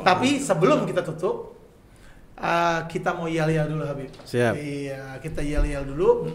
Tapi 0.00 0.40
sebelum 0.40 0.88
kita 0.88 1.04
tutup, 1.04 1.60
uh, 2.40 2.80
kita 2.88 3.12
mau 3.12 3.28
yel-yel 3.28 3.68
dulu 3.68 3.84
Habib. 3.84 4.08
Siap. 4.24 4.54
Iya, 4.56 5.20
kita 5.20 5.44
yel-yel 5.44 5.84
dulu. 5.84 6.32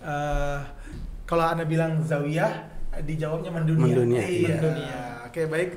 Uh, 0.00 0.60
kalau 1.28 1.44
anda 1.44 1.68
bilang 1.68 2.00
Zawiyah, 2.00 2.72
dijawabnya 3.04 3.52
mendunia. 3.52 3.92
Mendunia. 3.92 4.22
Iya. 4.24 4.56
Mendunia. 4.56 5.00
Oke, 5.28 5.44
baik. 5.44 5.70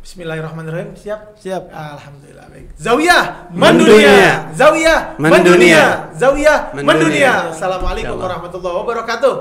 Bismillahirrahmanirrahim. 0.00 0.96
Siap? 0.96 1.36
Siap. 1.36 1.68
Alhamdulillah 1.68 2.48
baik. 2.48 2.72
Zawiyah 2.80 3.52
Mendunia. 3.52 4.48
Zawiyah 4.56 5.20
Mendunia. 5.20 6.08
Zawiyah 6.16 6.72
Mendunia. 6.72 7.52
Assalamualaikum 7.52 8.16
warahmatullahi 8.16 8.76
wabarakatuh. 8.80 9.32